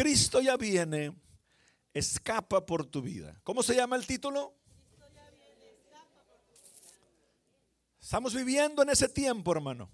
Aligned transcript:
Cristo 0.00 0.40
ya 0.40 0.56
viene, 0.56 1.14
escapa 1.92 2.64
por 2.64 2.86
tu 2.86 3.02
vida. 3.02 3.38
¿Cómo 3.44 3.62
se 3.62 3.74
llama 3.74 3.96
el 3.96 4.06
título? 4.06 4.54
Estamos 8.00 8.34
viviendo 8.34 8.82
en 8.82 8.88
ese 8.88 9.10
tiempo, 9.10 9.52
hermano. 9.52 9.90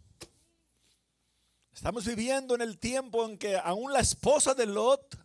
Estamos 1.74 2.06
viviendo 2.06 2.54
en 2.54 2.60
el 2.60 2.78
tiempo 2.78 3.26
en 3.26 3.36
que 3.36 3.56
aún 3.56 3.92
la 3.92 3.98
esposa 3.98 4.54
de 4.54 4.66
Lot 4.66 5.18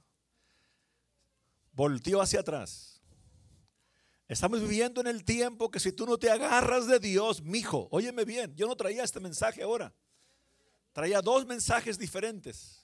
volteó 1.74 2.20
hacia 2.20 2.40
atrás. 2.40 3.04
Estamos 4.28 4.62
viviendo 4.62 5.00
en 5.00 5.06
el 5.06 5.24
tiempo 5.24 5.70
que 5.70 5.80
si 5.80 5.92
tú 5.92 6.08
no 6.08 6.18
te 6.18 6.32
agarras 6.32 6.88
de 6.88 6.98
Dios, 6.98 7.44
mijo, 7.44 7.88
óyeme 7.92 8.26
bien, 8.26 8.56
yo 8.56 8.66
no 8.66 8.76
traía 8.76 9.04
este 9.04 9.20
mensaje 9.20 9.62
ahora. 9.62 9.94
Traía 10.92 11.22
dos 11.22 11.46
mensajes 11.46 12.00
diferentes. 12.00 12.81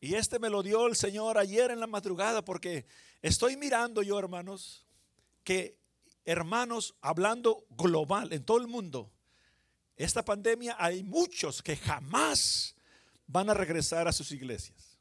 Y 0.00 0.14
este 0.14 0.38
me 0.38 0.48
lo 0.48 0.62
dio 0.62 0.86
el 0.86 0.96
Señor 0.96 1.36
ayer 1.36 1.70
en 1.70 1.80
la 1.80 1.86
madrugada 1.86 2.42
porque 2.42 2.86
estoy 3.20 3.56
mirando 3.56 4.02
yo, 4.02 4.18
hermanos, 4.18 4.86
que 5.44 5.78
hermanos, 6.24 6.94
hablando 7.02 7.66
global 7.70 8.32
en 8.32 8.44
todo 8.44 8.58
el 8.58 8.66
mundo, 8.66 9.12
esta 9.96 10.24
pandemia 10.24 10.74
hay 10.78 11.02
muchos 11.02 11.62
que 11.62 11.76
jamás 11.76 12.74
van 13.26 13.50
a 13.50 13.54
regresar 13.54 14.08
a 14.08 14.12
sus 14.12 14.32
iglesias. 14.32 14.98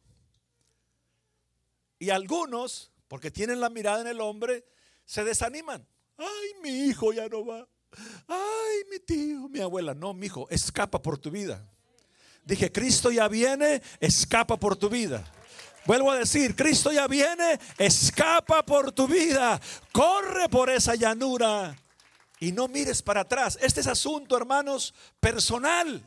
Y 1.97 2.09
algunos, 2.09 2.91
porque 3.07 3.31
tienen 3.31 3.61
la 3.61 3.69
mirada 3.69 4.01
en 4.01 4.07
el 4.07 4.19
hombre, 4.19 4.65
se 5.05 5.23
desaniman. 5.23 5.87
Ay, 6.17 6.49
mi 6.61 6.87
hijo 6.87 7.13
ya 7.13 7.29
no 7.29 7.45
va. 7.45 7.67
Ay, 8.27 8.77
mi 8.91 8.99
tío, 8.99 9.47
mi 9.47 9.59
abuela. 9.59 9.93
No, 9.93 10.13
mi 10.13 10.25
hijo, 10.25 10.47
escapa 10.49 11.01
por 11.01 11.17
tu 11.17 11.31
vida. 11.31 11.65
Dije, 12.49 12.71
Cristo 12.71 13.11
ya 13.11 13.27
viene, 13.27 13.79
escapa 13.99 14.57
por 14.57 14.75
tu 14.75 14.89
vida. 14.89 15.23
Vuelvo 15.85 16.09
a 16.09 16.17
decir, 16.17 16.55
Cristo 16.55 16.91
ya 16.91 17.05
viene, 17.05 17.59
escapa 17.77 18.65
por 18.65 18.91
tu 18.91 19.07
vida. 19.07 19.61
Corre 19.91 20.49
por 20.49 20.71
esa 20.71 20.95
llanura 20.95 21.77
y 22.39 22.51
no 22.51 22.67
mires 22.67 23.03
para 23.03 23.21
atrás. 23.21 23.59
Este 23.61 23.81
es 23.81 23.87
asunto, 23.87 24.35
hermanos, 24.35 24.95
personal. 25.19 26.03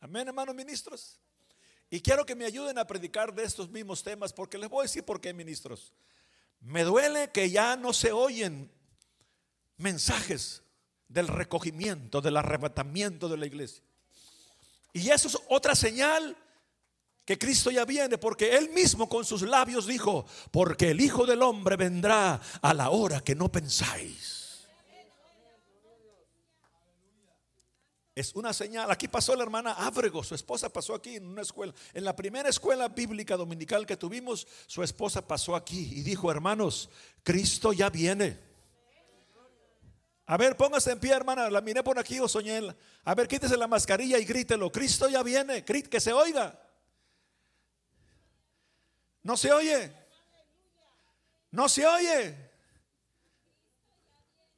Amén, 0.00 0.28
hermanos 0.28 0.54
ministros. 0.54 1.20
Y 1.90 2.00
quiero 2.00 2.24
que 2.24 2.34
me 2.34 2.46
ayuden 2.46 2.78
a 2.78 2.86
predicar 2.86 3.34
de 3.34 3.44
estos 3.44 3.68
mismos 3.68 4.02
temas 4.02 4.32
porque 4.32 4.56
les 4.56 4.70
voy 4.70 4.80
a 4.80 4.82
decir 4.84 5.04
por 5.04 5.20
qué, 5.20 5.34
ministros. 5.34 5.92
Me 6.60 6.82
duele 6.82 7.30
que 7.30 7.50
ya 7.50 7.76
no 7.76 7.92
se 7.92 8.10
oyen 8.10 8.72
mensajes 9.76 10.62
del 11.08 11.28
recogimiento, 11.28 12.20
del 12.20 12.36
arrebatamiento 12.36 13.28
de 13.28 13.36
la 13.36 13.46
iglesia. 13.46 13.82
Y 14.92 15.10
eso 15.10 15.28
es 15.28 15.38
otra 15.48 15.74
señal 15.74 16.36
que 17.24 17.38
Cristo 17.38 17.70
ya 17.70 17.84
viene, 17.84 18.16
porque 18.16 18.56
Él 18.56 18.70
mismo 18.70 19.08
con 19.08 19.24
sus 19.24 19.42
labios 19.42 19.86
dijo, 19.86 20.26
porque 20.50 20.90
el 20.90 21.00
Hijo 21.00 21.26
del 21.26 21.42
Hombre 21.42 21.76
vendrá 21.76 22.40
a 22.62 22.74
la 22.74 22.90
hora 22.90 23.20
que 23.20 23.34
no 23.34 23.52
pensáis. 23.52 24.66
Es 28.14 28.34
una 28.34 28.52
señal. 28.52 28.90
Aquí 28.90 29.06
pasó 29.06 29.36
la 29.36 29.44
hermana 29.44 29.74
Ábrego, 29.74 30.24
su 30.24 30.34
esposa 30.34 30.68
pasó 30.70 30.94
aquí 30.94 31.16
en 31.16 31.26
una 31.26 31.42
escuela. 31.42 31.72
En 31.94 32.02
la 32.02 32.16
primera 32.16 32.48
escuela 32.48 32.88
bíblica 32.88 33.36
dominical 33.36 33.86
que 33.86 33.96
tuvimos, 33.96 34.48
su 34.66 34.82
esposa 34.82 35.24
pasó 35.24 35.54
aquí 35.54 35.92
y 35.94 36.02
dijo, 36.02 36.28
hermanos, 36.30 36.90
Cristo 37.22 37.72
ya 37.72 37.90
viene. 37.90 38.47
A 40.30 40.36
ver, 40.36 40.58
póngase 40.58 40.92
en 40.92 41.00
pie, 41.00 41.14
hermana. 41.14 41.48
La 41.48 41.62
miré 41.62 41.82
por 41.82 41.98
aquí 41.98 42.20
o 42.20 42.28
soñé. 42.28 42.60
A 43.04 43.14
ver, 43.14 43.26
quítese 43.26 43.56
la 43.56 43.66
mascarilla 43.66 44.18
y 44.18 44.26
grítelo. 44.26 44.70
Cristo 44.70 45.08
ya 45.08 45.22
viene. 45.22 45.64
Que 45.64 46.00
se 46.00 46.12
oiga. 46.12 46.60
No 49.22 49.38
se 49.38 49.50
oye. 49.50 49.90
No 51.50 51.66
se 51.66 51.86
oye. 51.86 52.50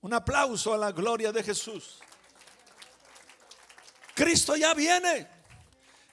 Un 0.01 0.13
aplauso 0.13 0.75
a 0.75 0.77
la 0.77 0.91
gloria 0.91 1.31
de 1.31 1.45
Jesús. 1.45 2.01
Cristo 4.17 4.57
ya 4.57 4.75
viene. 4.75 5.29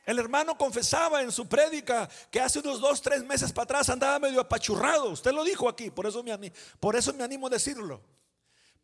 El 0.06 0.19
hermano 0.19 0.56
confesaba 0.56 1.24
en 1.24 1.31
su 1.31 1.47
prédica 1.47 2.07
que 2.29 2.39
hace 2.39 2.59
unos 2.59 2.79
dos, 2.79 3.01
tres 3.01 3.24
meses 3.24 3.51
para 3.51 3.63
atrás 3.63 3.89
andaba 3.89 4.19
medio 4.19 4.39
apachurrado. 4.39 5.09
Usted 5.09 5.31
lo 5.31 5.44
dijo 5.44 5.68
aquí, 5.68 5.89
por 5.89 6.06
eso 6.06 6.22
me 6.22 6.31
animo, 6.31 6.56
por 6.79 6.95
eso 6.95 7.12
me 7.12 7.24
animo 7.24 7.47
a 7.47 7.50
decirlo. 7.50 8.16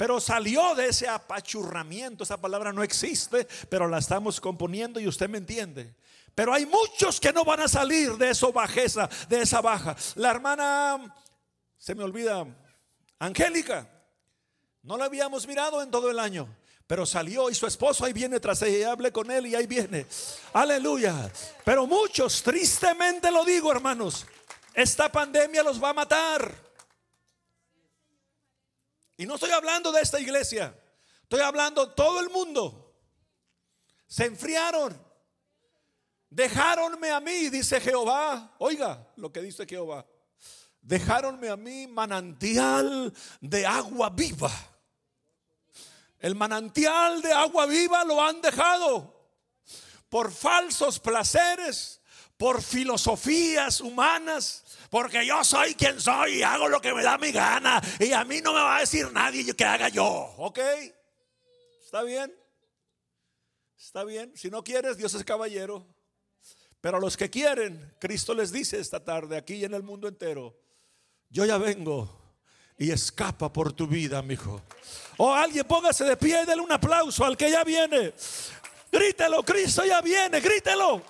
Pero 0.03 0.19
salió 0.19 0.75
de 0.75 0.87
ese 0.87 1.07
apachurramiento. 1.07 2.25
Esa 2.25 2.35
palabra 2.35 2.73
no 2.73 2.83
existe, 2.83 3.47
pero 3.69 3.87
la 3.87 3.99
estamos 3.99 4.41
componiendo 4.41 4.99
y 4.99 5.07
usted 5.07 5.29
me 5.29 5.37
entiende. 5.37 5.95
Pero 6.35 6.53
hay 6.53 6.65
muchos 6.65 7.21
que 7.21 7.31
no 7.31 7.45
van 7.45 7.61
a 7.61 7.69
salir 7.69 8.17
de 8.17 8.31
esa 8.31 8.47
bajeza, 8.47 9.09
de 9.29 9.41
esa 9.41 9.61
baja. 9.61 9.95
La 10.15 10.31
hermana, 10.31 11.15
se 11.77 11.95
me 11.95 12.03
olvida, 12.03 12.45
Angélica, 13.17 13.89
no 14.81 14.97
la 14.97 15.05
habíamos 15.05 15.47
mirado 15.47 15.81
en 15.81 15.89
todo 15.89 16.11
el 16.11 16.19
año. 16.19 16.53
Pero 16.85 17.05
salió 17.05 17.49
y 17.49 17.55
su 17.55 17.65
esposo 17.65 18.03
ahí 18.03 18.11
viene 18.11 18.41
tras 18.41 18.61
ella. 18.61 18.77
Y 18.79 18.83
hablé 18.83 19.09
con 19.13 19.31
él 19.31 19.47
y 19.47 19.55
ahí 19.55 19.67
viene. 19.67 20.05
Aleluya. 20.51 21.31
Pero 21.63 21.87
muchos, 21.87 22.43
tristemente 22.43 23.31
lo 23.31 23.45
digo, 23.45 23.71
hermanos, 23.71 24.25
esta 24.73 25.09
pandemia 25.09 25.63
los 25.63 25.81
va 25.81 25.91
a 25.91 25.93
matar. 25.93 26.62
Y 29.17 29.25
no 29.25 29.35
estoy 29.35 29.51
hablando 29.51 29.91
de 29.91 30.01
esta 30.01 30.19
iglesia. 30.19 30.77
Estoy 31.23 31.41
hablando 31.41 31.91
todo 31.91 32.19
el 32.19 32.29
mundo. 32.29 32.95
Se 34.07 34.25
enfriaron. 34.25 35.01
Dejáronme 36.29 37.11
a 37.11 37.19
mí, 37.19 37.49
dice 37.49 37.79
Jehová. 37.79 38.55
Oiga 38.59 39.07
lo 39.17 39.31
que 39.31 39.41
dice 39.41 39.65
Jehová. 39.65 40.05
Dejáronme 40.81 41.49
a 41.49 41.55
mí 41.55 41.87
manantial 41.87 43.13
de 43.39 43.65
agua 43.65 44.09
viva. 44.09 44.51
El 46.19 46.35
manantial 46.35 47.21
de 47.21 47.31
agua 47.31 47.65
viva 47.65 48.03
lo 48.03 48.21
han 48.21 48.41
dejado 48.41 49.13
por 50.09 50.31
falsos 50.31 50.99
placeres, 50.99 52.01
por 52.37 52.61
filosofías 52.61 53.81
humanas, 53.81 54.62
porque 54.93 55.25
yo 55.25 55.43
soy 55.43 55.73
quien 55.73 55.99
soy 55.99 56.35
y 56.35 56.43
hago 56.43 56.69
lo 56.69 56.79
que 56.79 56.93
me 56.93 57.01
da 57.01 57.17
mi 57.17 57.31
gana 57.31 57.81
y 57.99 58.11
a 58.11 58.23
mí 58.23 58.41
no 58.41 58.53
me 58.53 58.59
va 58.59 58.77
a 58.77 58.79
decir 58.81 59.11
nadie 59.11 59.55
que 59.55 59.65
haga 59.65 59.89
yo, 59.89 60.05
¿ok? 60.37 60.59
¿Está 61.83 62.03
bien? 62.03 62.31
¿Está 63.75 64.03
bien? 64.03 64.31
Si 64.35 64.51
no 64.51 64.63
quieres, 64.63 64.95
Dios 64.95 65.11
es 65.15 65.23
caballero. 65.23 65.83
Pero 66.79 66.97
a 66.97 66.99
los 66.99 67.17
que 67.17 67.27
quieren, 67.27 67.95
Cristo 67.99 68.35
les 68.35 68.51
dice 68.51 68.79
esta 68.79 69.03
tarde, 69.03 69.35
aquí 69.35 69.55
y 69.55 69.65
en 69.65 69.73
el 69.73 69.81
mundo 69.81 70.07
entero, 70.07 70.55
yo 71.27 71.43
ya 71.43 71.57
vengo 71.57 72.15
y 72.77 72.91
escapa 72.91 73.51
por 73.51 73.73
tu 73.73 73.87
vida, 73.87 74.21
mi 74.21 74.35
hijo. 74.35 74.61
O 75.17 75.29
oh, 75.29 75.33
alguien 75.33 75.65
póngase 75.65 76.03
de 76.03 76.15
pie 76.17 76.43
y 76.43 76.45
dele 76.45 76.61
un 76.61 76.71
aplauso 76.71 77.25
al 77.25 77.35
que 77.35 77.49
ya 77.49 77.63
viene. 77.63 78.13
Grítelo, 78.91 79.41
Cristo 79.41 79.83
ya 79.85 80.01
viene, 80.01 80.39
grítelo. 80.39 81.01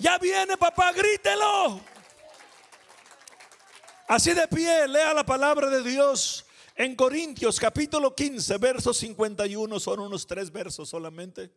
Ya 0.00 0.18
viene, 0.18 0.56
papá, 0.56 0.90
grítelo. 0.90 1.97
Así 4.08 4.32
de 4.32 4.48
pie, 4.48 4.88
lea 4.88 5.12
la 5.12 5.24
palabra 5.24 5.68
de 5.68 5.82
Dios 5.82 6.46
en 6.74 6.96
Corintios 6.96 7.60
capítulo 7.60 8.14
15, 8.14 8.56
versos 8.56 8.96
51, 8.96 9.78
son 9.78 10.00
unos 10.00 10.26
tres 10.26 10.50
versos 10.50 10.88
solamente. 10.88 11.52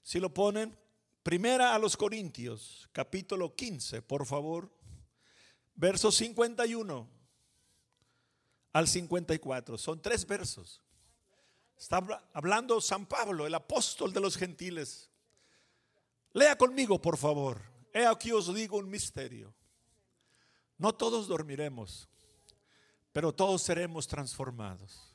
Si 0.00 0.20
lo 0.20 0.32
ponen, 0.32 0.78
Primera 1.24 1.74
a 1.74 1.78
los 1.80 1.96
Corintios, 1.96 2.88
capítulo 2.92 3.56
15, 3.56 4.00
por 4.02 4.26
favor, 4.26 4.70
versos 5.74 6.14
51 6.14 7.08
al 8.72 8.86
54. 8.86 9.76
Son 9.76 10.00
tres 10.00 10.24
versos. 10.24 10.80
Está 11.76 11.96
hablando 12.32 12.80
San 12.80 13.06
Pablo, 13.06 13.44
el 13.44 13.54
apóstol 13.56 14.12
de 14.12 14.20
los 14.20 14.36
gentiles. 14.36 15.10
Lea 16.32 16.56
conmigo, 16.56 17.02
por 17.02 17.16
favor. 17.16 17.60
He 17.92 18.06
aquí 18.06 18.30
os 18.30 18.54
digo 18.54 18.78
un 18.78 18.88
misterio. 18.88 19.52
No 20.78 20.94
todos 20.94 21.26
dormiremos, 21.26 22.08
pero 23.12 23.34
todos 23.34 23.62
seremos 23.62 24.06
transformados. 24.06 25.14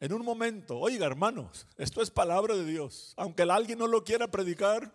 En 0.00 0.12
un 0.12 0.24
momento, 0.24 0.78
oiga 0.78 1.06
hermanos, 1.06 1.66
esto 1.76 2.02
es 2.02 2.10
palabra 2.10 2.56
de 2.56 2.64
Dios. 2.64 3.14
Aunque 3.16 3.42
alguien 3.42 3.78
no 3.78 3.86
lo 3.86 4.02
quiera 4.02 4.30
predicar, 4.30 4.92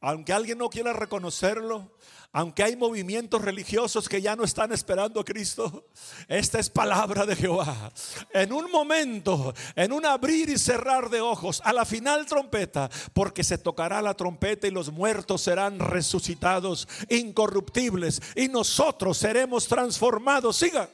aunque 0.00 0.32
alguien 0.32 0.58
no 0.58 0.70
quiera 0.70 0.92
reconocerlo, 0.92 1.90
aunque 2.32 2.62
hay 2.62 2.76
movimientos 2.76 3.42
religiosos 3.42 4.08
que 4.08 4.22
ya 4.22 4.36
no 4.36 4.44
están 4.44 4.72
esperando 4.72 5.20
a 5.20 5.24
Cristo, 5.24 5.88
esta 6.28 6.60
es 6.60 6.70
palabra 6.70 7.26
de 7.26 7.34
Jehová. 7.34 7.92
En 8.32 8.52
un 8.52 8.70
momento, 8.70 9.52
en 9.74 9.92
un 9.92 10.06
abrir 10.06 10.48
y 10.48 10.56
cerrar 10.56 11.10
de 11.10 11.20
ojos, 11.20 11.60
a 11.64 11.72
la 11.72 11.84
final 11.84 12.26
trompeta, 12.26 12.88
porque 13.12 13.42
se 13.42 13.58
tocará 13.58 14.00
la 14.00 14.14
trompeta 14.14 14.68
y 14.68 14.70
los 14.70 14.92
muertos 14.92 15.42
serán 15.42 15.80
resucitados, 15.80 16.86
incorruptibles, 17.08 18.22
y 18.36 18.46
nosotros 18.46 19.18
seremos 19.18 19.66
transformados. 19.66 20.56
Siga. 20.56 20.88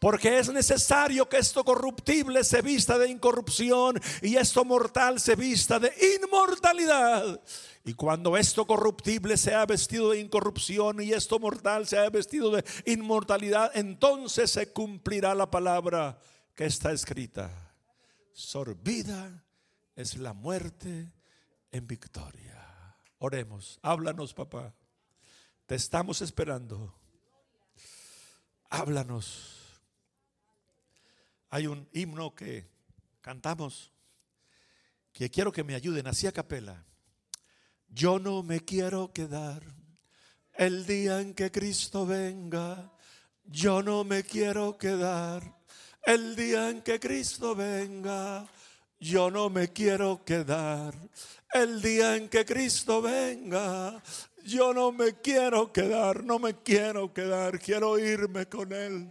Porque 0.00 0.38
es 0.38 0.52
necesario 0.52 1.28
que 1.28 1.38
esto 1.38 1.64
corruptible 1.64 2.42
se 2.42 2.60
vista 2.62 2.98
de 2.98 3.08
incorrupción 3.08 3.98
y 4.20 4.36
esto 4.36 4.64
mortal 4.64 5.20
se 5.20 5.36
vista 5.36 5.78
de 5.78 5.92
inmortalidad. 6.20 7.40
Y 7.86 7.92
cuando 7.92 8.36
esto 8.38 8.66
corruptible 8.66 9.36
sea 9.36 9.66
vestido 9.66 10.10
de 10.10 10.20
incorrupción 10.20 11.02
y 11.02 11.12
esto 11.12 11.38
mortal 11.38 11.86
sea 11.86 12.08
vestido 12.08 12.50
de 12.50 12.64
inmortalidad, 12.86 13.70
entonces 13.74 14.50
se 14.50 14.72
cumplirá 14.72 15.34
la 15.34 15.50
palabra 15.50 16.18
que 16.54 16.64
está 16.64 16.92
escrita. 16.92 17.74
Sorbida 18.32 19.44
es 19.94 20.16
la 20.16 20.32
muerte 20.32 21.12
en 21.70 21.86
victoria. 21.86 22.96
Oremos, 23.18 23.78
háblanos 23.82 24.32
papá. 24.32 24.74
Te 25.66 25.74
estamos 25.74 26.22
esperando. 26.22 26.94
Háblanos. 28.70 29.82
Hay 31.50 31.66
un 31.66 31.86
himno 31.92 32.34
que 32.34 32.66
cantamos 33.20 33.92
que 35.12 35.30
quiero 35.30 35.52
que 35.52 35.64
me 35.64 35.74
ayuden 35.74 36.06
así 36.06 36.26
a 36.26 36.32
capela. 36.32 36.84
Yo 37.94 38.18
no 38.18 38.42
me 38.42 38.58
quiero 38.58 39.12
quedar 39.12 39.62
el 40.54 40.84
día 40.84 41.20
en 41.20 41.32
que 41.32 41.52
Cristo 41.52 42.04
venga. 42.04 42.90
Yo 43.44 43.84
no 43.84 44.02
me 44.02 44.24
quiero 44.24 44.76
quedar 44.76 45.60
el 46.04 46.34
día 46.34 46.70
en 46.70 46.82
que 46.82 46.98
Cristo 46.98 47.54
venga. 47.54 48.48
Yo 48.98 49.30
no 49.30 49.48
me 49.48 49.68
quiero 49.68 50.24
quedar 50.24 50.92
el 51.52 51.80
día 51.80 52.16
en 52.16 52.28
que 52.28 52.44
Cristo 52.44 53.00
venga. 53.00 54.02
Yo 54.44 54.74
no 54.74 54.90
me 54.90 55.20
quiero 55.20 55.72
quedar, 55.72 56.24
no 56.24 56.40
me 56.40 56.56
quiero 56.62 57.14
quedar, 57.14 57.60
quiero 57.60 57.96
irme 57.96 58.46
con 58.46 58.72
Él. 58.72 59.08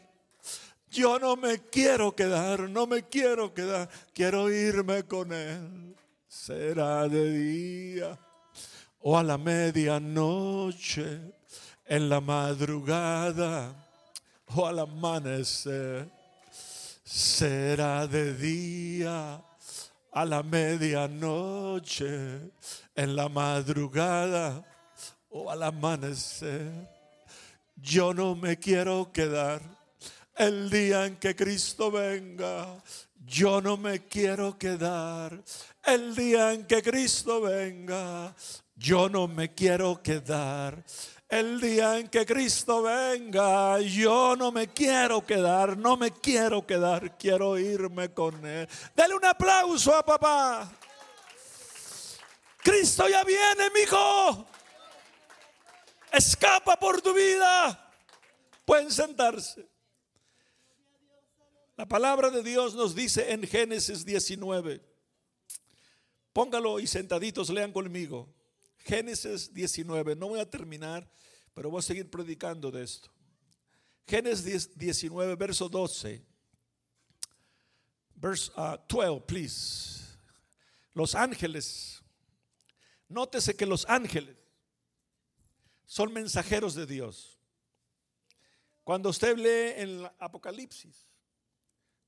Yo 0.91 1.17
no 1.19 1.37
me 1.37 1.59
quiero 1.69 2.13
quedar, 2.13 2.69
no 2.69 2.85
me 2.85 3.03
quiero 3.03 3.53
quedar, 3.53 3.89
quiero 4.13 4.51
irme 4.51 5.03
con 5.03 5.31
Él. 5.31 5.95
Será 6.27 7.07
de 7.07 7.31
día 7.31 8.19
o 9.05 9.17
a 9.17 9.23
la 9.23 9.37
medianoche, 9.37 11.19
en 11.85 12.09
la 12.09 12.21
madrugada 12.21 13.75
o 14.55 14.65
al 14.65 14.79
amanecer. 14.79 16.09
Será 17.03 18.07
de 18.07 18.33
día 18.33 19.43
a 20.11 20.25
la 20.25 20.41
medianoche, 20.41 22.07
en 22.95 23.15
la 23.15 23.27
madrugada 23.27 24.65
o 25.29 25.51
al 25.51 25.63
amanecer. 25.63 26.71
Yo 27.75 28.13
no 28.13 28.35
me 28.35 28.57
quiero 28.57 29.11
quedar 29.11 29.61
el 30.37 30.69
día 30.69 31.05
en 31.05 31.17
que 31.17 31.35
Cristo 31.35 31.91
venga. 31.91 32.81
Yo 33.25 33.61
no 33.61 33.75
me 33.75 34.07
quiero 34.07 34.57
quedar 34.57 35.43
el 35.85 36.15
día 36.15 36.53
en 36.53 36.65
que 36.65 36.81
Cristo 36.81 37.41
venga. 37.41 38.33
Yo 38.75 39.09
no 39.09 39.27
me 39.27 39.53
quiero 39.53 40.01
quedar. 40.01 40.83
El 41.29 41.59
día 41.59 41.97
en 41.97 42.09
que 42.09 42.25
Cristo 42.25 42.83
venga, 42.83 43.79
yo 43.79 44.35
no 44.35 44.51
me 44.51 44.67
quiero 44.67 45.25
quedar, 45.25 45.77
no 45.77 45.97
me 45.97 46.11
quiero 46.11 46.65
quedar, 46.65 47.17
quiero 47.17 47.57
irme 47.57 48.13
con 48.13 48.45
Él. 48.45 48.67
Dale 48.95 49.15
un 49.15 49.25
aplauso 49.25 49.95
a 49.95 50.05
papá. 50.05 50.71
Cristo 52.63 53.09
ya 53.09 53.23
viene, 53.23 53.69
mi 53.73 53.81
hijo. 53.81 54.45
Escapa 56.11 56.77
por 56.79 57.01
tu 57.01 57.13
vida. 57.13 57.91
Pueden 58.63 58.91
sentarse. 58.91 59.67
La 61.75 61.87
palabra 61.87 62.29
de 62.29 62.43
Dios 62.43 62.75
nos 62.75 62.93
dice 62.93 63.31
en 63.31 63.47
Génesis 63.47 64.05
19. 64.05 64.81
Póngalo 66.31 66.79
y 66.79 66.85
sentaditos 66.85 67.49
lean 67.49 67.71
conmigo. 67.71 68.29
Génesis 68.83 69.53
19, 69.53 70.15
no 70.15 70.27
voy 70.27 70.39
a 70.39 70.49
terminar, 70.49 71.09
pero 71.53 71.69
voy 71.69 71.79
a 71.79 71.81
seguir 71.81 72.09
predicando 72.09 72.69
de 72.69 72.83
esto. 72.83 73.09
Génesis 74.05 74.77
19, 74.77 75.35
verso 75.35 75.69
12. 75.69 76.21
Verse 78.15 78.51
12, 78.89 79.09
uh, 79.09 79.25
please. 79.25 80.01
Los 80.93 81.15
ángeles. 81.15 82.01
Nótese 83.07 83.55
que 83.55 83.65
los 83.65 83.85
ángeles 83.87 84.35
son 85.85 86.11
mensajeros 86.11 86.75
de 86.75 86.85
Dios. 86.85 87.39
Cuando 88.83 89.09
usted 89.09 89.37
lee 89.37 89.81
en 89.81 90.11
Apocalipsis, 90.19 91.07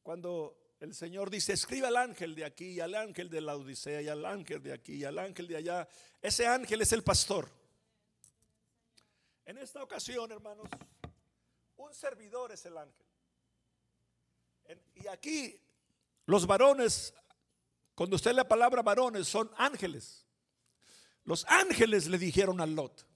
cuando 0.04 0.65
el 0.86 0.94
Señor 0.94 1.32
dice, 1.32 1.54
escribe 1.54 1.88
al 1.88 1.98
ángel 1.98 2.36
de 2.36 2.46
aquí 2.46 2.74
y 2.74 2.80
al 2.80 2.94
ángel 2.94 3.28
de 3.28 3.42
la 3.42 3.56
Odisea 3.56 4.04
y 4.04 4.08
al 4.08 4.24
ángel 4.24 4.62
de 4.62 4.72
aquí 4.72 4.98
y 4.98 5.04
al 5.04 5.18
ángel 5.18 5.48
de 5.48 5.58
allá. 5.58 5.88
Ese 6.22 6.46
ángel 6.46 6.80
es 6.82 6.94
el 6.94 7.04
pastor. 7.04 7.50
En 9.46 9.58
esta 9.58 9.82
ocasión, 9.82 10.32
hermanos, 10.32 10.68
un 11.78 11.92
servidor 11.92 12.52
es 12.52 12.66
el 12.66 12.78
ángel. 12.78 13.06
Y 14.94 15.08
aquí 15.08 15.60
los 16.28 16.46
varones, 16.46 17.16
cuando 17.96 18.16
usted 18.16 18.34
la 18.34 18.48
palabra 18.48 18.84
varones, 18.84 19.28
son 19.28 19.50
ángeles. 19.58 20.24
Los 21.24 21.46
ángeles 21.46 22.06
le 22.08 22.20
dijeron 22.20 22.62
a 22.62 22.68
Lot, 22.68 23.08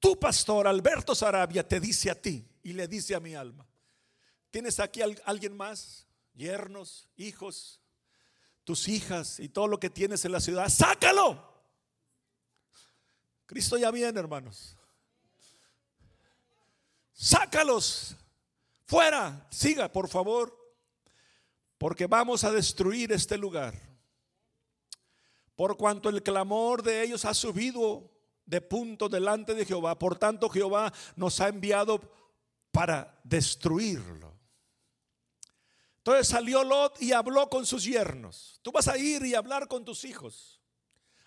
tu 0.00 0.18
pastor 0.18 0.66
Alberto 0.66 1.14
Sarabia 1.14 1.66
te 1.66 1.78
dice 1.78 2.10
a 2.10 2.20
ti 2.20 2.44
y 2.64 2.72
le 2.72 2.88
dice 2.88 3.14
a 3.14 3.20
mi 3.20 3.36
alma, 3.36 3.64
¿tienes 4.50 4.80
aquí 4.80 5.02
alguien 5.24 5.56
más? 5.56 6.09
Hijos, 7.16 7.80
tus 8.64 8.88
hijas 8.88 9.40
y 9.40 9.48
todo 9.48 9.68
lo 9.68 9.78
que 9.78 9.90
tienes 9.90 10.24
en 10.24 10.32
la 10.32 10.40
ciudad, 10.40 10.68
sácalo. 10.68 11.50
Cristo 13.46 13.76
ya 13.76 13.90
viene, 13.90 14.18
hermanos. 14.18 14.76
Sácalos 17.12 18.16
fuera. 18.86 19.46
Siga, 19.50 19.90
por 19.92 20.08
favor, 20.08 20.56
porque 21.78 22.06
vamos 22.06 22.44
a 22.44 22.52
destruir 22.52 23.12
este 23.12 23.36
lugar. 23.36 23.74
Por 25.56 25.76
cuanto 25.76 26.08
el 26.08 26.22
clamor 26.22 26.82
de 26.82 27.02
ellos 27.02 27.24
ha 27.24 27.34
subido 27.34 28.10
de 28.46 28.60
punto 28.60 29.08
delante 29.08 29.54
de 29.54 29.66
Jehová, 29.66 29.98
por 29.98 30.18
tanto 30.18 30.48
Jehová 30.48 30.92
nos 31.16 31.40
ha 31.40 31.48
enviado 31.48 32.00
para 32.72 33.20
destruirlo. 33.24 34.29
Entonces 36.10 36.32
salió 36.32 36.64
Lot 36.64 37.00
y 37.00 37.12
habló 37.12 37.48
con 37.48 37.64
sus 37.64 37.84
yernos. 37.84 38.58
Tú 38.62 38.72
vas 38.72 38.88
a 38.88 38.98
ir 38.98 39.24
y 39.24 39.36
hablar 39.36 39.68
con 39.68 39.84
tus 39.84 40.04
hijos, 40.04 40.60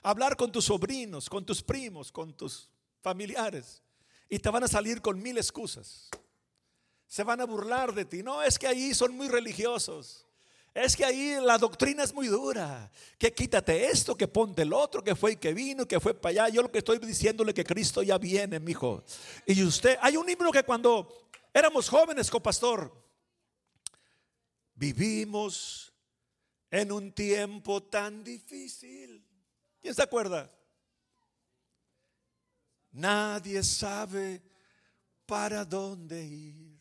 hablar 0.02 0.36
con 0.36 0.52
tus 0.52 0.66
sobrinos, 0.66 1.30
con 1.30 1.46
tus 1.46 1.64
primos, 1.64 2.12
con 2.12 2.34
tus 2.34 2.70
familiares. 3.02 3.82
Y 4.28 4.40
te 4.40 4.50
van 4.50 4.66
a 4.66 4.68
salir 4.68 5.02
con 5.02 5.22
mil 5.22 5.38
excusas. 5.38 6.10
Se 7.08 7.24
van 7.24 7.40
a 7.40 7.46
burlar 7.46 7.94
de 7.94 8.04
ti. 8.04 8.24
No, 8.24 8.44
es 8.44 8.60
que 8.60 8.68
ahí 8.68 8.94
son 8.94 9.16
muy 9.16 9.30
religiosos. 9.30 10.26
Es 10.74 10.98
que 10.98 11.06
ahí 11.06 11.38
la 11.42 11.58
doctrina 11.58 12.04
es 12.04 12.14
muy 12.14 12.28
dura. 12.28 12.92
Que 13.18 13.32
quítate 13.32 13.86
esto, 13.86 14.18
que 14.18 14.28
ponte 14.28 14.64
el 14.64 14.74
otro, 14.74 15.02
que 15.02 15.16
fue 15.16 15.32
y 15.32 15.38
que 15.38 15.54
vino, 15.54 15.88
que 15.88 16.02
fue 16.02 16.14
para 16.14 16.44
allá. 16.44 16.50
Yo 16.50 16.62
lo 16.62 16.70
que 16.70 16.80
estoy 16.80 16.98
diciéndole 16.98 17.54
que 17.54 17.64
Cristo 17.64 18.04
ya 18.04 18.18
viene, 18.18 18.60
mi 18.60 18.72
hijo. 18.72 19.02
Y 19.46 19.64
usted, 19.64 19.98
hay 20.02 20.18
un 20.18 20.30
himno 20.30 20.52
que 20.52 20.64
cuando 20.64 21.30
éramos 21.54 21.88
jóvenes, 21.88 22.30
copastor, 22.30 23.03
Vivimos 24.76 25.94
en 26.72 26.92
un 26.92 27.12
tiempo 27.14 27.84
tan 27.84 28.24
difícil. 28.24 29.24
¿Quién 29.82 29.94
se 29.94 30.02
acuerda? 30.02 30.50
Nadie 32.92 33.64
sabe 33.64 34.42
para 35.26 35.66
dónde 35.66 36.24
ir. 36.24 36.80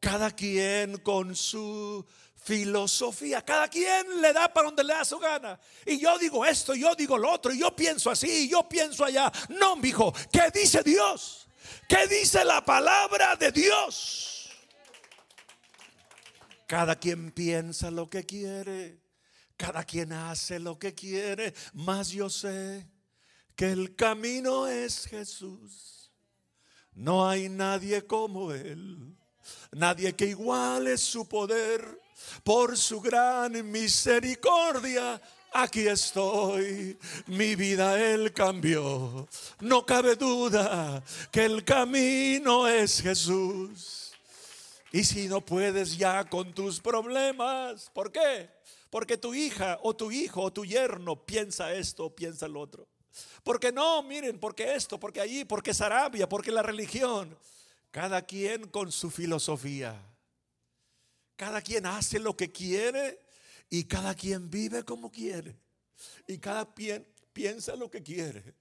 Cada 0.00 0.30
quien 0.30 0.98
con 0.98 1.34
su 1.34 2.04
filosofía. 2.46 3.44
Cada 3.44 3.68
quien 3.68 4.20
le 4.20 4.32
da 4.32 4.52
para 4.52 4.66
donde 4.66 4.84
le 4.84 4.94
da 4.94 5.04
su 5.04 5.18
gana. 5.18 5.58
Y 5.84 5.98
yo 5.98 6.16
digo 6.18 6.44
esto, 6.46 6.74
yo 6.74 6.94
digo 6.94 7.18
lo 7.18 7.32
otro, 7.32 7.52
yo 7.52 7.74
pienso 7.74 8.10
así, 8.10 8.48
yo 8.48 8.68
pienso 8.68 9.04
allá. 9.04 9.32
No, 9.48 9.76
hijo, 9.82 10.12
¿qué 10.30 10.50
dice 10.54 10.82
Dios? 10.82 11.48
¿Qué 11.88 12.06
dice 12.06 12.44
la 12.44 12.64
palabra 12.64 13.34
de 13.36 13.50
Dios? 13.50 14.35
Cada 16.66 16.96
quien 16.96 17.30
piensa 17.30 17.90
lo 17.90 18.10
que 18.10 18.24
quiere, 18.26 19.00
cada 19.56 19.84
quien 19.84 20.12
hace 20.12 20.58
lo 20.58 20.78
que 20.78 20.94
quiere, 20.94 21.54
mas 21.74 22.10
yo 22.10 22.28
sé 22.28 22.86
que 23.54 23.70
el 23.70 23.94
camino 23.94 24.66
es 24.66 25.06
Jesús. 25.06 26.10
No 26.92 27.28
hay 27.28 27.48
nadie 27.48 28.04
como 28.06 28.52
Él, 28.52 29.16
nadie 29.70 30.14
que 30.14 30.26
iguale 30.26 30.98
su 30.98 31.28
poder 31.28 32.00
por 32.42 32.76
su 32.76 33.00
gran 33.00 33.70
misericordia. 33.70 35.20
Aquí 35.52 35.86
estoy, 35.86 36.98
mi 37.28 37.54
vida 37.54 38.00
Él 38.00 38.32
cambió. 38.32 39.28
No 39.60 39.86
cabe 39.86 40.16
duda 40.16 41.02
que 41.30 41.44
el 41.44 41.64
camino 41.64 42.66
es 42.66 43.00
Jesús. 43.00 44.05
Y 44.92 45.04
si 45.04 45.28
no 45.28 45.44
puedes 45.44 45.96
ya 45.96 46.24
con 46.24 46.54
tus 46.54 46.80
problemas, 46.80 47.90
¿por 47.92 48.12
qué? 48.12 48.50
Porque 48.90 49.16
tu 49.16 49.34
hija 49.34 49.78
o 49.82 49.94
tu 49.94 50.10
hijo 50.10 50.42
o 50.42 50.52
tu 50.52 50.64
yerno 50.64 51.24
piensa 51.24 51.72
esto 51.72 52.06
o 52.06 52.14
piensa 52.14 52.46
lo 52.48 52.60
otro. 52.60 52.88
Porque 53.42 53.72
no, 53.72 54.02
miren, 54.02 54.38
porque 54.38 54.74
esto, 54.74 54.98
porque 54.98 55.20
allí, 55.20 55.44
porque 55.44 55.70
es 55.70 55.80
Arabia, 55.80 56.28
porque 56.28 56.50
la 56.50 56.62
religión. 56.62 57.36
Cada 57.90 58.22
quien 58.22 58.68
con 58.68 58.92
su 58.92 59.10
filosofía. 59.10 60.00
Cada 61.36 61.60
quien 61.62 61.86
hace 61.86 62.18
lo 62.18 62.36
que 62.36 62.50
quiere 62.50 63.20
y 63.68 63.84
cada 63.84 64.14
quien 64.14 64.50
vive 64.50 64.84
como 64.84 65.10
quiere. 65.10 65.56
Y 66.26 66.38
cada 66.38 66.72
quien 66.72 67.06
piensa 67.32 67.74
lo 67.76 67.90
que 67.90 68.02
quiere. 68.02 68.54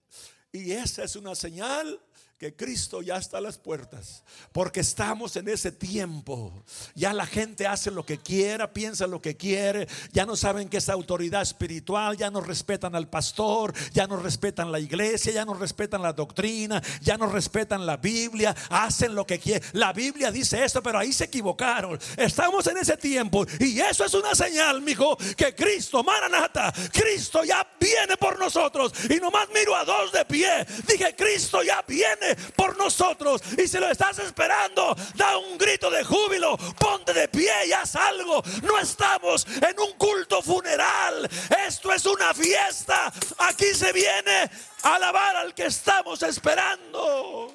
Y 0.52 0.72
esa 0.72 1.04
es 1.04 1.16
una 1.16 1.36
señal 1.36 2.02
que 2.38 2.54
Cristo 2.54 3.02
ya 3.02 3.16
está 3.16 3.38
a 3.38 3.42
las 3.42 3.58
puertas, 3.58 4.26
porque 4.52 4.82
estamos 4.82 5.38
en 5.38 5.48
ese 5.48 5.72
tiempo. 5.72 6.66
Ya 6.94 7.14
la 7.14 7.26
gente 7.26 7.66
hace 7.66 7.92
lo 7.92 8.06
que 8.06 8.18
quiera, 8.18 8.74
piensa 8.74 9.08
lo 9.08 9.22
que 9.22 9.38
quiere, 9.38 9.88
ya 10.12 10.26
no 10.26 10.36
saben 10.36 10.68
que 10.68 10.78
es 10.78 10.90
autoridad 10.90 11.42
espiritual, 11.42 12.18
ya 12.18 12.30
no 12.30 12.42
respetan 12.42 12.94
al 12.94 13.08
pastor, 13.08 13.74
ya 13.94 14.06
no 14.06 14.18
respetan 14.18 14.70
la 14.70 14.82
iglesia, 14.82 15.32
ya 15.32 15.46
no 15.46 15.54
respetan 15.54 16.02
la 16.02 16.12
doctrina, 16.12 16.84
ya 17.02 17.18
no 17.18 17.28
respetan 17.28 17.86
la 17.86 17.96
Biblia, 17.96 18.54
hacen 18.70 19.16
lo 19.16 19.26
que 19.26 19.40
quieren. 19.40 19.64
La 19.72 19.94
Biblia 19.94 20.30
dice 20.30 20.62
esto, 20.62 20.84
pero 20.84 21.00
ahí 21.00 21.14
se 21.14 21.26
equivocaron. 21.26 21.98
Estamos 22.18 22.68
en 22.68 22.78
ese 22.78 22.98
tiempo 22.98 23.46
y 23.62 23.80
eso 23.80 24.04
es 24.04 24.14
una 24.14 24.36
señal, 24.36 24.82
mijo, 24.82 25.16
que 25.38 25.56
Cristo, 25.56 26.04
Maranata, 26.04 26.74
Cristo 26.92 27.46
ya 27.46 27.66
viene 27.80 28.18
por 28.18 28.38
nosotros. 28.38 28.92
Y 29.10 29.22
nomás 29.22 29.48
miro 29.54 29.74
a 29.74 29.86
dos 29.86 30.12
de 30.12 30.26
pie. 30.26 30.66
Dije, 30.86 31.16
Cristo 31.16 31.64
ya 31.64 31.82
viene 31.88 32.25
por 32.56 32.78
nosotros. 32.78 33.42
Y 33.58 33.68
si 33.68 33.78
lo 33.78 33.90
estás 33.90 34.20
esperando, 34.20 34.96
da 35.16 35.38
un 35.38 35.58
grito 35.58 35.90
de 35.90 36.04
júbilo, 36.04 36.58
ponte 36.80 37.14
de 37.14 37.28
pie 37.28 37.68
y 37.68 37.74
haz 37.74 37.96
algo. 37.96 38.42
No 38.64 38.80
estamos 38.80 39.46
en 39.48 39.80
un 39.80 39.94
culto 39.94 40.42
funeral, 40.42 41.30
esto 41.68 41.92
es 41.94 42.06
una 42.06 42.34
fiesta. 42.34 43.12
Aquí 43.40 43.74
se 43.74 43.92
viene 43.92 44.50
a 44.84 44.96
alabar 44.96 45.36
al 45.36 45.54
que 45.54 45.66
estamos 45.66 46.24
esperando. 46.24 47.54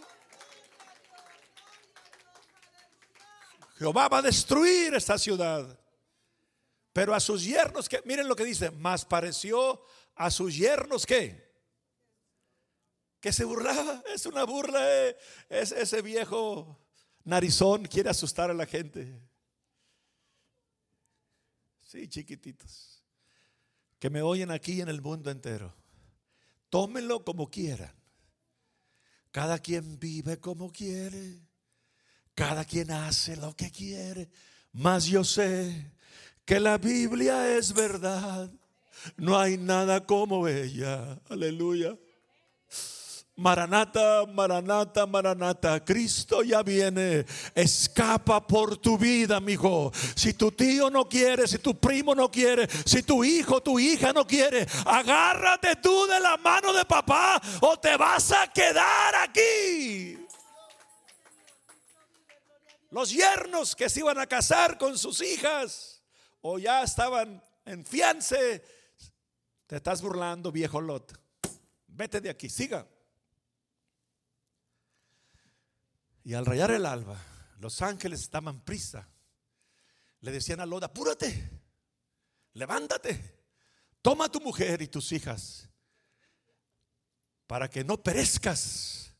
Jehová 3.78 4.08
va 4.08 4.18
a 4.18 4.22
destruir 4.22 4.94
esta 4.94 5.18
ciudad. 5.18 5.78
Pero 6.92 7.14
a 7.14 7.20
sus 7.20 7.44
yernos, 7.44 7.88
que 7.88 8.02
miren 8.04 8.28
lo 8.28 8.36
que 8.36 8.44
dice, 8.44 8.70
más 8.70 9.04
pareció 9.04 9.82
a 10.16 10.30
sus 10.30 10.54
yernos 10.56 11.06
que 11.06 11.49
que 13.20 13.32
se 13.32 13.44
burlaba. 13.44 14.02
Es 14.14 14.26
una 14.26 14.44
burla. 14.44 14.80
Eh. 14.82 15.16
Es 15.48 15.72
ese 15.72 16.02
viejo 16.02 16.78
narizón 17.24 17.84
quiere 17.84 18.10
asustar 18.10 18.50
a 18.50 18.54
la 18.54 18.66
gente. 18.66 19.20
Sí, 21.82 22.08
chiquititos. 22.08 23.02
Que 23.98 24.10
me 24.10 24.22
oyen 24.22 24.50
aquí 24.50 24.80
en 24.80 24.88
el 24.88 25.02
mundo 25.02 25.30
entero. 25.30 25.74
Tómenlo 26.70 27.24
como 27.24 27.50
quieran. 27.50 27.92
Cada 29.30 29.58
quien 29.58 29.98
vive 29.98 30.38
como 30.38 30.72
quiere. 30.72 31.40
Cada 32.34 32.64
quien 32.64 32.90
hace 32.90 33.36
lo 33.36 33.54
que 33.54 33.70
quiere. 33.70 34.30
Mas 34.72 35.06
yo 35.06 35.24
sé 35.24 35.92
que 36.44 36.60
la 36.60 36.78
Biblia 36.78 37.56
es 37.56 37.74
verdad. 37.74 38.50
No 39.16 39.38
hay 39.38 39.56
nada 39.56 40.06
como 40.06 40.48
ella. 40.48 41.20
Aleluya. 41.28 41.98
Maranata, 43.40 44.26
Maranata, 44.26 45.06
Maranata, 45.06 45.82
Cristo 45.82 46.42
ya 46.42 46.62
viene. 46.62 47.24
Escapa 47.54 48.46
por 48.46 48.76
tu 48.76 48.98
vida, 48.98 49.40
mi 49.40 49.54
hijo. 49.54 49.90
Si 50.14 50.34
tu 50.34 50.52
tío 50.52 50.90
no 50.90 51.08
quiere, 51.08 51.48
si 51.48 51.58
tu 51.58 51.74
primo 51.80 52.14
no 52.14 52.30
quiere, 52.30 52.68
si 52.84 53.02
tu 53.02 53.24
hijo, 53.24 53.62
tu 53.62 53.78
hija 53.78 54.12
no 54.12 54.26
quiere, 54.26 54.66
agárrate 54.84 55.76
tú 55.76 56.06
de 56.06 56.20
la 56.20 56.36
mano 56.36 56.74
de 56.74 56.84
papá 56.84 57.40
o 57.62 57.78
te 57.78 57.96
vas 57.96 58.30
a 58.30 58.46
quedar 58.48 59.14
aquí. 59.14 60.18
Los 62.90 63.10
yernos 63.10 63.74
que 63.74 63.88
se 63.88 64.00
iban 64.00 64.18
a 64.18 64.26
casar 64.26 64.76
con 64.76 64.98
sus 64.98 65.22
hijas 65.22 66.02
o 66.42 66.58
ya 66.58 66.82
estaban 66.82 67.42
en 67.64 67.86
fiance, 67.86 68.62
te 69.66 69.76
estás 69.76 70.02
burlando, 70.02 70.52
viejo 70.52 70.78
Lot. 70.82 71.18
Vete 71.86 72.20
de 72.20 72.28
aquí, 72.28 72.50
siga. 72.50 72.86
Y 76.24 76.34
al 76.34 76.46
rayar 76.46 76.70
el 76.70 76.86
alba, 76.86 77.16
los 77.58 77.80
ángeles 77.82 78.20
estaban 78.20 78.60
prisa. 78.60 79.08
Le 80.20 80.32
decían 80.32 80.60
a 80.60 80.66
Lot, 80.66 80.84
apúrate, 80.84 81.50
levántate, 82.52 83.38
toma 84.02 84.28
tu 84.30 84.40
mujer 84.40 84.82
y 84.82 84.88
tus 84.88 85.12
hijas 85.12 85.68
para 87.46 87.68
que 87.68 87.82
no 87.82 88.02
perezcas. 88.02 89.14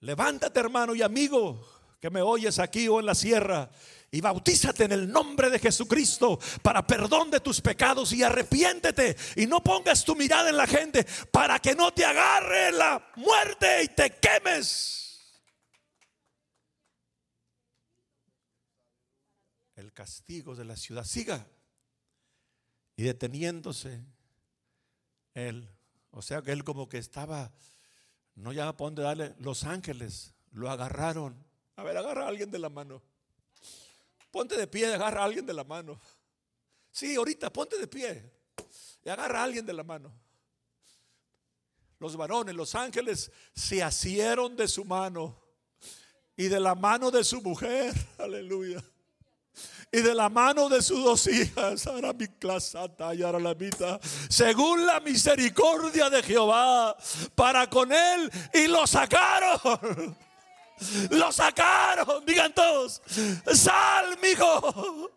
Levántate 0.00 0.58
hermano 0.60 0.94
y 0.94 1.02
amigo 1.02 1.64
que 2.00 2.10
me 2.10 2.20
oyes 2.20 2.58
aquí 2.58 2.88
o 2.88 3.00
en 3.00 3.06
la 3.06 3.14
sierra 3.14 3.70
y 4.10 4.20
bautízate 4.20 4.84
en 4.84 4.92
el 4.92 5.10
nombre 5.10 5.50
de 5.50 5.58
Jesucristo 5.58 6.38
para 6.62 6.86
perdón 6.86 7.30
de 7.30 7.40
tus 7.40 7.60
pecados 7.60 8.12
y 8.12 8.22
arrepiéntete 8.22 9.16
y 9.36 9.46
no 9.46 9.62
pongas 9.62 10.04
tu 10.04 10.14
mirada 10.14 10.50
en 10.50 10.56
la 10.56 10.66
gente 10.66 11.06
para 11.30 11.58
que 11.58 11.74
no 11.74 11.92
te 11.92 12.04
agarre 12.04 12.72
la 12.72 13.10
muerte 13.16 13.84
y 13.84 13.88
te 13.88 14.18
quemes. 14.18 15.03
El 19.94 19.96
castigo 19.96 20.56
de 20.56 20.64
la 20.64 20.76
ciudad. 20.76 21.04
Siga. 21.04 21.46
Y 22.96 23.04
deteniéndose, 23.04 24.04
él, 25.34 25.68
o 26.10 26.20
sea 26.20 26.42
que 26.42 26.50
él 26.50 26.64
como 26.64 26.88
que 26.88 26.98
estaba, 26.98 27.52
no 28.34 28.52
ya 28.52 28.68
a 28.68 28.72
dónde 28.72 29.02
darle, 29.02 29.34
los 29.38 29.62
ángeles 29.62 30.34
lo 30.50 30.68
agarraron. 30.68 31.36
A 31.76 31.84
ver, 31.84 31.96
agarra 31.96 32.24
a 32.24 32.28
alguien 32.28 32.50
de 32.50 32.58
la 32.58 32.68
mano. 32.68 33.02
Ponte 34.32 34.56
de 34.56 34.66
pie, 34.66 34.92
agarra 34.92 35.22
a 35.22 35.24
alguien 35.26 35.46
de 35.46 35.54
la 35.54 35.62
mano. 35.62 36.00
Sí, 36.90 37.14
ahorita 37.14 37.52
ponte 37.52 37.78
de 37.78 37.86
pie 37.86 38.32
y 39.04 39.08
agarra 39.08 39.40
a 39.40 39.44
alguien 39.44 39.64
de 39.64 39.72
la 39.72 39.84
mano. 39.84 40.12
Los 42.00 42.16
varones, 42.16 42.54
los 42.54 42.74
ángeles 42.74 43.30
se 43.54 43.80
asieron 43.80 44.56
de 44.56 44.66
su 44.66 44.84
mano 44.84 45.40
y 46.36 46.48
de 46.48 46.58
la 46.58 46.74
mano 46.74 47.12
de 47.12 47.22
su 47.22 47.40
mujer. 47.40 47.94
Aleluya 48.18 48.82
y 49.94 50.00
de 50.02 50.12
la 50.12 50.28
mano 50.28 50.68
de 50.68 50.82
sus 50.82 51.04
dos 51.04 51.28
hijas, 51.28 51.88
según 54.28 54.86
la 54.86 54.98
misericordia 54.98 56.10
de 56.10 56.20
Jehová, 56.20 56.96
para 57.36 57.70
con 57.70 57.92
él, 57.92 58.28
y 58.52 58.66
lo 58.66 58.88
sacaron. 58.88 60.16
Lo 61.10 61.30
sacaron, 61.30 62.26
digan 62.26 62.52
todos, 62.52 63.00
sal, 63.54 64.18
mijo. 64.20 65.12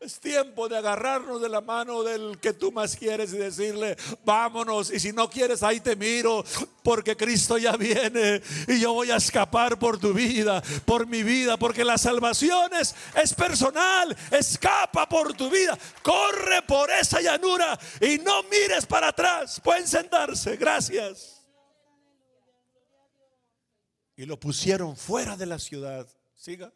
Es 0.00 0.18
tiempo 0.18 0.66
de 0.66 0.78
agarrarnos 0.78 1.42
de 1.42 1.48
la 1.50 1.60
mano 1.60 2.02
del 2.02 2.38
que 2.40 2.54
tú 2.54 2.72
más 2.72 2.96
quieres 2.96 3.34
y 3.34 3.36
decirle, 3.36 3.98
vámonos. 4.24 4.90
Y 4.90 4.98
si 4.98 5.12
no 5.12 5.28
quieres, 5.28 5.62
ahí 5.62 5.78
te 5.78 5.94
miro, 5.94 6.42
porque 6.82 7.14
Cristo 7.18 7.58
ya 7.58 7.76
viene 7.76 8.40
y 8.66 8.80
yo 8.80 8.94
voy 8.94 9.10
a 9.10 9.16
escapar 9.16 9.78
por 9.78 9.98
tu 9.98 10.14
vida, 10.14 10.62
por 10.86 11.06
mi 11.06 11.22
vida, 11.22 11.58
porque 11.58 11.84
la 11.84 11.98
salvación 11.98 12.72
es, 12.80 12.94
es 13.14 13.34
personal. 13.34 14.16
Escapa 14.30 15.06
por 15.06 15.34
tu 15.34 15.50
vida, 15.50 15.78
corre 16.02 16.62
por 16.62 16.90
esa 16.90 17.20
llanura 17.20 17.78
y 18.00 18.16
no 18.16 18.42
mires 18.44 18.86
para 18.86 19.08
atrás. 19.08 19.60
Pueden 19.62 19.86
sentarse, 19.86 20.56
gracias. 20.56 21.42
Y 24.16 24.24
lo 24.24 24.40
pusieron 24.40 24.96
fuera 24.96 25.36
de 25.36 25.44
la 25.44 25.58
ciudad. 25.58 26.08
Siga. 26.34 26.72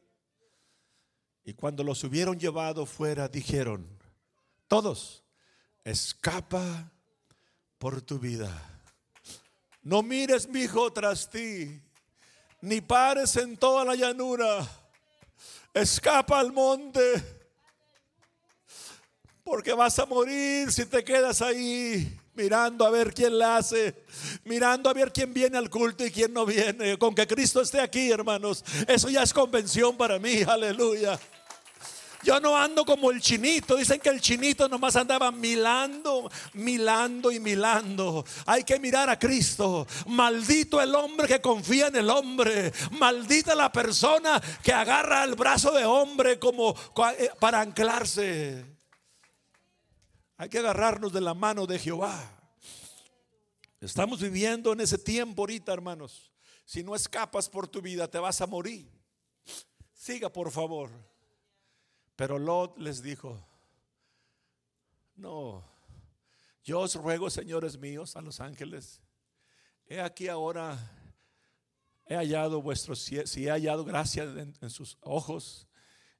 Y 1.45 1.53
cuando 1.53 1.85
los 1.85 2.03
hubieron 2.05 2.39
llevado 2.39 2.87
fuera, 2.87 3.29
dijeron, 3.29 3.87
todos, 4.67 5.23
escapa 5.85 6.91
por 7.79 8.01
tu 8.01 8.19
vida. 8.19 8.51
No 9.83 10.03
mires, 10.03 10.49
mi 10.49 10.63
hijo, 10.63 10.91
tras 10.91 11.29
ti, 11.29 11.83
ni 12.63 12.81
pares 12.81 13.37
en 13.37 13.59
toda 13.59 13.85
la 13.85 13.95
llanura. 13.95 14.67
Escapa 15.75 16.41
al 16.41 16.51
monte, 16.51 17.01
porque 19.43 19.75
vas 19.75 19.99
a 19.99 20.07
morir 20.07 20.73
si 20.73 20.87
te 20.87 21.05
quedas 21.05 21.43
ahí 21.43 22.19
mirando 22.35 22.85
a 22.85 22.91
ver 22.91 23.13
quién 23.13 23.39
la 23.39 23.59
hace, 23.59 23.95
mirando 24.45 24.89
a 24.89 24.93
ver 24.93 25.13
quién 25.13 25.33
viene 25.33 25.59
al 25.59 25.71
culto 25.71 26.05
y 26.05 26.11
quién 26.11 26.33
no 26.33 26.47
viene. 26.47 26.99
Con 26.99 27.15
que 27.15 27.27
Cristo 27.27 27.61
esté 27.61 27.81
aquí, 27.81 28.11
hermanos, 28.11 28.65
eso 28.89 29.09
ya 29.09 29.23
es 29.23 29.33
convención 29.33 29.97
para 29.97 30.19
mí, 30.19 30.43
aleluya. 30.43 31.19
Yo 32.25 32.41
no 32.41 32.57
ando 32.57 32.85
como 32.87 33.11
el 33.11 33.21
chinito. 33.21 33.77
Dicen 33.77 34.01
que 34.01 34.09
el 34.09 34.21
chinito 34.21 34.67
nomás 34.67 34.97
andaba 34.97 35.31
milando, 35.31 36.31
milando 36.55 37.31
y 37.31 37.39
milando. 37.39 38.25
Hay 38.47 38.65
que 38.65 38.81
mirar 38.81 39.11
a 39.11 39.19
Cristo. 39.19 39.87
Maldito 40.07 40.81
el 40.81 40.95
hombre 40.95 41.29
que 41.29 41.43
confía 41.43 41.89
en 41.89 41.97
el 41.97 42.09
hombre. 42.09 42.73
Maldita 42.93 43.55
la 43.55 43.71
persona 43.71 44.43
que 44.63 44.73
agarra 44.73 45.23
el 45.25 45.35
brazo 45.35 45.71
de 45.73 45.85
hombre 45.85 46.39
como 46.39 46.75
eh, 47.19 47.31
para 47.39 47.61
anclarse. 47.61 48.65
Hay 50.39 50.49
que 50.49 50.59
agarrarnos 50.59 51.13
de 51.13 51.21
la 51.21 51.35
mano 51.35 51.67
de 51.67 51.79
Jehová. 51.79 52.19
Estamos 53.81 54.23
viviendo 54.23 54.73
en 54.73 54.81
ese 54.81 54.97
tiempo 54.97 55.43
ahorita, 55.43 55.75
hermanos. 55.75 56.33
Si 56.65 56.83
no 56.83 56.95
escapas 56.95 57.51
por 57.51 57.69
tu 57.69 57.83
vida, 57.83 58.09
te 58.09 58.19
vas 58.19 58.41
a 58.41 58.47
morir. 58.47 58.91
Siga, 59.93 60.31
por 60.31 60.51
favor. 60.51 60.91
Pero 62.17 62.39
Lot 62.39 62.79
les 62.79 63.03
dijo, 63.03 63.45
no, 65.17 65.65
yo 66.63 66.81
os 66.81 66.95
ruego, 66.95 67.31
señores 67.31 67.79
míos, 67.79 68.17
a 68.17 68.21
los 68.21 68.41
ángeles, 68.41 69.01
he 69.87 70.01
aquí 70.01 70.29
ahora, 70.29 70.79
he 72.07 72.15
hallado 72.15 72.63
vuestros, 72.63 73.01
si 73.01 73.47
he 73.47 73.51
hallado 73.51 73.85
gracia 73.85 74.25
en, 74.25 74.55
en 74.61 74.71
sus 74.71 74.97
ojos 75.01 75.69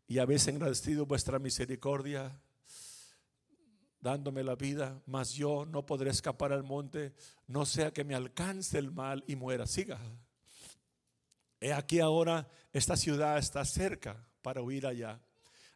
y 0.07 0.19
habéis 0.19 0.47
agradecido 0.49 1.07
vuestra 1.07 1.39
misericordia, 1.39 2.41
dándome 4.05 4.45
la 4.45 4.55
vida, 4.55 5.03
mas 5.07 5.33
yo 5.33 5.65
no 5.65 5.87
podré 5.87 6.11
escapar 6.11 6.53
al 6.53 6.63
monte, 6.63 7.15
no 7.47 7.65
sea 7.65 7.91
que 7.91 8.05
me 8.05 8.15
alcance 8.15 8.79
el 8.79 8.91
mal 8.91 9.25
y 9.27 9.35
muera. 9.35 9.67
Siga. 9.67 9.99
He 11.59 11.73
aquí 11.73 12.01
ahora 12.01 12.47
esta 12.71 12.99
ciudad 12.99 13.39
está 13.39 13.65
cerca 13.65 14.29
para 14.43 14.61
huir 14.61 14.87
allá, 14.87 15.23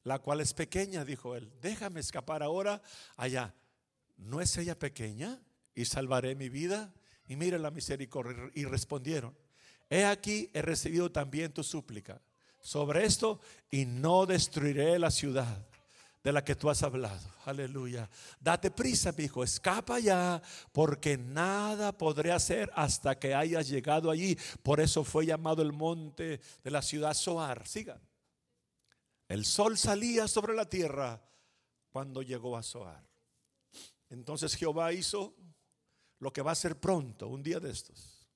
la 0.04 0.18
cual 0.18 0.40
es 0.40 0.54
pequeña, 0.54 1.04
dijo 1.04 1.36
él. 1.36 1.52
Déjame 1.60 2.00
escapar 2.00 2.42
ahora 2.42 2.82
allá. 3.16 3.54
¿No 4.16 4.40
es 4.40 4.56
ella 4.56 4.78
pequeña? 4.78 5.40
Y 5.74 5.84
salvaré 5.84 6.34
mi 6.34 6.48
vida. 6.48 6.92
Y 7.26 7.36
mire 7.36 7.58
la 7.58 7.70
misericordia. 7.70 8.50
Y 8.54 8.64
respondieron, 8.64 9.36
he 9.90 10.04
aquí 10.04 10.50
he 10.54 10.62
recibido 10.62 11.10
también 11.10 11.52
tu 11.52 11.62
súplica 11.62 12.20
sobre 12.60 13.04
esto 13.04 13.40
y 13.70 13.84
no 13.84 14.26
destruiré 14.26 14.98
la 14.98 15.10
ciudad 15.10 15.66
de 16.22 16.32
la 16.32 16.44
que 16.44 16.54
tú 16.54 16.68
has 16.68 16.82
hablado. 16.82 17.26
Aleluya. 17.44 18.08
Date 18.40 18.70
prisa, 18.70 19.12
mi 19.16 19.24
hijo, 19.24 19.44
escapa 19.44 19.98
ya, 20.00 20.42
porque 20.72 21.16
nada 21.16 21.96
podré 21.96 22.32
hacer 22.32 22.70
hasta 22.74 23.18
que 23.18 23.34
hayas 23.34 23.68
llegado 23.68 24.10
allí. 24.10 24.36
Por 24.62 24.80
eso 24.80 25.04
fue 25.04 25.26
llamado 25.26 25.62
el 25.62 25.72
monte 25.72 26.40
de 26.62 26.70
la 26.70 26.82
ciudad 26.82 27.14
Soar. 27.14 27.66
Sigan. 27.66 28.00
El 29.28 29.44
sol 29.44 29.76
salía 29.76 30.26
sobre 30.26 30.54
la 30.54 30.68
tierra 30.68 31.22
cuando 31.90 32.22
llegó 32.22 32.56
a 32.56 32.62
Soar. 32.62 33.06
Entonces 34.08 34.54
Jehová 34.54 34.92
hizo 34.92 35.36
lo 36.18 36.32
que 36.32 36.42
va 36.42 36.52
a 36.52 36.56
ser 36.56 36.80
pronto, 36.80 37.28
un 37.28 37.42
día 37.42 37.60
de 37.60 37.70
estos. 37.70 38.26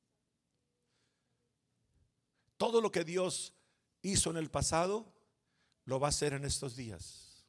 Todo 2.58 2.80
lo 2.80 2.92
que 2.92 3.04
Dios 3.04 3.54
hizo 4.02 4.30
en 4.30 4.36
el 4.36 4.50
pasado, 4.50 5.12
lo 5.84 5.98
va 5.98 6.08
a 6.08 6.10
hacer 6.10 6.34
en 6.34 6.44
estos 6.44 6.76
días. 6.76 7.44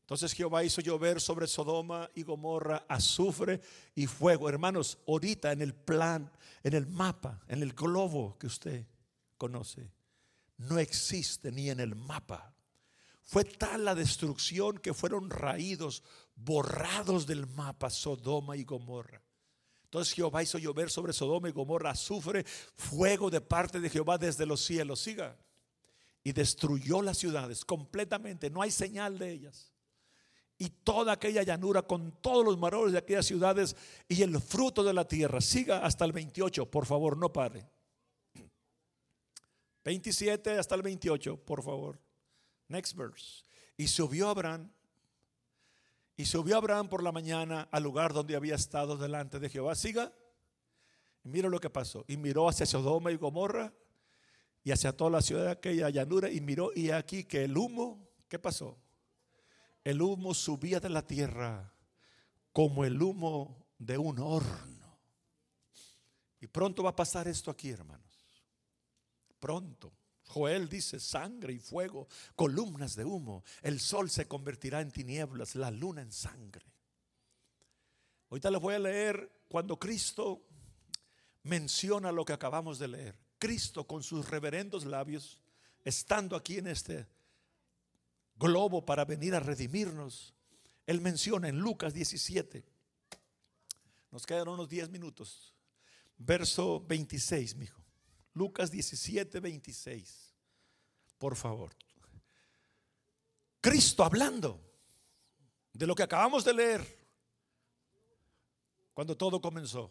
Entonces 0.00 0.32
Jehová 0.32 0.64
hizo 0.64 0.80
llover 0.80 1.20
sobre 1.20 1.46
Sodoma 1.46 2.10
y 2.14 2.24
Gomorra 2.24 2.84
azufre 2.88 3.60
y 3.94 4.06
fuego. 4.06 4.48
Hermanos, 4.48 4.98
ahorita 5.06 5.52
en 5.52 5.62
el 5.62 5.74
plan, 5.74 6.30
en 6.62 6.74
el 6.74 6.86
mapa, 6.86 7.42
en 7.48 7.62
el 7.62 7.72
globo 7.72 8.36
que 8.38 8.46
usted 8.46 8.86
conoce, 9.36 9.92
no 10.58 10.78
existe 10.78 11.50
ni 11.50 11.70
en 11.70 11.80
el 11.80 11.94
mapa. 11.94 12.53
Fue 13.24 13.44
tal 13.44 13.84
la 13.84 13.94
destrucción 13.94 14.78
que 14.78 14.94
fueron 14.94 15.30
raídos, 15.30 16.02
borrados 16.34 17.26
del 17.26 17.46
mapa 17.46 17.90
Sodoma 17.90 18.56
y 18.56 18.64
Gomorra. 18.64 19.22
Entonces 19.84 20.14
Jehová 20.14 20.42
hizo 20.42 20.58
llover 20.58 20.90
sobre 20.90 21.12
Sodoma 21.12 21.48
y 21.48 21.52
Gomorra 21.52 21.90
azufre, 21.90 22.44
fuego 22.76 23.30
de 23.30 23.40
parte 23.40 23.80
de 23.80 23.90
Jehová 23.90 24.18
desde 24.18 24.46
los 24.46 24.60
cielos. 24.60 25.00
Siga. 25.00 25.36
Y 26.22 26.32
destruyó 26.32 27.02
las 27.02 27.18
ciudades 27.18 27.64
completamente. 27.64 28.50
No 28.50 28.62
hay 28.62 28.70
señal 28.70 29.18
de 29.18 29.30
ellas 29.30 29.74
y 30.58 30.68
toda 30.68 31.12
aquella 31.12 31.42
llanura 31.42 31.82
con 31.82 32.12
todos 32.20 32.44
los 32.44 32.58
marones 32.58 32.92
de 32.92 32.98
aquellas 32.98 33.26
ciudades 33.26 33.76
y 34.08 34.22
el 34.22 34.40
fruto 34.40 34.82
de 34.84 34.92
la 34.92 35.06
tierra. 35.06 35.40
Siga 35.40 35.84
hasta 35.84 36.04
el 36.04 36.12
28, 36.12 36.70
por 36.70 36.86
favor, 36.86 37.16
no 37.16 37.32
pare. 37.32 37.66
27 39.84 40.58
hasta 40.58 40.74
el 40.74 40.82
28, 40.82 41.36
por 41.44 41.62
favor. 41.62 42.03
Next 42.74 42.96
verse. 42.96 43.44
Y 43.76 43.88
subió 43.88 44.28
Abraham, 44.28 44.70
y 46.16 46.26
subió 46.26 46.56
Abraham 46.56 46.88
por 46.88 47.02
la 47.02 47.12
mañana 47.12 47.68
al 47.70 47.82
lugar 47.82 48.12
donde 48.12 48.36
había 48.36 48.54
estado 48.54 48.96
delante 48.96 49.38
de 49.38 49.48
Jehová. 49.48 49.74
Siga. 49.74 50.12
Y 51.24 51.28
mira 51.28 51.48
lo 51.48 51.58
que 51.60 51.70
pasó. 51.70 52.04
Y 52.06 52.16
miró 52.16 52.48
hacia 52.48 52.66
Sodoma 52.66 53.10
y 53.10 53.16
Gomorra 53.16 53.72
y 54.62 54.70
hacia 54.70 54.96
toda 54.96 55.10
la 55.10 55.22
ciudad 55.22 55.44
de 55.44 55.50
aquella 55.52 55.90
llanura 55.90 56.30
y 56.30 56.40
miró 56.40 56.70
y 56.74 56.90
aquí 56.90 57.24
que 57.24 57.44
el 57.44 57.56
humo, 57.56 58.08
¿qué 58.28 58.38
pasó? 58.38 58.78
el 59.84 60.00
humo 60.00 60.32
subía 60.32 60.80
de 60.80 60.88
la 60.88 61.06
tierra 61.06 61.72
como 62.52 62.84
el 62.84 63.00
humo 63.00 63.66
de 63.78 63.98
un 63.98 64.18
horno. 64.18 64.98
Y 66.40 66.46
pronto 66.46 66.82
va 66.82 66.90
a 66.90 66.96
pasar 66.96 67.28
esto 67.28 67.50
aquí, 67.50 67.70
hermanos. 67.70 68.42
Pronto. 69.38 69.92
Joel 70.26 70.68
dice 70.68 70.98
sangre 70.98 71.52
y 71.52 71.58
fuego, 71.58 72.08
columnas 72.34 72.96
de 72.96 73.04
humo. 73.04 73.44
El 73.62 73.80
sol 73.80 74.10
se 74.10 74.26
convertirá 74.26 74.80
en 74.80 74.90
tinieblas, 74.90 75.54
la 75.54 75.70
luna 75.70 76.02
en 76.02 76.12
sangre. 76.12 76.64
Ahorita 78.30 78.50
les 78.50 78.60
voy 78.60 78.74
a 78.74 78.78
leer 78.78 79.44
cuando 79.48 79.78
Cristo 79.78 80.42
menciona 81.42 82.10
lo 82.10 82.24
que 82.24 82.32
acabamos 82.32 82.78
de 82.78 82.88
leer. 82.88 83.18
Cristo 83.38 83.86
con 83.86 84.02
sus 84.02 84.28
reverendos 84.28 84.84
labios, 84.84 85.38
estando 85.84 86.34
aquí 86.34 86.58
en 86.58 86.66
este 86.66 87.06
globo 88.36 88.84
para 88.84 89.04
venir 89.04 89.34
a 89.34 89.40
redimirnos. 89.40 90.34
Él 90.86 91.00
menciona 91.00 91.48
en 91.48 91.58
Lucas 91.58 91.94
17. 91.94 92.64
Nos 94.10 94.26
quedan 94.26 94.48
unos 94.48 94.68
10 94.68 94.90
minutos. 94.90 95.54
Verso 96.16 96.80
26, 96.80 97.56
mijo. 97.56 97.83
Lucas 98.34 98.70
17, 98.70 99.40
26. 99.40 100.34
Por 101.18 101.36
favor. 101.36 101.72
Cristo 103.60 104.04
hablando 104.04 104.60
de 105.72 105.86
lo 105.86 105.94
que 105.94 106.02
acabamos 106.02 106.44
de 106.44 106.52
leer 106.52 107.06
cuando 108.92 109.16
todo 109.16 109.40
comenzó. 109.40 109.90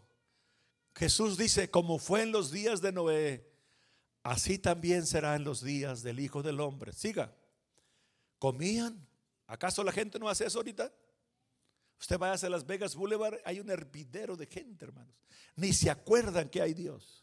Jesús 0.95 1.37
dice, 1.37 1.71
como 1.71 1.97
fue 1.97 2.21
en 2.21 2.31
los 2.31 2.51
días 2.51 2.81
de 2.81 2.91
Noé, 2.91 3.51
así 4.21 4.59
también 4.59 5.07
será 5.07 5.35
en 5.35 5.43
los 5.43 5.63
días 5.63 6.03
del 6.03 6.19
Hijo 6.19 6.43
del 6.43 6.59
Hombre. 6.59 6.93
Siga 6.93 7.35
comían. 8.43 9.07
¿Acaso 9.47 9.85
la 9.85 9.93
gente 9.93 10.19
no 10.19 10.27
hace 10.27 10.45
eso 10.45 10.59
ahorita? 10.59 10.93
Usted 11.97 12.17
vaya 12.17 12.45
a 12.45 12.49
Las 12.49 12.67
Vegas 12.67 12.93
Boulevard, 12.93 13.39
hay 13.45 13.61
un 13.61 13.69
hervidero 13.69 14.35
de 14.35 14.47
gente, 14.47 14.83
hermanos. 14.83 15.15
Ni 15.55 15.71
se 15.71 15.89
acuerdan 15.89 16.49
que 16.49 16.61
hay 16.61 16.73
Dios. 16.73 17.22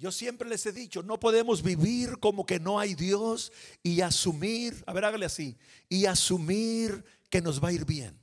Yo 0.00 0.10
siempre 0.10 0.48
les 0.48 0.64
he 0.64 0.72
dicho, 0.72 1.02
no 1.02 1.20
podemos 1.20 1.62
vivir 1.62 2.18
como 2.20 2.46
que 2.46 2.58
no 2.58 2.80
hay 2.80 2.94
Dios 2.94 3.52
y 3.82 4.00
asumir, 4.00 4.82
a 4.86 4.94
ver, 4.94 5.04
hágale 5.04 5.26
así, 5.26 5.58
y 5.90 6.06
asumir 6.06 7.04
que 7.28 7.42
nos 7.42 7.62
va 7.62 7.68
a 7.68 7.72
ir 7.72 7.84
bien. 7.84 8.18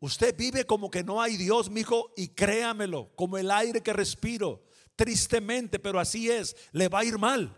Usted 0.00 0.36
vive 0.36 0.66
como 0.66 0.90
que 0.90 1.04
no 1.04 1.22
hay 1.22 1.36
Dios, 1.36 1.70
mijo, 1.70 2.12
y 2.16 2.26
créamelo, 2.26 3.12
como 3.14 3.38
el 3.38 3.52
aire 3.52 3.82
que 3.82 3.92
respiro, 3.92 4.64
tristemente, 4.96 5.78
pero 5.78 6.00
así 6.00 6.28
es, 6.28 6.56
le 6.72 6.88
va 6.88 6.98
a 6.98 7.04
ir 7.04 7.18
mal. 7.18 7.56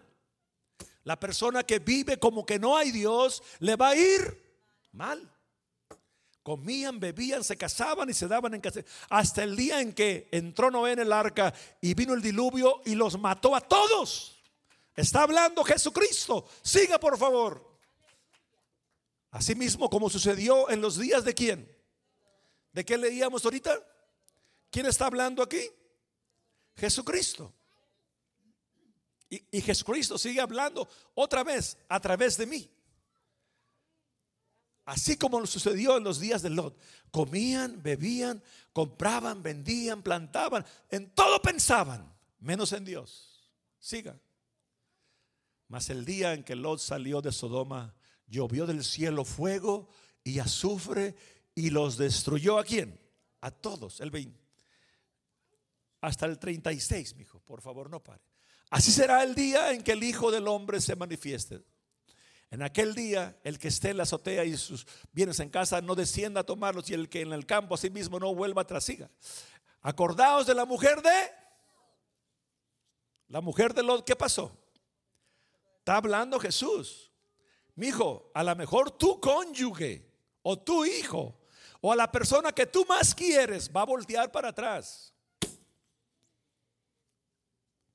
La 1.03 1.19
persona 1.19 1.63
que 1.63 1.79
vive 1.79 2.19
como 2.19 2.45
que 2.45 2.59
no 2.59 2.77
hay 2.77 2.93
Dios, 2.93 3.43
le 3.61 3.77
va 3.77 3.89
a 3.89 3.97
ir 3.97 4.43
mal. 4.93 5.33
Comían, 6.47 7.01
bebían, 7.01 7.43
se 7.43 7.57
casaban 7.57 8.09
y 8.09 8.15
se 8.15 8.29
daban 8.29 8.55
en 8.55 8.61
casa. 8.61 8.79
Hasta 9.11 9.43
el 9.43 9.57
día 9.57 9.81
en 9.81 9.93
que 9.93 10.29
entró 10.31 10.71
Noé 10.71 10.93
en 10.93 11.01
el 11.01 11.13
arca 11.13 11.53
y 11.81 11.93
vino 11.95 12.15
el 12.15 12.23
diluvio 12.23 12.83
y 12.85 12.95
los 12.95 13.19
mató 13.19 13.57
a 13.57 13.61
todos. 13.61 14.41
Está 14.95 15.23
hablando 15.23 15.65
Jesucristo. 15.65 16.47
Siga 16.63 17.01
por 17.01 17.19
favor. 17.19 17.69
Asimismo 19.33 19.91
como 19.91 20.09
sucedió 20.09 20.71
en 20.71 20.81
los 20.81 20.97
días 20.97 21.25
de 21.25 21.35
quién. 21.35 21.69
¿De 22.73 22.85
qué 22.85 22.97
leíamos 22.97 23.45
ahorita? 23.45 23.77
¿Quién 24.71 24.87
está 24.87 25.07
hablando 25.07 25.43
aquí? 25.43 25.69
Jesucristo. 26.77 27.53
Y, 29.29 29.61
Jesucristo 29.63 30.17
sigue 30.17 30.41
hablando 30.41 30.89
otra 31.13 31.43
vez 31.43 31.77
a 31.89 31.99
través 31.99 32.37
de 32.37 32.47
mí. 32.47 32.71
Así 34.87 35.17
como 35.17 35.45
sucedió 35.47 35.97
en 35.97 36.05
los 36.05 36.21
días 36.21 36.43
de 36.43 36.51
Lot. 36.51 36.79
Comían, 37.11 37.83
bebían, 37.83 38.41
compraban, 38.73 39.43
vendían, 39.43 40.01
plantaban. 40.01 40.65
En 40.89 41.11
todo 41.11 41.43
pensaban, 41.43 42.15
menos 42.39 42.73
en 42.73 42.85
Dios. 42.85 43.53
Sigan. 43.81 44.21
Mas 45.67 45.91
el 45.91 46.05
día 46.05 46.33
en 46.35 46.45
que 46.45 46.55
Lot 46.55 46.79
salió 46.79 47.21
de 47.21 47.33
Sodoma, 47.33 47.97
llovió 48.29 48.65
del 48.65 48.85
cielo 48.85 49.25
fuego 49.25 49.89
y 50.23 50.39
azufre 50.39 51.17
y 51.53 51.71
los 51.71 51.97
destruyó 51.97 52.57
a 52.57 52.65
quién? 52.65 53.01
A 53.41 53.51
todos. 53.51 54.01
El 54.01 54.13
20. 54.13 54.41
Hasta 56.01 56.27
el 56.27 56.39
36, 56.39 57.17
mijo. 57.17 57.41
Por 57.41 57.61
favor, 57.61 57.91
no 57.91 58.05
pare. 58.05 58.23
Así 58.71 58.93
será 58.93 59.25
el 59.25 59.35
día 59.35 59.73
en 59.73 59.83
que 59.83 59.93
el 59.93 60.05
Hijo 60.05 60.31
del 60.31 60.47
Hombre 60.47 60.81
se 60.81 60.95
manifieste. 60.95 61.61
En 62.51 62.63
aquel 62.63 62.95
día, 62.95 63.39
el 63.43 63.59
que 63.59 63.69
esté 63.69 63.91
en 63.91 63.97
la 63.97 64.05
azotea 64.05 64.45
y 64.45 64.57
sus 64.57 64.87
bienes 65.13 65.41
en 65.41 65.51
casa 65.51 65.81
no 65.81 65.95
descienda 65.95 66.41
a 66.41 66.45
tomarlos 66.45 66.89
y 66.91 66.95
el 66.95 67.09
que 67.09 67.23
en 67.23 67.33
el 67.33 67.45
campo 67.45 67.75
a 67.75 67.79
sí 67.79 67.91
mismo 67.91 68.21
no 68.21 68.35
vuelva 68.35 68.63
atrás 68.63 68.85
siga. 68.85 69.11
Acordaos 69.83 70.47
de 70.47 70.55
la 70.55 70.65
mujer 70.65 71.03
de 71.03 71.11
la 73.29 73.41
mujer 73.41 73.75
de 73.75 73.83
Lot, 73.83 74.07
¿qué 74.07 74.15
pasó? 74.15 74.57
Está 75.79 75.97
hablando 75.97 76.39
Jesús. 76.39 77.11
Mi 77.75 77.89
hijo, 77.89 78.31
a 78.35 78.45
lo 78.45 78.55
mejor 78.55 78.93
tu 78.93 79.21
cónyuge 79.21 80.09
o 80.43 80.59
tu 80.59 80.85
hijo 80.85 81.41
o 81.81 81.93
a 81.93 81.97
la 81.97 82.11
persona 82.11 82.53
que 82.53 82.67
tú 82.67 82.87
más 82.87 83.15
quieres 83.15 83.71
va 83.75 83.83
a 83.83 83.87
voltear 83.87 84.31
para 84.31 84.49
atrás. 84.49 85.13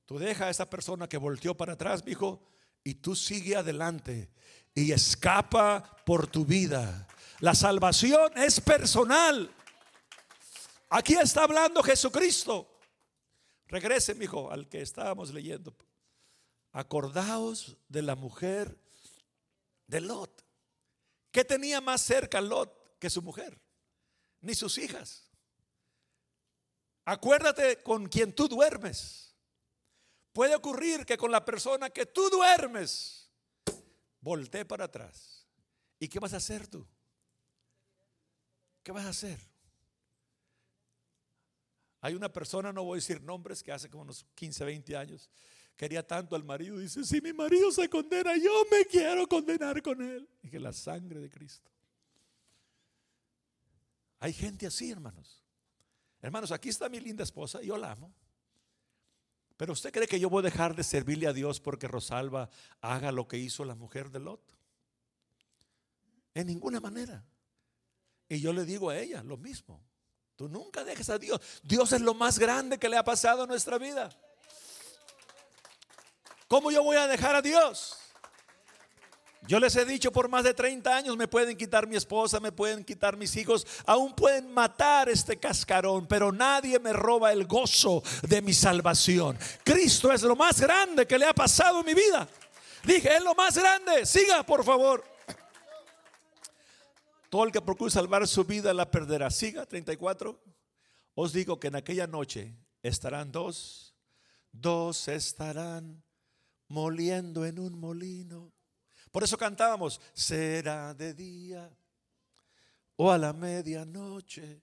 Tú 0.04 0.18
deja 0.18 0.46
a 0.46 0.50
esa 0.50 0.68
persona 0.68 1.08
que 1.08 1.16
volteó 1.16 1.56
para 1.56 1.72
atrás, 1.72 2.04
mi 2.04 2.12
hijo, 2.12 2.51
y 2.84 2.94
tú 2.94 3.14
sigue 3.14 3.56
adelante 3.56 4.30
y 4.74 4.92
escapa 4.92 5.96
por 6.04 6.26
tu 6.26 6.44
vida. 6.44 7.06
La 7.40 7.54
salvación 7.54 8.36
es 8.36 8.60
personal. 8.60 9.50
Aquí 10.88 11.14
está 11.14 11.44
hablando 11.44 11.82
Jesucristo. 11.82 12.68
Regrese, 13.66 14.16
hijo, 14.20 14.50
al 14.50 14.68
que 14.68 14.82
estábamos 14.82 15.32
leyendo. 15.32 15.74
Acordaos 16.72 17.76
de 17.88 18.02
la 18.02 18.14
mujer 18.14 18.78
de 19.86 20.00
Lot. 20.00 20.44
¿Qué 21.30 21.44
tenía 21.44 21.80
más 21.80 22.02
cerca 22.02 22.40
Lot 22.40 22.98
que 22.98 23.10
su 23.10 23.22
mujer? 23.22 23.58
Ni 24.40 24.54
sus 24.54 24.76
hijas. 24.78 25.30
Acuérdate 27.04 27.82
con 27.82 28.06
quien 28.06 28.32
tú 28.34 28.48
duermes. 28.48 29.31
Puede 30.32 30.54
ocurrir 30.54 31.04
que 31.04 31.16
con 31.16 31.30
la 31.30 31.44
persona 31.44 31.90
que 31.90 32.06
tú 32.06 32.28
duermes, 32.30 33.30
voltee 34.20 34.64
para 34.64 34.84
atrás. 34.84 35.46
¿Y 35.98 36.08
qué 36.08 36.18
vas 36.18 36.32
a 36.32 36.38
hacer 36.38 36.66
tú? 36.66 36.86
¿Qué 38.82 38.92
vas 38.92 39.04
a 39.04 39.10
hacer? 39.10 39.38
Hay 42.00 42.14
una 42.14 42.32
persona, 42.32 42.72
no 42.72 42.82
voy 42.82 42.96
a 42.96 43.00
decir 43.00 43.22
nombres, 43.22 43.62
que 43.62 43.70
hace 43.70 43.88
como 43.88 44.02
unos 44.02 44.26
15, 44.34 44.64
20 44.64 44.96
años, 44.96 45.30
quería 45.76 46.04
tanto 46.04 46.34
al 46.34 46.42
marido. 46.42 46.78
Dice, 46.78 47.04
si 47.04 47.20
mi 47.20 47.32
marido 47.32 47.70
se 47.70 47.88
condena, 47.88 48.36
yo 48.36 48.64
me 48.70 48.86
quiero 48.86 49.28
condenar 49.28 49.80
con 49.82 50.02
él. 50.02 50.28
Y 50.42 50.48
que 50.48 50.58
la 50.58 50.72
sangre 50.72 51.20
de 51.20 51.30
Cristo. 51.30 51.70
Hay 54.18 54.32
gente 54.32 54.66
así, 54.66 54.90
hermanos. 54.90 55.44
Hermanos, 56.20 56.50
aquí 56.52 56.70
está 56.70 56.88
mi 56.88 57.00
linda 57.00 57.22
esposa, 57.22 57.60
yo 57.62 57.76
la 57.76 57.92
amo. 57.92 58.12
Pero 59.62 59.74
usted 59.74 59.92
cree 59.92 60.08
que 60.08 60.18
yo 60.18 60.28
voy 60.28 60.40
a 60.40 60.50
dejar 60.50 60.74
de 60.74 60.82
servirle 60.82 61.28
a 61.28 61.32
Dios 61.32 61.60
porque 61.60 61.86
Rosalba 61.86 62.50
haga 62.80 63.12
lo 63.12 63.28
que 63.28 63.38
hizo 63.38 63.64
la 63.64 63.76
mujer 63.76 64.10
de 64.10 64.18
Lot? 64.18 64.42
En 66.34 66.48
ninguna 66.48 66.80
manera. 66.80 67.24
Y 68.28 68.40
yo 68.40 68.52
le 68.52 68.64
digo 68.64 68.90
a 68.90 68.98
ella 68.98 69.22
lo 69.22 69.36
mismo. 69.36 69.80
Tú 70.34 70.48
nunca 70.48 70.82
dejes 70.82 71.10
a 71.10 71.18
Dios. 71.20 71.40
Dios 71.62 71.92
es 71.92 72.00
lo 72.00 72.12
más 72.12 72.40
grande 72.40 72.76
que 72.76 72.88
le 72.88 72.96
ha 72.96 73.04
pasado 73.04 73.44
a 73.44 73.46
nuestra 73.46 73.78
vida. 73.78 74.10
¿Cómo 76.48 76.72
yo 76.72 76.82
voy 76.82 76.96
a 76.96 77.06
dejar 77.06 77.36
a 77.36 77.40
Dios? 77.40 78.01
Yo 79.48 79.58
les 79.58 79.74
he 79.74 79.84
dicho 79.84 80.12
por 80.12 80.28
más 80.28 80.44
de 80.44 80.54
30 80.54 80.96
años, 80.96 81.16
me 81.16 81.26
pueden 81.26 81.56
quitar 81.56 81.88
mi 81.88 81.96
esposa, 81.96 82.38
me 82.38 82.52
pueden 82.52 82.84
quitar 82.84 83.16
mis 83.16 83.34
hijos, 83.36 83.66
aún 83.86 84.14
pueden 84.14 84.52
matar 84.52 85.08
este 85.08 85.36
cascarón, 85.36 86.06
pero 86.06 86.30
nadie 86.30 86.78
me 86.78 86.92
roba 86.92 87.32
el 87.32 87.46
gozo 87.46 88.04
de 88.22 88.40
mi 88.40 88.52
salvación. 88.52 89.36
Cristo 89.64 90.12
es 90.12 90.22
lo 90.22 90.36
más 90.36 90.60
grande 90.60 91.06
que 91.06 91.18
le 91.18 91.26
ha 91.26 91.34
pasado 91.34 91.80
en 91.80 91.86
mi 91.86 91.94
vida. 91.94 92.28
Dije, 92.84 93.16
es 93.16 93.22
lo 93.22 93.34
más 93.34 93.58
grande. 93.58 94.06
Siga, 94.06 94.44
por 94.44 94.64
favor. 94.64 95.04
Todo 97.28 97.44
el 97.44 97.52
que 97.52 97.60
procure 97.60 97.90
salvar 97.90 98.26
su 98.28 98.44
vida 98.44 98.72
la 98.72 98.90
perderá. 98.90 99.30
Siga, 99.30 99.66
34. 99.66 100.40
Os 101.14 101.32
digo 101.32 101.58
que 101.58 101.68
en 101.68 101.76
aquella 101.76 102.06
noche 102.06 102.54
estarán 102.82 103.32
dos, 103.32 103.94
dos 104.52 105.08
estarán 105.08 106.02
moliendo 106.68 107.44
en 107.44 107.58
un 107.58 107.78
molino 107.78 108.52
por 109.12 109.22
eso 109.22 109.36
cantábamos, 109.36 110.00
será 110.14 110.94
de 110.94 111.12
día 111.12 111.70
o 112.96 113.10
a 113.10 113.18
la 113.18 113.32
medianoche. 113.32 114.62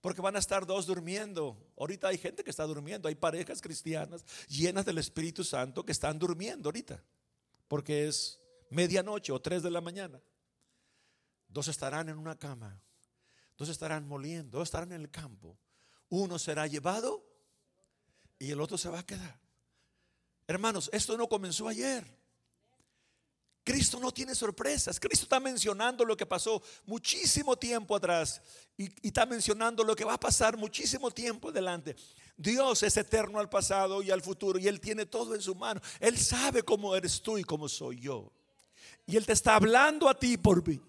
Porque 0.00 0.22
van 0.22 0.36
a 0.36 0.38
estar 0.38 0.64
dos 0.64 0.86
durmiendo. 0.86 1.72
Ahorita 1.76 2.08
hay 2.08 2.16
gente 2.16 2.42
que 2.42 2.48
está 2.48 2.64
durmiendo. 2.64 3.08
Hay 3.08 3.14
parejas 3.14 3.60
cristianas 3.60 4.24
llenas 4.48 4.86
del 4.86 4.96
Espíritu 4.96 5.44
Santo 5.44 5.84
que 5.84 5.92
están 5.92 6.18
durmiendo 6.18 6.68
ahorita. 6.68 7.04
Porque 7.68 8.08
es 8.08 8.40
medianoche 8.70 9.32
o 9.32 9.40
tres 9.42 9.62
de 9.62 9.70
la 9.70 9.82
mañana. 9.82 10.18
Dos 11.46 11.68
estarán 11.68 12.08
en 12.08 12.16
una 12.16 12.38
cama. 12.38 12.80
Dos 13.58 13.68
estarán 13.68 14.08
moliendo. 14.08 14.58
Dos 14.58 14.68
estarán 14.68 14.92
en 14.92 15.02
el 15.02 15.10
campo. 15.10 15.58
Uno 16.08 16.38
será 16.38 16.66
llevado 16.66 17.22
y 18.38 18.50
el 18.50 18.60
otro 18.62 18.78
se 18.78 18.88
va 18.88 19.00
a 19.00 19.06
quedar. 19.06 19.38
Hermanos, 20.46 20.88
esto 20.94 21.18
no 21.18 21.28
comenzó 21.28 21.68
ayer. 21.68 22.19
Cristo 23.64 24.00
no 24.00 24.10
tiene 24.12 24.34
sorpresas. 24.34 24.98
Cristo 24.98 25.24
está 25.24 25.40
mencionando 25.40 26.04
lo 26.04 26.16
que 26.16 26.26
pasó 26.26 26.62
muchísimo 26.86 27.56
tiempo 27.56 27.94
atrás 27.94 28.40
y, 28.76 28.90
está 29.06 29.26
mencionando 29.26 29.84
lo 29.84 29.94
que 29.94 30.04
va 30.04 30.14
a 30.14 30.20
pasar 30.20 30.56
muchísimo 30.56 31.10
tiempo 31.10 31.50
adelante. 31.50 31.94
Dios 32.36 32.82
es 32.82 32.96
eterno 32.96 33.38
al 33.38 33.50
pasado 33.50 34.02
y 34.02 34.10
al 34.10 34.22
futuro 34.22 34.58
y 34.58 34.66
Él 34.66 34.80
tiene 34.80 35.06
todo 35.06 35.34
en 35.34 35.42
su 35.42 35.54
mano. 35.54 35.80
Él 35.98 36.18
sabe 36.18 36.62
cómo 36.62 36.96
eres 36.96 37.20
tú 37.20 37.36
y 37.36 37.44
cómo 37.44 37.68
soy 37.68 38.00
yo. 38.00 38.32
Y 39.06 39.16
Él 39.16 39.26
te 39.26 39.34
está 39.34 39.56
hablando 39.56 40.08
a 40.08 40.18
ti 40.18 40.36
por 40.36 40.66
mí. 40.66 40.80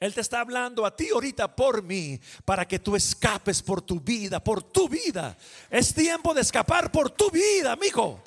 Él 0.00 0.14
te 0.14 0.20
está 0.20 0.40
hablando 0.40 0.86
a 0.86 0.94
ti 0.94 1.08
ahorita 1.12 1.54
por 1.54 1.82
mí, 1.82 2.18
para 2.44 2.66
que 2.66 2.78
tú 2.78 2.96
escapes 2.96 3.62
por 3.62 3.82
tu 3.82 4.00
vida, 4.00 4.42
por 4.42 4.62
tu 4.62 4.88
vida. 4.88 5.36
Es 5.68 5.92
tiempo 5.92 6.32
de 6.32 6.40
escapar 6.40 6.90
por 6.90 7.10
tu 7.10 7.30
vida, 7.30 7.72
amigo. 7.72 8.22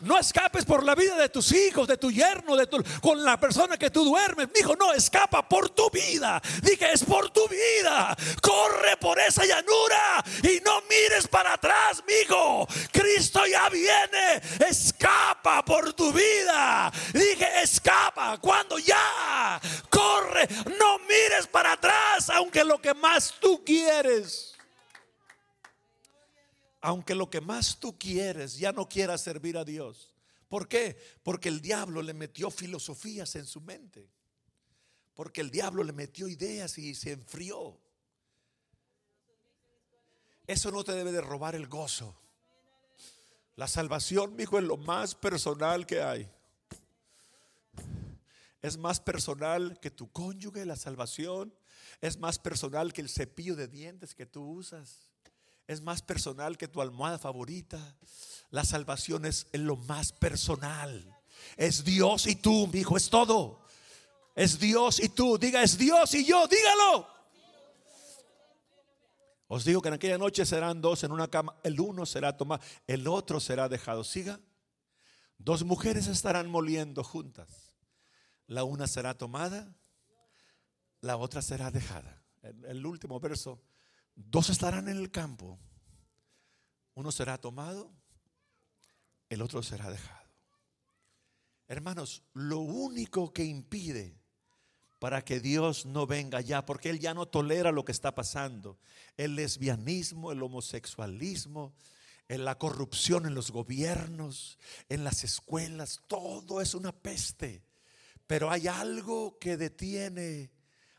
No 0.00 0.18
escapes 0.18 0.66
por 0.66 0.84
la 0.84 0.94
vida 0.94 1.16
de 1.16 1.30
tus 1.30 1.52
hijos, 1.52 1.88
de 1.88 1.96
tu 1.96 2.10
yerno, 2.10 2.54
de 2.54 2.66
tu, 2.66 2.84
con 3.00 3.24
la 3.24 3.40
persona 3.40 3.78
que 3.78 3.88
tú 3.88 4.04
duermes. 4.04 4.52
Dijo, 4.52 4.76
no, 4.76 4.92
escapa 4.92 5.48
por 5.48 5.70
tu 5.70 5.88
vida. 5.90 6.42
Dije, 6.62 6.92
es 6.92 7.02
por 7.02 7.30
tu 7.30 7.48
vida. 7.48 8.14
Corre 8.42 8.98
por 8.98 9.18
esa 9.18 9.46
llanura 9.46 10.22
y 10.42 10.60
no 10.62 10.82
mires 10.82 11.26
para 11.26 11.54
atrás, 11.54 12.02
mijo. 12.06 12.68
Cristo 12.92 13.46
ya 13.46 13.70
viene. 13.70 14.42
Escapa 14.68 15.64
por 15.64 15.94
tu 15.94 16.12
vida. 16.12 16.92
Dije, 17.14 17.62
escapa 17.62 18.36
cuando 18.38 18.78
ya. 18.78 19.58
Corre, 19.88 20.46
no 20.78 20.98
mires 21.08 21.46
para 21.50 21.72
atrás, 21.72 22.28
aunque 22.30 22.64
lo 22.64 22.78
que 22.82 22.92
más 22.92 23.34
tú 23.40 23.64
quieres 23.64 24.55
aunque 26.86 27.16
lo 27.16 27.28
que 27.28 27.40
más 27.40 27.80
tú 27.80 27.98
quieres 27.98 28.58
ya 28.58 28.70
no 28.70 28.88
quieras 28.88 29.20
servir 29.20 29.58
a 29.58 29.64
Dios. 29.64 30.14
¿Por 30.48 30.68
qué? 30.68 30.96
Porque 31.24 31.48
el 31.48 31.60
diablo 31.60 32.00
le 32.00 32.14
metió 32.14 32.48
filosofías 32.48 33.34
en 33.34 33.44
su 33.44 33.60
mente. 33.60 34.08
Porque 35.12 35.40
el 35.40 35.50
diablo 35.50 35.82
le 35.82 35.92
metió 35.92 36.28
ideas 36.28 36.78
y 36.78 36.94
se 36.94 37.10
enfrió. 37.10 37.76
Eso 40.46 40.70
no 40.70 40.84
te 40.84 40.92
debe 40.92 41.10
de 41.10 41.20
robar 41.20 41.56
el 41.56 41.66
gozo. 41.66 42.16
La 43.56 43.66
salvación, 43.66 44.36
mi 44.36 44.44
hijo, 44.44 44.56
es 44.56 44.64
lo 44.64 44.76
más 44.76 45.16
personal 45.16 45.86
que 45.86 46.02
hay. 46.02 46.30
Es 48.62 48.76
más 48.78 49.00
personal 49.00 49.80
que 49.80 49.90
tu 49.90 50.12
cónyuge, 50.12 50.64
la 50.64 50.76
salvación. 50.76 51.52
Es 52.00 52.16
más 52.16 52.38
personal 52.38 52.92
que 52.92 53.00
el 53.00 53.08
cepillo 53.08 53.56
de 53.56 53.66
dientes 53.66 54.14
que 54.14 54.26
tú 54.26 54.44
usas 54.48 55.15
es 55.66 55.80
más 55.80 56.02
personal 56.02 56.56
que 56.56 56.68
tu 56.68 56.80
almohada 56.80 57.18
favorita. 57.18 57.96
La 58.50 58.64
salvación 58.64 59.24
es 59.24 59.46
lo 59.52 59.76
más 59.76 60.12
personal. 60.12 61.16
Es 61.56 61.84
Dios 61.84 62.26
y 62.26 62.36
tú, 62.36 62.66
mi 62.68 62.80
hijo, 62.80 62.96
es 62.96 63.10
todo. 63.10 63.60
Es 64.34 64.58
Dios 64.58 65.00
y 65.00 65.08
tú. 65.08 65.38
Diga, 65.38 65.62
es 65.62 65.76
Dios 65.76 66.14
y 66.14 66.24
yo, 66.24 66.46
dígalo. 66.46 67.08
Os 69.48 69.64
digo 69.64 69.80
que 69.80 69.88
en 69.88 69.94
aquella 69.94 70.18
noche 70.18 70.44
serán 70.44 70.80
dos 70.80 71.04
en 71.04 71.12
una 71.12 71.28
cama. 71.28 71.56
El 71.62 71.80
uno 71.80 72.04
será 72.04 72.36
tomado, 72.36 72.62
el 72.86 73.06
otro 73.06 73.40
será 73.40 73.68
dejado. 73.68 74.04
Siga. 74.04 74.40
Dos 75.38 75.64
mujeres 75.64 76.06
estarán 76.06 76.48
moliendo 76.48 77.04
juntas. 77.04 77.74
La 78.46 78.64
una 78.64 78.86
será 78.86 79.14
tomada, 79.14 79.74
la 81.00 81.16
otra 81.16 81.42
será 81.42 81.70
dejada. 81.70 82.22
El 82.42 82.86
último 82.86 83.18
verso 83.20 83.60
Dos 84.16 84.50
estarán 84.50 84.88
en 84.88 84.96
el 84.96 85.10
campo. 85.10 85.58
Uno 86.94 87.12
será 87.12 87.38
tomado, 87.38 87.92
el 89.28 89.42
otro 89.42 89.62
será 89.62 89.90
dejado. 89.90 90.26
Hermanos, 91.68 92.22
lo 92.32 92.60
único 92.60 93.32
que 93.32 93.44
impide 93.44 94.18
para 94.98 95.22
que 95.22 95.40
Dios 95.40 95.84
no 95.84 96.06
venga 96.06 96.40
ya, 96.40 96.64
porque 96.64 96.88
Él 96.88 96.98
ya 96.98 97.12
no 97.12 97.26
tolera 97.26 97.70
lo 97.70 97.84
que 97.84 97.92
está 97.92 98.14
pasando, 98.14 98.78
el 99.16 99.36
lesbianismo, 99.36 100.32
el 100.32 100.42
homosexualismo, 100.42 101.74
en 102.28 102.44
la 102.44 102.58
corrupción 102.58 103.26
en 103.26 103.34
los 103.34 103.50
gobiernos, 103.50 104.58
en 104.88 105.04
las 105.04 105.22
escuelas, 105.22 106.00
todo 106.08 106.60
es 106.60 106.74
una 106.74 106.92
peste. 106.92 107.62
Pero 108.26 108.50
hay 108.50 108.66
algo 108.66 109.38
que 109.38 109.56
detiene 109.56 110.50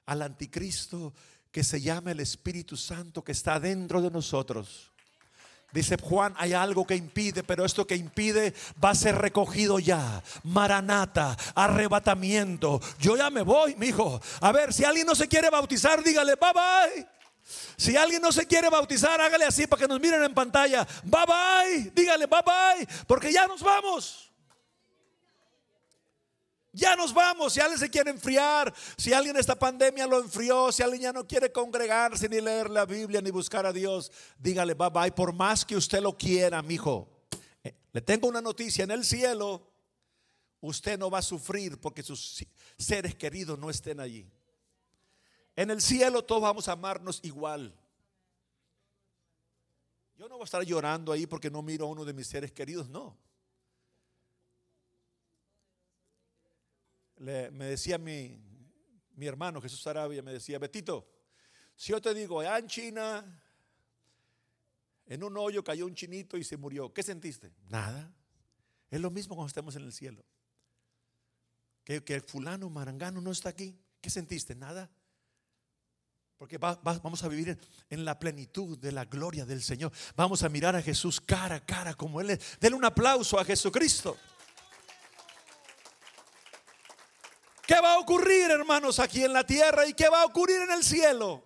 al 0.06 0.22
anticristo 0.22 1.14
que 1.58 1.64
se 1.64 1.82
llama 1.82 2.12
el 2.12 2.20
Espíritu 2.20 2.78
Santo 2.78 3.24
que 3.24 3.32
está 3.32 3.60
dentro 3.60 4.00
de 4.00 4.12
nosotros. 4.12 4.92
Dice 5.74 5.98
Juan, 6.00 6.36
hay 6.38 6.54
algo 6.54 6.86
que 6.86 6.96
impide, 6.96 7.42
pero 7.42 7.66
esto 7.66 7.88
que 7.88 7.96
impide 7.96 8.54
va 8.84 8.92
a 8.92 8.96
ser 8.96 9.16
recogido 9.16 9.80
ya. 9.80 10.22
Maranata, 10.44 11.36
arrebatamiento. 11.56 12.80
Yo 13.00 13.18
ya 13.18 13.32
me 13.32 13.42
voy, 13.42 13.74
mi 13.74 13.88
hijo. 13.88 14.22
A 14.42 14.52
ver, 14.52 14.72
si 14.72 14.84
alguien 14.84 15.08
no 15.08 15.16
se 15.16 15.28
quiere 15.28 15.50
bautizar, 15.50 16.04
dígale, 16.04 16.36
bye 16.36 16.54
bye. 16.54 17.08
Si 17.76 17.98
alguien 17.98 18.22
no 18.22 18.32
se 18.32 18.46
quiere 18.46 18.70
bautizar, 18.70 19.20
hágale 19.20 19.46
así 19.46 19.66
para 19.66 19.82
que 19.82 19.88
nos 19.88 20.00
miren 20.00 20.22
en 20.22 20.36
pantalla. 20.36 20.88
Bye 21.06 21.26
bye. 21.26 21.92
Dígale, 21.96 22.28
bye 22.28 22.44
bye. 22.46 22.88
Porque 23.08 23.34
ya 23.34 23.48
nos 23.48 23.64
vamos. 23.64 24.27
Ya 26.78 26.96
nos 26.96 27.12
vamos. 27.12 27.54
Si 27.54 27.60
alguien 27.60 27.80
se 27.80 27.90
quiere 27.90 28.12
enfriar, 28.12 28.72
si 28.98 29.12
alguien 29.12 29.36
esta 29.36 29.58
pandemia 29.58 30.06
lo 30.06 30.20
enfrió, 30.20 30.72
si 30.72 30.84
alguien 30.84 31.02
ya 31.02 31.12
no 31.12 31.26
quiere 31.26 31.52
congregarse, 31.52 32.30
ni 32.30 32.40
leer 32.40 32.70
la 32.70 32.86
Biblia, 32.86 33.20
ni 33.20 33.32
buscar 33.32 33.66
a 33.66 33.74
Dios, 33.74 34.12
dígale 34.38 34.76
bye 34.76 34.92
bye. 34.92 35.12
Por 35.12 35.34
más 35.34 35.66
que 35.66 35.76
usted 35.76 36.02
lo 36.02 36.16
quiera, 36.16 36.62
mi 36.62 36.76
hijo. 36.76 37.10
Eh, 37.64 37.74
le 37.92 38.02
tengo 38.02 38.28
una 38.28 38.42
noticia: 38.42 38.84
en 38.84 38.92
el 38.92 39.04
cielo, 39.04 39.68
usted 40.62 41.00
no 41.00 41.10
va 41.10 41.18
a 41.18 41.24
sufrir 41.24 41.80
porque 41.80 42.04
sus 42.04 42.46
seres 42.78 43.16
queridos 43.16 43.58
no 43.58 43.72
estén 43.72 44.00
allí. 44.00 44.30
En 45.56 45.72
el 45.72 45.82
cielo 45.82 46.24
todos 46.26 46.44
vamos 46.44 46.68
a 46.68 46.74
amarnos 46.74 47.22
igual. 47.24 47.74
Yo 50.16 50.30
no 50.30 50.36
voy 50.36 50.44
a 50.44 50.46
estar 50.46 50.64
llorando 50.64 51.12
ahí 51.12 51.26
porque 51.26 51.50
no 51.50 51.64
miro 51.64 51.88
a 51.88 51.90
uno 51.90 52.06
de 52.06 52.14
mis 52.14 52.28
seres 52.28 52.52
queridos, 52.52 52.88
no. 52.88 53.18
Me 57.18 57.66
decía 57.66 57.98
mi, 57.98 58.40
mi 59.16 59.26
hermano 59.26 59.62
Jesús 59.62 59.86
Arabia, 59.88 60.22
me 60.22 60.34
decía, 60.34 60.60
Betito, 60.60 61.10
si 61.76 61.92
yo 61.92 62.02
te 62.02 62.14
digo, 62.14 62.40
allá 62.40 62.58
en 62.58 62.68
China, 62.68 63.44
en 65.06 65.24
un 65.24 65.38
hoyo 65.38 65.64
cayó 65.64 65.86
un 65.86 65.96
chinito 65.96 66.38
y 66.38 66.44
se 66.44 66.58
murió, 66.58 66.94
¿qué 66.94 67.04
sentiste? 67.04 67.54
Nada. 67.70 68.14
Es 68.90 69.02
lo 69.02 69.12
mismo 69.12 69.36
cuando 69.36 69.48
estemos 69.48 69.76
en 69.76 69.84
el 69.84 69.94
cielo. 69.94 70.24
Que, 71.84 72.04
que 72.04 72.22
fulano, 72.22 72.70
marangano 72.70 73.22
no 73.22 73.32
está 73.32 73.50
aquí. 73.50 73.80
¿Qué 74.02 74.10
sentiste? 74.10 74.56
Nada. 74.56 74.90
Porque 76.38 76.58
vamos 76.58 77.24
a 77.24 77.28
vivir 77.28 77.58
en, 77.90 78.06
la 78.06 78.20
plenitud 78.20 78.78
de 78.78 78.92
la 78.92 79.06
gloria 79.06 79.46
del 79.46 79.64
Señor. 79.64 79.92
Vamos 80.16 80.44
a 80.44 80.50
mirar 80.50 80.76
a 80.76 80.82
Jesús 80.82 81.20
cara 81.20 81.56
a 81.56 81.66
cara 81.66 81.96
como 81.96 82.22
Él 82.22 82.30
es. 82.30 82.60
Denle 82.60 82.78
un 82.78 82.86
aplauso 82.86 83.40
a 83.40 83.46
Jesucristo. 83.46 84.18
¿Qué 87.68 87.76
va 87.82 87.96
a 87.96 88.00
ocurrir, 88.00 88.50
hermanos, 88.50 88.98
aquí 88.98 89.26
en 89.26 89.34
la 89.34 89.46
tierra 89.46 89.86
y 89.86 89.94
qué 89.94 90.08
va 90.08 90.22
a 90.22 90.26
ocurrir 90.26 90.62
en 90.62 90.72
el 90.72 90.86
cielo? 90.86 91.44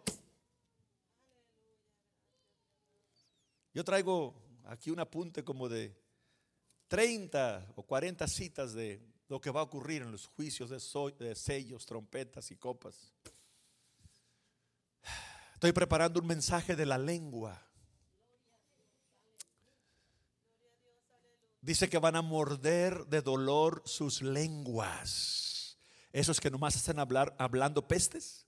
Yo 3.74 3.84
traigo 3.84 4.36
aquí 4.66 4.92
un 4.92 5.00
apunte 5.00 5.44
como 5.44 5.68
de 5.68 6.00
30 6.90 7.74
o 7.76 7.82
40 7.82 8.28
citas 8.28 8.74
de 8.74 9.02
lo 9.30 9.42
que 9.42 9.50
va 9.50 9.62
a 9.62 9.64
ocurrir 9.64 10.04
en 10.04 10.12
los 10.12 10.28
juicios 10.28 10.70
de, 10.70 11.36
sellos, 11.36 11.88
trompetas 11.88 12.52
y 12.52 12.56
copas. 12.56 13.12
Estoy 15.56 15.72
preparando 15.72 16.20
un 16.20 16.28
mensaje 16.28 16.76
de 16.76 16.86
la 16.86 17.00
lengua. 17.00 17.66
Dice 21.62 21.90
que 21.90 21.98
van 21.98 22.16
a 22.16 22.22
morder 22.22 23.08
de 23.08 23.24
dolor 23.24 23.82
sus 23.86 24.22
lenguas. 24.22 25.61
Esos 26.13 26.39
que 26.39 26.52
nomás 26.52 26.76
están 26.76 27.00
hablar, 27.00 27.36
hablando 27.38 27.88
pestes. 27.88 28.45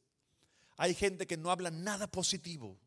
Hay 0.78 0.94
gente 0.94 1.28
que 1.28 1.38
no 1.38 1.52
habla 1.52 1.72
nada 1.72 2.08
positivo. 2.08 2.78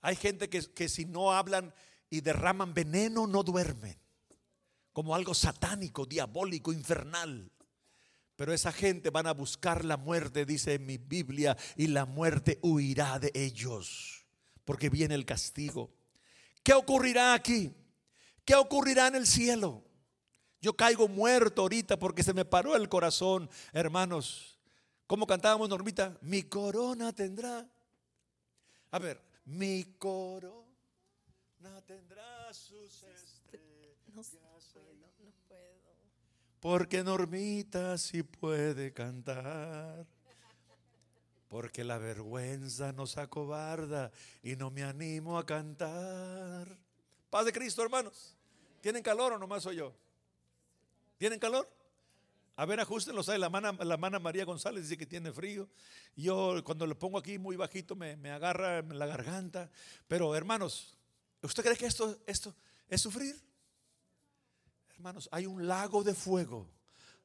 Hay 0.00 0.16
gente 0.16 0.48
que, 0.48 0.62
que 0.62 0.88
si 0.88 1.04
no 1.04 1.32
hablan 1.32 1.72
y 2.10 2.20
derraman 2.20 2.74
veneno 2.74 3.26
no 3.26 3.42
duermen. 3.42 3.98
Como 4.92 5.14
algo 5.14 5.34
satánico, 5.34 6.06
diabólico, 6.06 6.72
infernal. 6.72 7.52
Pero 8.38 8.52
esa 8.52 8.72
gente 8.72 9.10
van 9.10 9.26
a 9.26 9.32
buscar 9.32 9.84
la 9.84 9.96
muerte, 9.96 10.44
dice 10.44 10.74
en 10.74 10.86
mi 10.86 10.96
Biblia, 10.96 11.56
y 11.76 11.88
la 11.88 12.04
muerte 12.06 12.58
huirá 12.62 13.18
de 13.18 13.32
ellos, 13.34 14.26
porque 14.64 14.90
viene 14.90 15.16
el 15.16 15.26
castigo. 15.26 15.92
¿Qué 16.62 16.72
ocurrirá 16.72 17.34
aquí? 17.34 17.72
¿Qué 18.44 18.54
ocurrirá 18.54 19.08
en 19.08 19.16
el 19.16 19.26
cielo? 19.26 19.87
Yo 20.60 20.76
caigo 20.76 21.06
muerto 21.08 21.62
ahorita 21.62 21.98
porque 21.98 22.22
se 22.22 22.34
me 22.34 22.44
paró 22.44 22.74
el 22.74 22.88
corazón, 22.88 23.48
hermanos. 23.72 24.58
¿Cómo 25.06 25.26
cantábamos, 25.26 25.68
Normita? 25.68 26.18
Mi 26.20 26.42
corona 26.42 27.12
tendrá. 27.12 27.66
A 28.90 28.98
ver, 28.98 29.22
mi 29.44 29.84
corona 29.98 30.64
tendrá 31.86 32.52
sus 32.52 33.04
estrellas. 33.04 33.96
No, 34.12 34.22
no 35.24 35.32
puedo. 35.46 35.94
Porque 36.60 37.04
Normita 37.04 37.96
sí 37.96 38.22
puede 38.22 38.92
cantar. 38.92 40.06
Porque 41.48 41.84
la 41.84 41.96
vergüenza 41.96 42.92
nos 42.92 43.16
acobarda 43.16 44.10
y 44.42 44.56
no 44.56 44.70
me 44.70 44.82
animo 44.82 45.38
a 45.38 45.46
cantar. 45.46 46.76
Paz 47.30 47.46
de 47.46 47.52
Cristo, 47.52 47.82
hermanos. 47.82 48.36
¿Tienen 48.82 49.02
calor 49.02 49.32
o 49.32 49.38
nomás 49.38 49.62
soy 49.62 49.76
yo? 49.76 49.94
¿Tienen 51.18 51.38
calor? 51.38 51.68
A 52.56 52.64
ver, 52.64 52.80
ajustenlo. 52.80 53.22
¿sabe? 53.22 53.38
La 53.38 53.50
mana, 53.50 53.72
la 53.72 53.96
mana 53.96 54.18
María 54.18 54.44
González 54.44 54.84
dice 54.84 54.96
que 54.96 55.06
tiene 55.06 55.32
frío. 55.32 55.68
Yo 56.16 56.62
cuando 56.64 56.86
lo 56.86 56.98
pongo 56.98 57.18
aquí 57.18 57.38
muy 57.38 57.56
bajito 57.56 57.94
me, 57.94 58.16
me 58.16 58.30
agarra 58.30 58.82
la 58.82 59.06
garganta. 59.06 59.70
Pero 60.06 60.34
hermanos, 60.34 60.96
¿usted 61.42 61.62
cree 61.62 61.76
que 61.76 61.86
esto, 61.86 62.18
esto 62.26 62.54
es 62.88 63.00
sufrir? 63.00 63.36
Hermanos, 64.90 65.28
hay 65.30 65.46
un 65.46 65.66
lago 65.66 66.02
de 66.02 66.14
fuego 66.14 66.68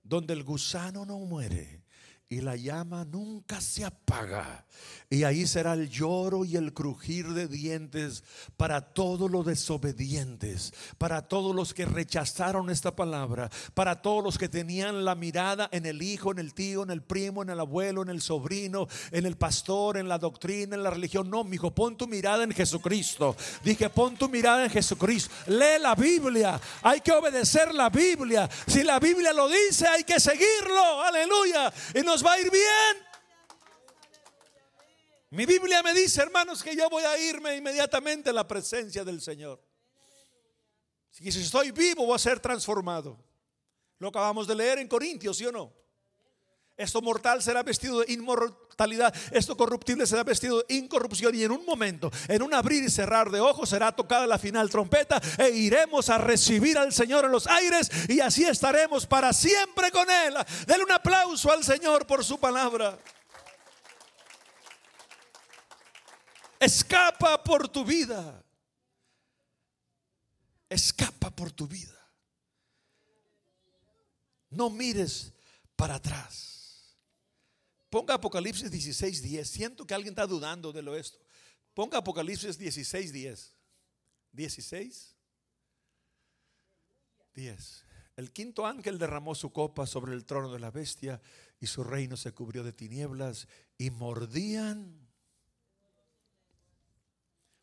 donde 0.03 0.33
el 0.33 0.43
gusano 0.43 1.05
no 1.05 1.17
muere 1.19 1.83
y 2.29 2.41
la 2.41 2.55
llama 2.55 3.05
nunca 3.05 3.61
se 3.61 3.85
apaga. 3.85 4.65
Y 5.09 5.23
ahí 5.23 5.45
será 5.45 5.73
el 5.73 5.89
lloro 5.89 6.45
y 6.45 6.55
el 6.55 6.73
crujir 6.73 7.33
de 7.33 7.47
dientes 7.47 8.23
para 8.57 8.81
todos 8.81 9.29
los 9.29 9.45
desobedientes, 9.45 10.73
para 10.97 11.27
todos 11.27 11.55
los 11.55 11.75
que 11.75 11.85
rechazaron 11.85 12.71
esta 12.71 12.95
palabra, 12.95 13.51
para 13.75 14.01
todos 14.01 14.23
los 14.23 14.39
que 14.39 14.49
tenían 14.49 15.05
la 15.05 15.13
mirada 15.13 15.69
en 15.71 15.85
el 15.85 16.01
hijo, 16.01 16.31
en 16.31 16.39
el 16.39 16.55
tío, 16.55 16.81
en 16.81 16.89
el 16.89 17.03
primo, 17.03 17.43
en 17.43 17.51
el 17.51 17.59
abuelo, 17.59 18.01
en 18.01 18.09
el 18.09 18.21
sobrino, 18.21 18.87
en 19.11 19.27
el 19.27 19.37
pastor, 19.37 19.97
en 19.97 20.07
la 20.07 20.17
doctrina, 20.17 20.75
en 20.75 20.81
la 20.81 20.89
religión. 20.89 21.29
No, 21.29 21.43
mi 21.43 21.57
hijo, 21.57 21.69
pon 21.69 21.95
tu 21.95 22.07
mirada 22.07 22.43
en 22.43 22.51
Jesucristo. 22.51 23.35
Dije, 23.63 23.91
pon 23.91 24.15
tu 24.15 24.27
mirada 24.27 24.63
en 24.63 24.71
Jesucristo. 24.71 25.31
Lee 25.45 25.79
la 25.79 25.93
Biblia. 25.93 26.59
Hay 26.81 27.01
que 27.01 27.11
obedecer 27.11 27.75
la 27.75 27.91
Biblia. 27.91 28.49
Si 28.65 28.81
la 28.81 28.99
Biblia 28.99 29.31
lo 29.33 29.47
dice, 29.47 29.85
hay 29.85 30.03
que 30.03 30.19
seguirlo. 30.19 31.03
Aleluya. 31.03 31.71
Y 31.93 32.01
nos 32.13 32.23
va 32.23 32.33
a 32.33 32.39
ir 32.39 32.51
bien. 32.51 32.97
Mi 35.31 35.47
Biblia 35.47 35.81
me 35.81 35.95
dice, 35.95 36.21
hermanos, 36.21 36.61
que 36.61 36.75
yo 36.75 36.87
voy 36.91 37.03
a 37.03 37.17
irme 37.17 37.55
inmediatamente 37.55 38.29
a 38.29 38.33
la 38.33 38.47
presencia 38.47 39.03
del 39.03 39.19
Señor. 39.19 39.59
Si 41.09 41.27
estoy 41.27 41.71
vivo, 41.71 42.05
voy 42.05 42.15
a 42.15 42.19
ser 42.19 42.39
transformado. 42.39 43.17
Lo 43.97 44.09
acabamos 44.09 44.45
de 44.45 44.53
leer 44.53 44.77
en 44.77 44.87
Corintios, 44.87 45.37
¿sí 45.37 45.45
o 45.47 45.51
no? 45.51 45.73
Esto 46.75 47.03
mortal 47.03 47.43
será 47.43 47.61
vestido 47.61 47.99
de 47.99 48.11
inmortalidad, 48.13 49.13
esto 49.31 49.55
corruptible 49.55 50.07
será 50.07 50.23
vestido 50.23 50.63
de 50.63 50.75
incorrupción 50.75 51.35
y 51.35 51.43
en 51.43 51.51
un 51.51 51.63
momento, 51.65 52.09
en 52.27 52.41
un 52.41 52.51
abrir 52.51 52.83
y 52.83 52.89
cerrar 52.89 53.29
de 53.29 53.39
ojos 53.39 53.69
será 53.69 53.91
tocada 53.91 54.25
la 54.25 54.39
final 54.39 54.71
trompeta 54.71 55.21
e 55.37 55.49
iremos 55.51 56.09
a 56.09 56.17
recibir 56.17 56.79
al 56.79 56.91
Señor 56.91 57.25
en 57.25 57.31
los 57.31 57.45
aires 57.45 57.91
y 58.09 58.21
así 58.21 58.43
estaremos 58.43 59.05
para 59.05 59.33
siempre 59.33 59.91
con 59.91 60.09
Él. 60.09 60.33
Denle 60.65 60.83
un 60.83 60.91
aplauso 60.91 61.51
al 61.51 61.63
Señor 61.63 62.07
por 62.07 62.25
su 62.25 62.39
palabra. 62.39 62.97
Escapa 66.59 67.43
por 67.43 67.67
tu 67.67 67.85
vida. 67.85 68.43
Escapa 70.69 71.29
por 71.29 71.51
tu 71.51 71.67
vida. 71.67 71.93
No 74.49 74.71
mires 74.71 75.33
para 75.75 75.95
atrás. 75.95 76.52
Ponga 77.93 78.15
Apocalipsis 78.15 78.71
16, 78.71 79.21
10. 79.21 79.47
Siento 79.47 79.85
que 79.85 79.93
alguien 79.93 80.13
está 80.13 80.25
dudando 80.25 80.73
de 80.73 80.81
lo 80.81 80.95
esto. 80.95 81.19
Ponga 81.75 81.99
Apocalipsis 81.99 82.57
16, 82.57 83.13
10. 83.13 83.55
16, 84.31 85.15
10. 87.35 87.85
El 88.15 88.33
quinto 88.33 88.65
ángel 88.65 88.97
derramó 88.97 89.35
su 89.35 89.53
copa 89.53 89.85
sobre 89.85 90.13
el 90.13 90.25
trono 90.25 90.51
de 90.51 90.57
la 90.57 90.71
bestia 90.71 91.21
y 91.59 91.67
su 91.67 91.83
reino 91.83 92.17
se 92.17 92.31
cubrió 92.31 92.63
de 92.63 92.73
tinieblas 92.73 93.47
y 93.77 93.91
mordían. 93.91 95.07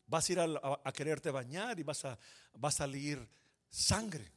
Vas 0.07 0.29
a 0.29 0.33
ir 0.33 0.39
a, 0.39 0.93
quererte 0.93 1.33
bañar 1.33 1.81
y 1.81 1.83
vas 1.83 2.05
a, 2.05 2.17
va 2.55 2.69
a 2.69 2.73
salir 2.73 3.29
sangre. 3.69 4.31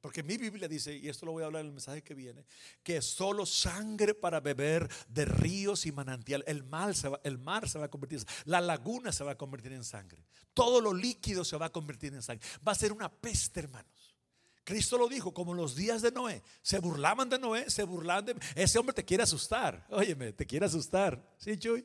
Porque 0.00 0.22
mi 0.22 0.38
Biblia 0.38 0.66
dice, 0.66 0.96
y 0.96 1.08
esto 1.08 1.26
lo 1.26 1.32
voy 1.32 1.42
a 1.42 1.46
hablar 1.46 1.60
en 1.60 1.66
el 1.66 1.72
mensaje 1.72 2.02
que 2.02 2.14
viene, 2.14 2.46
que 2.82 3.02
solo 3.02 3.44
sangre 3.44 4.14
para 4.14 4.40
beber 4.40 4.88
de 5.08 5.26
ríos 5.26 5.84
y 5.84 5.92
manantial. 5.92 6.42
El, 6.46 6.62
mar 6.64 6.94
se 6.94 7.08
va, 7.08 7.20
el 7.22 7.38
mar 7.38 7.68
se 7.68 7.78
va 7.78 7.86
a 7.86 7.90
convertir, 7.90 8.24
la 8.46 8.62
laguna 8.62 9.12
se 9.12 9.24
va 9.24 9.32
a 9.32 9.38
convertir 9.38 9.72
en 9.72 9.84
sangre. 9.84 10.24
Todo 10.54 10.80
lo 10.80 10.94
líquido 10.94 11.44
se 11.44 11.56
va 11.56 11.66
a 11.66 11.72
convertir 11.72 12.14
en 12.14 12.22
sangre. 12.22 12.46
Va 12.66 12.72
a 12.72 12.76
ser 12.76 12.92
una 12.92 13.10
peste, 13.10 13.60
hermanos. 13.60 14.16
Cristo 14.64 14.96
lo 14.96 15.08
dijo, 15.08 15.34
como 15.34 15.52
en 15.52 15.58
los 15.58 15.74
días 15.74 16.00
de 16.00 16.12
Noé. 16.12 16.42
Se 16.62 16.78
burlaban 16.78 17.28
de 17.28 17.38
Noé, 17.38 17.68
se 17.68 17.82
burlaban 17.82 18.24
de... 18.24 18.36
Ese 18.54 18.78
hombre 18.78 18.94
te 18.94 19.04
quiere 19.04 19.22
asustar. 19.22 19.86
Óyeme, 19.90 20.32
te 20.32 20.46
quiere 20.46 20.64
asustar. 20.64 21.22
¿Sí, 21.38 21.58
Chuy? 21.58 21.84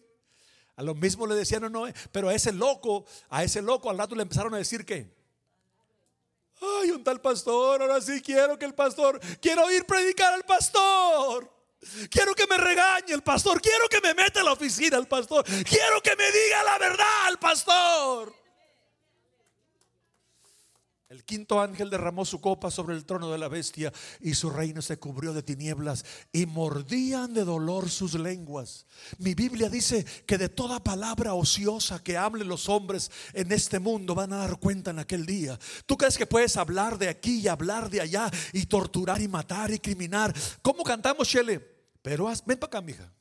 A 0.75 0.83
lo 0.83 0.93
mismo 0.93 1.25
le 1.25 1.35
decían 1.35 1.63
a 1.63 1.69
Noé. 1.69 1.93
Pero 2.11 2.29
a 2.29 2.35
ese 2.35 2.51
loco, 2.51 3.05
a 3.29 3.43
ese 3.43 3.61
loco 3.61 3.89
al 3.89 3.97
rato 3.97 4.15
le 4.15 4.21
empezaron 4.21 4.53
a 4.53 4.57
decir 4.57 4.85
que... 4.85 5.24
Ay, 6.61 6.91
un 6.91 7.03
tal 7.03 7.21
pastor, 7.21 7.81
ahora 7.81 7.99
sí 8.01 8.21
quiero 8.21 8.57
que 8.57 8.65
el 8.65 8.73
pastor, 8.73 9.19
quiero 9.41 9.69
ir 9.71 9.85
predicar 9.85 10.33
al 10.33 10.43
pastor. 10.43 11.51
Quiero 12.09 12.33
que 12.33 12.47
me 12.47 12.57
regañe 12.57 13.13
el 13.13 13.21
pastor, 13.21 13.61
quiero 13.61 13.87
que 13.87 14.01
me 14.01 14.15
meta 14.15 14.41
a 14.41 14.43
la 14.43 14.53
oficina 14.53 14.97
el 14.97 15.07
pastor, 15.07 15.45
quiero 15.45 16.01
que 16.01 16.15
me 16.15 16.31
diga 16.31 16.63
la 16.63 16.77
verdad 16.79 17.25
al 17.27 17.37
pastor. 17.37 18.44
El 21.07 21.23
quinto 21.23 21.61
ángel 21.61 21.91
derramó 21.91 22.25
su 22.25 22.41
copa 22.41 22.71
sobre 22.71 22.95
el 22.95 23.05
trono 23.05 23.31
de 23.31 23.37
la 23.37 23.47
bestia 23.47 23.93
y 24.21 24.33
su 24.33 24.49
reino 24.49 24.81
se 24.81 24.97
cubrió 24.97 25.33
de 25.33 25.43
tinieblas 25.43 26.03
y 26.31 26.47
mordían 26.47 27.31
de 27.35 27.43
dolor 27.43 27.91
sus 27.91 28.15
lenguas. 28.15 28.87
Mi 29.19 29.35
Biblia 29.35 29.69
dice 29.69 30.03
que 30.25 30.39
de 30.39 30.49
toda 30.49 30.83
palabra 30.83 31.35
ociosa 31.35 32.01
que 32.01 32.17
hablen 32.17 32.47
los 32.47 32.69
hombres 32.69 33.11
en 33.33 33.51
este 33.51 33.77
mundo 33.77 34.15
van 34.15 34.33
a 34.33 34.37
dar 34.37 34.59
cuenta 34.59 34.89
en 34.89 34.97
aquel 34.97 35.27
día. 35.27 35.59
¿Tú 35.85 35.95
crees 35.95 36.17
que 36.17 36.25
puedes 36.25 36.57
hablar 36.57 36.97
de 36.97 37.09
aquí 37.09 37.39
y 37.41 37.47
hablar 37.47 37.91
de 37.91 38.01
allá 38.01 38.31
y 38.51 38.65
torturar 38.65 39.21
y 39.21 39.27
matar 39.27 39.69
y 39.71 39.77
criminar? 39.77 40.33
¿Cómo 40.63 40.83
cantamos, 40.83 41.27
Shelley? 41.27 41.59
Pero 42.01 42.25
ven 42.45 42.57
para 42.57 42.67
acá, 42.67 42.81
mija. 42.81 43.13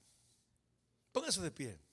Póngase 1.12 1.42
de 1.42 1.50
pie. 1.50 1.83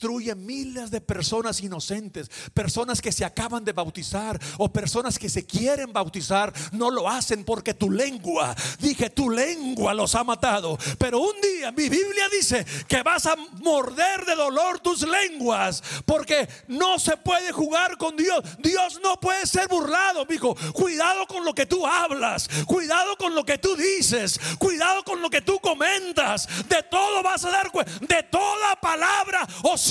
Destruye 0.00 0.34
miles 0.34 0.90
de 0.90 1.02
personas 1.02 1.60
inocentes, 1.60 2.30
personas 2.54 3.02
que 3.02 3.12
se 3.12 3.22
acaban 3.22 3.66
de 3.66 3.72
bautizar 3.72 4.40
o 4.56 4.72
personas 4.72 5.18
que 5.18 5.28
se 5.28 5.44
quieren 5.44 5.92
bautizar, 5.92 6.54
no 6.72 6.90
lo 6.90 7.06
hacen 7.06 7.44
porque 7.44 7.74
tu 7.74 7.90
lengua, 7.90 8.56
dije, 8.78 9.10
tu 9.10 9.28
lengua 9.28 9.92
los 9.92 10.14
ha 10.14 10.24
matado. 10.24 10.78
Pero 10.98 11.20
un 11.20 11.38
día 11.42 11.70
mi 11.72 11.90
Biblia 11.90 12.30
dice 12.32 12.64
que 12.88 13.02
vas 13.02 13.26
a 13.26 13.36
morder 13.60 14.24
de 14.24 14.36
dolor 14.36 14.80
tus 14.80 15.06
lenguas 15.06 15.82
porque 16.06 16.48
no 16.66 16.98
se 16.98 17.18
puede 17.18 17.52
jugar 17.52 17.98
con 17.98 18.16
Dios. 18.16 18.42
Dios 18.58 18.98
no 19.02 19.20
puede 19.20 19.46
ser 19.46 19.68
burlado, 19.68 20.26
hijo. 20.30 20.56
Cuidado 20.72 21.26
con 21.26 21.44
lo 21.44 21.54
que 21.54 21.66
tú 21.66 21.86
hablas, 21.86 22.48
cuidado 22.64 23.18
con 23.18 23.34
lo 23.34 23.44
que 23.44 23.58
tú 23.58 23.76
dices, 23.76 24.40
cuidado 24.58 25.04
con 25.04 25.20
lo 25.20 25.28
que 25.28 25.42
tú 25.42 25.60
comentas. 25.60 26.48
De 26.70 26.82
todo 26.84 27.22
vas 27.22 27.44
a 27.44 27.50
dar 27.50 27.70
cuenta, 27.70 27.92
de 28.00 28.22
toda 28.22 28.76
palabra 28.80 29.46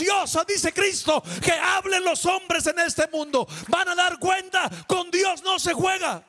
o 0.08 0.46
dice 0.46 0.74
Cristo, 0.74 1.22
que 1.44 1.52
hablen 1.52 2.04
los 2.04 2.26
hombres 2.26 2.66
en 2.68 2.80
este 2.80 3.08
mundo. 3.08 3.48
Van 3.68 3.90
a 3.90 3.96
dar 3.96 4.20
cuenta, 4.20 4.70
con 4.88 5.12
Dios 5.12 5.42
no 5.44 5.60
se 5.60 5.74
juega. 5.74 6.26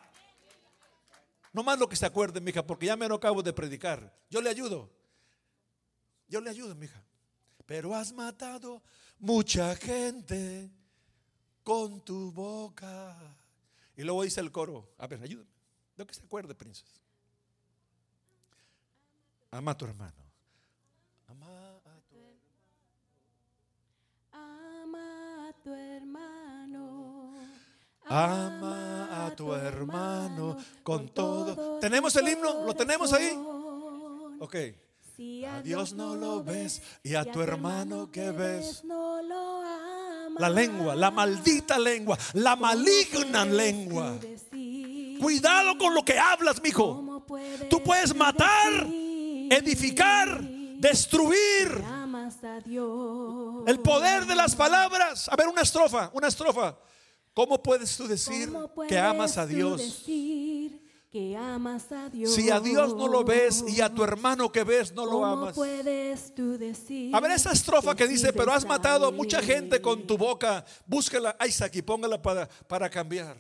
No 1.52 1.62
más 1.62 1.78
lo 1.78 1.88
que 1.88 1.96
se 1.96 2.06
acuerden, 2.06 2.44
mija, 2.44 2.66
porque 2.66 2.86
ya 2.86 2.96
me 2.96 3.08
no 3.08 3.16
acabo 3.16 3.42
de 3.42 3.52
predicar. 3.52 4.12
Yo 4.30 4.40
le 4.40 4.50
ayudo. 4.50 4.90
Yo 6.28 6.40
le 6.40 6.50
ayudo, 6.50 6.74
mija. 6.74 7.02
Pero 7.66 7.94
has 7.94 8.12
matado 8.12 8.82
mucha 9.18 9.74
gente 9.76 10.70
con 11.62 12.04
tu 12.04 12.32
boca. 12.32 13.16
Y 13.96 14.02
luego 14.02 14.22
dice 14.22 14.40
el 14.40 14.52
coro. 14.52 14.94
A 14.98 15.06
ver, 15.06 15.22
ayúdame. 15.22 15.50
Lo 15.96 16.06
que 16.06 16.14
se 16.14 16.22
acuerde, 16.22 16.54
princesa. 16.54 17.00
Ama 19.50 19.72
a 19.72 19.76
tu 19.76 19.84
hermano. 19.84 20.19
Tu 25.62 25.72
hermano. 25.74 27.32
Ama 28.06 29.26
a 29.26 29.36
tu 29.36 29.52
hermano 29.52 30.56
con 30.82 31.08
todo. 31.10 31.78
¿Tenemos 31.78 32.14
el 32.16 32.28
himno? 32.28 32.64
¿Lo 32.64 32.74
tenemos 32.74 33.12
ahí? 33.12 33.30
Ok. 34.40 34.56
Si 35.16 35.44
a 35.44 35.60
Dios 35.62 35.92
no 35.92 36.16
lo 36.16 36.42
ves 36.42 36.82
y 37.02 37.14
a 37.14 37.24
tu 37.24 37.42
hermano 37.42 38.10
que 38.10 38.30
ves. 38.30 38.82
No 38.84 39.22
lo 39.22 39.60
ama, 39.60 40.36
la 40.38 40.48
lengua, 40.48 40.96
la 40.96 41.10
maldita 41.10 41.78
lengua, 41.78 42.18
la 42.32 42.56
maligna 42.56 43.44
lengua. 43.44 44.18
Cuidado 45.20 45.76
con 45.76 45.94
lo 45.94 46.02
que 46.02 46.18
hablas, 46.18 46.62
mijo. 46.62 47.22
Tú 47.68 47.82
puedes 47.82 48.16
matar, 48.16 48.86
edificar, 49.50 50.40
destruir 50.40 51.84
el 53.66 53.80
poder 53.80 54.26
de 54.26 54.34
las 54.34 54.54
palabras. 54.54 55.28
A 55.28 55.36
ver, 55.36 55.48
una 55.48 55.62
estrofa, 55.62 56.10
una 56.12 56.28
estrofa. 56.28 56.78
¿Cómo 57.32 57.62
puedes 57.62 57.96
tú 57.96 58.06
decir 58.06 58.52
que 58.88 58.98
amas 58.98 59.38
a 59.38 59.46
Dios? 59.46 60.04
Que 61.10 61.36
amas 61.36 61.90
a 61.90 62.08
Dios. 62.08 62.32
Si 62.34 62.50
a 62.50 62.60
Dios 62.60 62.94
no 62.94 63.08
lo 63.08 63.24
ves 63.24 63.64
y 63.66 63.80
a 63.80 63.92
tu 63.92 64.04
hermano 64.04 64.52
que 64.52 64.62
ves 64.62 64.92
no 64.92 65.04
lo 65.04 65.24
amas. 65.24 65.54
puedes 65.54 66.34
tú 66.34 66.56
decir? 66.56 67.14
A 67.14 67.20
ver 67.20 67.32
esa 67.32 67.50
estrofa 67.50 67.96
que 67.96 68.06
dice, 68.06 68.32
pero 68.32 68.52
has 68.52 68.64
matado 68.64 69.06
a 69.06 69.10
mucha 69.10 69.42
gente 69.42 69.80
con 69.80 70.06
tu 70.06 70.16
boca. 70.16 70.64
Búscala, 70.86 71.36
Isaac, 71.46 71.74
y 71.76 71.82
póngala 71.82 72.20
para, 72.20 72.48
para 72.68 72.88
cambiar. 72.88 73.36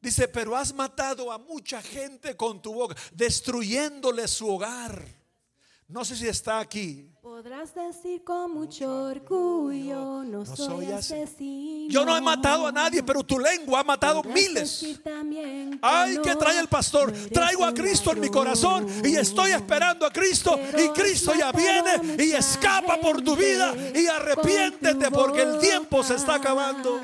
Dice, 0.00 0.28
pero 0.28 0.54
has 0.56 0.72
matado 0.72 1.32
a 1.32 1.38
mucha 1.38 1.82
gente 1.82 2.36
con 2.36 2.62
tu 2.62 2.72
boca, 2.74 2.94
destruyéndole 3.12 4.28
su 4.28 4.48
hogar. 4.48 5.15
No 5.88 6.04
sé 6.04 6.16
si 6.16 6.26
está 6.26 6.58
aquí. 6.58 7.08
Podrás 7.22 7.72
decir 7.72 8.24
con 8.24 8.52
mucho 8.52 9.04
orgullo, 9.04 10.24
no, 10.24 10.44
soy 10.44 10.90
asesino. 10.90 11.88
Yo 11.88 12.04
no 12.04 12.16
he 12.16 12.20
matado 12.20 12.66
a 12.66 12.72
nadie, 12.72 13.04
pero 13.04 13.22
tu 13.22 13.38
lengua 13.38 13.80
ha 13.80 13.84
matado 13.84 14.22
miles. 14.24 14.84
Ay, 15.82 16.18
que 16.24 16.34
trae 16.34 16.58
el 16.58 16.66
pastor. 16.66 17.12
Traigo 17.32 17.64
a 17.64 17.72
Cristo 17.72 18.12
en 18.12 18.20
mi 18.20 18.28
corazón 18.28 18.86
y 19.04 19.14
estoy 19.14 19.52
esperando 19.52 20.06
a 20.06 20.10
Cristo. 20.10 20.58
Y 20.76 20.88
Cristo 20.88 21.34
ya 21.36 21.52
viene 21.52 22.16
y 22.18 22.32
escapa 22.32 22.98
por 23.00 23.22
tu 23.22 23.36
vida 23.36 23.72
y 23.94 24.06
arrepiéntete 24.06 25.10
porque 25.12 25.42
el 25.42 25.58
tiempo 25.60 26.02
se 26.02 26.16
está 26.16 26.36
acabando. 26.36 27.00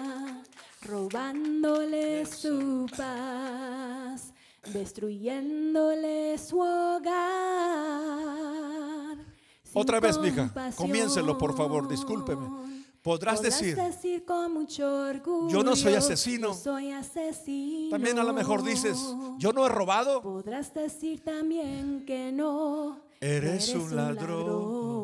Robándole 0.83 2.27
su 2.27 2.87
paz 2.97 4.33
destruyéndole 4.71 6.39
su 6.39 6.59
hogar. 6.59 7.13
Otra 9.75 10.01
vez, 10.01 10.19
mija, 10.19 10.53
comiéncelo, 10.77 11.39
por 11.39 11.57
favor, 11.57 11.89
discúlpeme. 11.89 12.49
Podrás, 13.03 13.43
decir, 13.43 13.77
con 14.25 14.53
mucho 14.53 15.09
orgullo, 15.09 15.49
yo 15.49 15.65
no 15.65 15.75
soy 15.75 15.95
asesino. 15.95 16.55
soy 16.55 16.93
asesino. 16.93 17.91
También 17.91 18.17
a 18.21 18.23
lo 18.23 18.33
mejor 18.33 18.63
dices, 18.63 18.97
yo 19.39 19.53
no 19.53 19.67
he 19.67 19.69
robado. 19.69 20.23
Podrás 20.23 20.73
decir 20.73 21.25
también 21.25 22.05
que 22.07 22.31
no. 22.31 23.01
Eres, 23.21 23.75
un 23.75 23.97
ladrón. 23.97 25.03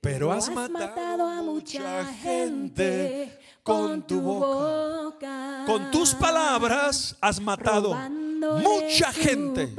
Pero, 0.00 0.30
has, 0.30 0.50
matado, 0.50 1.26
a 1.26 1.42
mucha 1.42 2.04
gente 2.04 3.38
con 3.62 4.06
tu 4.06 4.20
boca. 4.20 5.64
Con 5.66 5.90
tus 5.90 6.14
palabras 6.14 7.16
has 7.20 7.40
matado 7.40 7.94
mucha 7.94 9.12
gente. 9.12 9.74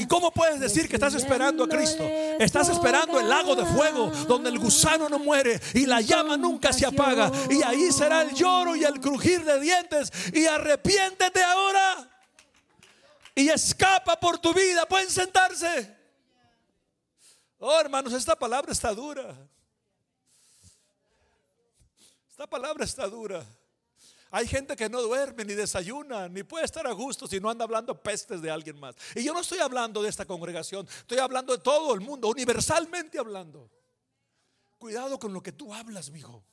¿Y 0.00 0.06
cómo 0.06 0.30
puedes 0.30 0.58
decir 0.58 0.88
que 0.88 0.96
estás 0.96 1.12
esperando 1.12 1.64
a 1.64 1.68
Cristo? 1.68 2.02
Estás 2.38 2.70
esperando 2.70 3.20
el 3.20 3.28
lago 3.28 3.54
de 3.54 3.66
fuego 3.66 4.06
donde 4.26 4.48
el 4.48 4.58
gusano 4.58 5.10
no 5.10 5.18
muere 5.18 5.60
y 5.74 5.84
la 5.84 6.00
llama 6.00 6.38
nunca 6.38 6.72
se 6.72 6.86
apaga. 6.86 7.30
Y 7.50 7.62
ahí 7.62 7.92
será 7.92 8.22
el 8.22 8.34
lloro 8.34 8.74
y 8.74 8.82
el 8.82 8.98
crujir 8.98 9.44
de 9.44 9.60
dientes. 9.60 10.10
Y 10.32 10.46
arrepiéntete 10.46 11.42
ahora. 11.42 12.08
Y 13.34 13.50
escapa 13.50 14.18
por 14.18 14.38
tu 14.38 14.54
vida. 14.54 14.86
Pueden 14.86 15.10
sentarse. 15.10 15.94
Oh, 17.58 17.78
hermanos, 17.78 18.14
esta 18.14 18.34
palabra 18.34 18.72
está 18.72 18.94
dura. 18.94 19.36
Esta 22.30 22.46
palabra 22.46 22.86
está 22.86 23.06
dura. 23.06 23.44
Hay 24.32 24.46
gente 24.46 24.76
que 24.76 24.88
no 24.88 25.02
duerme 25.02 25.44
ni 25.44 25.54
desayuna, 25.54 26.28
ni 26.28 26.44
puede 26.44 26.64
estar 26.64 26.86
a 26.86 26.92
gusto 26.92 27.26
si 27.26 27.40
no 27.40 27.50
anda 27.50 27.64
hablando 27.64 28.00
pestes 28.00 28.40
de 28.40 28.50
alguien 28.50 28.78
más. 28.78 28.94
Y 29.16 29.24
yo 29.24 29.34
no 29.34 29.40
estoy 29.40 29.58
hablando 29.58 30.02
de 30.02 30.08
esta 30.08 30.24
congregación, 30.24 30.86
estoy 30.88 31.18
hablando 31.18 31.52
de 31.52 31.62
todo 31.62 31.92
el 31.94 32.00
mundo, 32.00 32.28
universalmente 32.28 33.18
hablando. 33.18 33.68
Cuidado 34.78 35.18
con 35.18 35.32
lo 35.32 35.42
que 35.42 35.52
tú 35.52 35.74
hablas, 35.74 36.10
mijo. 36.10 36.44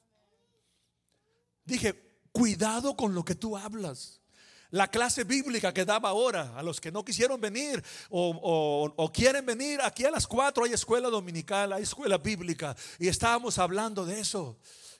Dije, 1.64 1.94
cuidado 2.32 2.96
con 2.96 3.14
lo 3.14 3.24
que 3.24 3.36
tú 3.36 3.56
hablas. 3.56 4.22
la 4.70 4.90
clase 4.90 5.24
bíblica 5.24 5.74
que 5.74 5.86
daba 5.86 6.10
ahora 6.10 6.54
a 6.58 6.62
los 6.62 6.82
que 6.82 6.92
no 6.92 7.06
quisieron 7.06 7.40
venir 7.40 7.82
o, 8.10 9.12
quieren 9.14 9.46
venir. 9.46 9.80
Aquí 9.82 10.04
a 10.04 10.12
las 10.12 10.28
cuatro 10.28 10.66
hay 10.66 10.74
escuela 10.74 11.10
dominical, 11.10 11.72
hay 11.74 11.84
escuela 11.84 12.18
bíblica 12.18 12.76
y 13.00 13.08
estábamos 13.08 13.60
hablando 13.60 14.06
de 14.06 14.20
eso. 14.20 14.58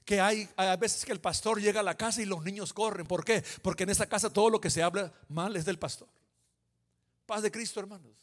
Que 0.08 0.22
hay 0.22 0.48
a 0.56 0.78
veces 0.78 1.04
que 1.04 1.12
el 1.12 1.20
pastor 1.20 1.60
llega 1.60 1.82
a 1.82 1.84
la 1.84 1.98
casa 1.98 2.22
y 2.22 2.26
los 2.26 2.42
niños 2.42 2.72
corren. 2.72 3.06
¿Por 3.06 3.26
qué? 3.26 3.44
Porque 3.62 3.84
en 3.84 3.90
esa 3.90 4.06
casa 4.06 4.30
todo 4.30 4.50
lo 4.50 4.62
que 4.62 4.70
se 4.70 4.82
habla 4.82 5.12
mal 5.28 5.54
es 5.58 5.66
del 5.66 5.78
pastor. 5.78 6.08
Paz 7.26 7.42
de 7.42 7.52
Cristo, 7.52 7.82
hermanos. 7.82 8.14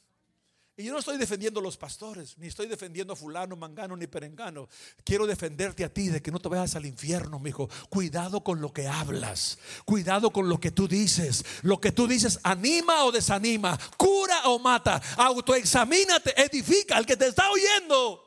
Y 0.78 0.84
yo 0.84 0.94
no 0.94 0.98
estoy 1.00 1.18
defendiendo 1.18 1.60
a 1.60 1.62
los 1.62 1.76
pastores, 1.76 2.38
ni 2.38 2.46
estoy 2.46 2.68
defendiendo 2.68 3.12
a 3.12 3.16
fulano, 3.16 3.54
mangano, 3.54 3.98
ni 3.98 4.06
perengano. 4.06 4.66
Quiero 5.04 5.26
defenderte 5.26 5.84
a 5.84 5.92
ti 5.92 6.08
de 6.08 6.22
que 6.22 6.30
no 6.30 6.40
te 6.40 6.48
vayas 6.48 6.74
al 6.74 6.86
infierno, 6.86 7.38
mi 7.38 7.50
hijo. 7.50 7.68
Cuidado 7.90 8.42
con 8.42 8.62
lo 8.62 8.72
que 8.72 8.88
hablas. 8.88 9.58
Cuidado 9.84 10.30
con 10.30 10.48
lo 10.48 10.58
que 10.58 10.70
tú 10.70 10.88
dices. 10.88 11.44
Lo 11.60 11.82
que 11.82 11.92
tú 11.92 12.08
dices 12.08 12.40
anima 12.44 13.04
o 13.04 13.12
desanima, 13.12 13.78
cura 13.98 14.48
o 14.48 14.58
mata. 14.58 15.02
Autoexamínate, 15.18 16.32
edifica. 16.42 16.96
El 16.96 17.04
que 17.04 17.18
te 17.18 17.26
está 17.26 17.50
oyendo, 17.50 18.26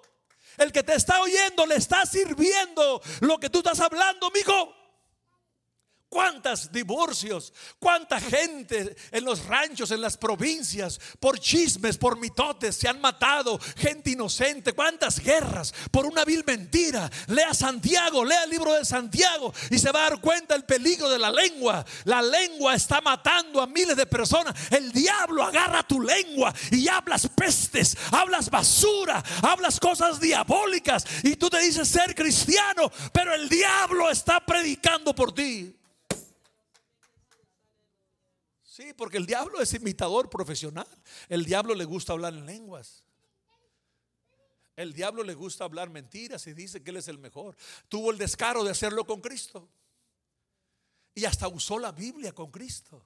el 0.57 0.71
que 0.71 0.83
te 0.83 0.95
está 0.95 1.21
oyendo 1.21 1.65
le 1.65 1.75
está 1.75 2.05
sirviendo 2.05 3.01
lo 3.21 3.39
que 3.39 3.49
tú 3.49 3.59
estás 3.59 3.79
hablando, 3.79 4.29
mi 4.31 4.39
hijo. 4.39 4.73
¿Cuántos 6.09 6.71
divorcios? 6.71 7.51
¿Cuánta 7.79 8.21
gente 8.21 8.95
en 9.11 9.25
los 9.25 9.45
ranchos, 9.45 9.91
en 9.91 9.99
las 9.99 10.15
provincias, 10.15 11.01
por 11.19 11.37
chismes, 11.37 11.97
por 11.97 12.17
mitotes, 12.17 12.77
se 12.77 12.87
han 12.87 13.01
matado? 13.01 13.59
Gente 13.75 14.11
inocente. 14.11 14.71
¿Cuántas 14.71 15.19
guerras 15.19 15.73
por 15.91 16.05
una 16.05 16.23
vil 16.23 16.45
mentira? 16.47 17.09
Lea 17.27 17.53
Santiago, 17.53 18.23
lea 18.23 18.45
el 18.45 18.49
libro 18.49 18.73
de 18.73 18.85
Santiago 18.85 19.53
y 19.69 19.77
se 19.79 19.91
va 19.91 20.05
a 20.05 20.09
dar 20.09 20.21
cuenta 20.21 20.55
el 20.55 20.63
peligro 20.63 21.09
de 21.09 21.19
la 21.19 21.29
lengua. 21.29 21.85
La 22.05 22.21
lengua 22.21 22.73
está 22.73 23.01
matando 23.01 23.61
a 23.61 23.67
miles 23.67 23.97
de 23.97 24.05
personas. 24.05 24.55
El 24.71 24.93
diablo 24.93 25.43
agarra 25.43 25.85
tu 25.85 25.99
lengua 25.99 26.53
y 26.71 26.87
hablas 26.87 27.27
pestes, 27.27 27.97
hablas 28.11 28.49
basura, 28.49 29.21
hablas 29.41 29.77
cosas 29.77 30.21
diabólicas 30.21 31.05
y 31.23 31.35
tú 31.35 31.49
te 31.49 31.59
dices 31.59 31.85
ser 31.89 32.15
cristiano, 32.15 32.89
pero 33.11 33.33
el 33.33 33.49
diablo 33.49 34.09
está 34.09 34.39
predicando 34.45 35.13
por 35.13 35.33
ti. 35.33 35.73
Sí, 38.77 38.93
porque 38.93 39.17
el 39.17 39.25
diablo 39.25 39.59
es 39.59 39.73
imitador 39.73 40.29
profesional. 40.29 40.87
El 41.29 41.45
diablo 41.45 41.73
le 41.73 41.83
gusta 41.83 42.13
hablar 42.13 42.35
en 42.35 42.45
lenguas. 42.45 43.03
El 44.75 44.93
diablo 44.93 45.23
le 45.23 45.33
gusta 45.33 45.63
hablar 45.63 45.89
mentiras 45.89 46.45
y 46.45 46.53
dice 46.53 46.83
que 46.83 46.91
él 46.91 46.97
es 46.97 47.07
el 47.07 47.17
mejor. 47.17 47.57
Tuvo 47.89 48.11
el 48.11 48.19
descaro 48.19 48.63
de 48.63 48.69
hacerlo 48.69 49.03
con 49.07 49.19
Cristo. 49.19 49.67
Y 51.15 51.25
hasta 51.25 51.47
usó 51.47 51.79
la 51.79 51.91
Biblia 51.91 52.33
con 52.33 52.51
Cristo. 52.51 53.03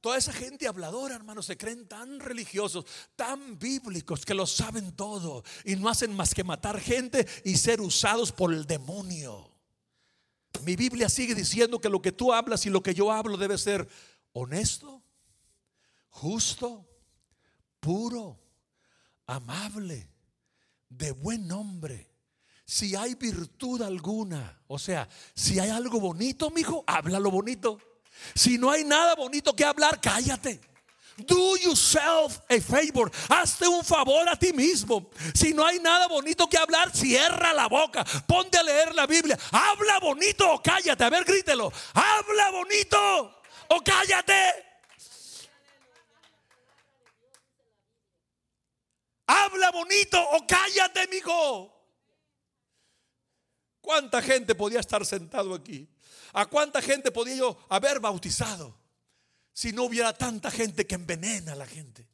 Toda 0.00 0.18
esa 0.18 0.32
gente 0.32 0.66
habladora, 0.66 1.14
hermanos, 1.14 1.46
se 1.46 1.56
creen 1.56 1.86
tan 1.86 2.18
religiosos, 2.18 2.84
tan 3.14 3.60
bíblicos, 3.60 4.24
que 4.24 4.34
lo 4.34 4.48
saben 4.48 4.96
todo 4.96 5.44
y 5.64 5.76
no 5.76 5.88
hacen 5.88 6.12
más 6.12 6.34
que 6.34 6.42
matar 6.42 6.80
gente 6.80 7.24
y 7.44 7.56
ser 7.56 7.80
usados 7.80 8.32
por 8.32 8.52
el 8.52 8.66
demonio. 8.66 9.48
Mi 10.64 10.74
Biblia 10.74 11.08
sigue 11.08 11.36
diciendo 11.36 11.80
que 11.80 11.88
lo 11.88 12.02
que 12.02 12.10
tú 12.10 12.32
hablas 12.32 12.66
y 12.66 12.70
lo 12.70 12.82
que 12.82 12.94
yo 12.94 13.12
hablo 13.12 13.36
debe 13.36 13.56
ser 13.58 13.88
honesto, 14.32 15.02
justo, 16.08 16.86
puro, 17.80 18.38
amable, 19.26 20.08
de 20.88 21.12
buen 21.12 21.46
nombre. 21.46 22.10
Si 22.64 22.94
hay 22.94 23.14
virtud 23.14 23.82
alguna, 23.82 24.62
o 24.66 24.78
sea, 24.78 25.08
si 25.34 25.58
hay 25.58 25.70
algo 25.70 26.00
bonito, 26.00 26.50
mijo, 26.50 26.84
háblalo 26.86 27.30
bonito. 27.30 27.78
Si 28.34 28.56
no 28.56 28.70
hay 28.70 28.84
nada 28.84 29.14
bonito 29.14 29.54
que 29.54 29.64
hablar, 29.64 30.00
cállate. 30.00 30.60
Do 31.18 31.56
yourself 31.56 32.38
a 32.48 32.58
favor. 32.60 33.10
Hazte 33.28 33.68
un 33.68 33.84
favor 33.84 34.26
a 34.28 34.36
ti 34.36 34.52
mismo. 34.52 35.10
Si 35.34 35.52
no 35.52 35.66
hay 35.66 35.78
nada 35.78 36.08
bonito 36.08 36.48
que 36.48 36.56
hablar, 36.56 36.90
cierra 36.94 37.52
la 37.52 37.68
boca. 37.68 38.04
Ponte 38.26 38.56
a 38.56 38.62
leer 38.62 38.94
la 38.94 39.06
Biblia. 39.06 39.38
Habla 39.50 40.00
bonito 40.00 40.50
o 40.50 40.62
cállate. 40.62 41.04
A 41.04 41.10
ver, 41.10 41.24
grítelo. 41.24 41.70
Habla 41.92 42.50
bonito 42.52 43.41
o 43.74 43.82
cállate. 43.82 44.42
Habla 49.26 49.70
bonito 49.70 50.20
o 50.20 50.46
cállate, 50.46 51.08
mijo. 51.08 51.72
¿Cuánta 53.80 54.22
gente 54.22 54.54
podía 54.54 54.80
estar 54.80 55.04
sentado 55.06 55.54
aquí? 55.54 55.88
¿A 56.34 56.46
cuánta 56.46 56.80
gente 56.80 57.10
podía 57.10 57.36
yo 57.36 57.66
haber 57.68 58.00
bautizado 58.00 58.78
si 59.52 59.72
no 59.72 59.84
hubiera 59.84 60.12
tanta 60.12 60.50
gente 60.50 60.86
que 60.86 60.94
envenena 60.94 61.52
a 61.52 61.56
la 61.56 61.66
gente? 61.66 62.08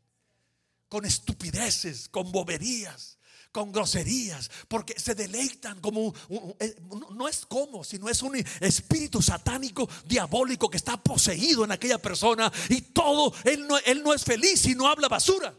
Con 0.89 1.05
estupideces, 1.05 2.09
con 2.09 2.33
boberías 2.33 3.18
con 3.53 3.73
groserías, 3.73 4.51
porque 4.69 4.99
se 4.99 5.15
deleitan 5.15 5.81
como, 5.81 6.15
eh, 6.61 6.77
no 7.11 7.29
es 7.29 7.47
como, 7.47 7.83
sino 7.83 8.09
es 8.09 8.23
un 8.23 8.37
espíritu 8.37 9.23
satánico, 9.23 9.89
diabólico 10.05 10.69
que 10.71 10.77
está 10.77 10.97
poseído 10.97 11.65
en 11.65 11.73
aquella 11.73 11.99
persona 11.99 12.53
y 12.69 12.83
todo, 12.83 13.33
él 13.45 13.67
no, 13.67 13.79
él 13.79 14.03
no 14.03 14.13
es 14.13 14.25
feliz 14.25 14.61
si 14.61 14.75
no 14.75 14.87
habla 14.87 15.09
basura. 15.09 15.55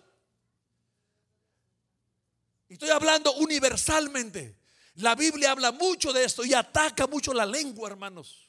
Estoy 2.70 2.90
hablando 2.90 3.34
universalmente. 3.34 4.56
La 4.96 5.16
Biblia 5.16 5.52
habla 5.52 5.72
mucho 5.72 6.14
de 6.14 6.24
esto 6.24 6.46
y 6.46 6.54
ataca 6.54 7.08
mucho 7.08 7.34
la 7.34 7.46
lengua, 7.46 7.90
hermanos. 7.90 8.48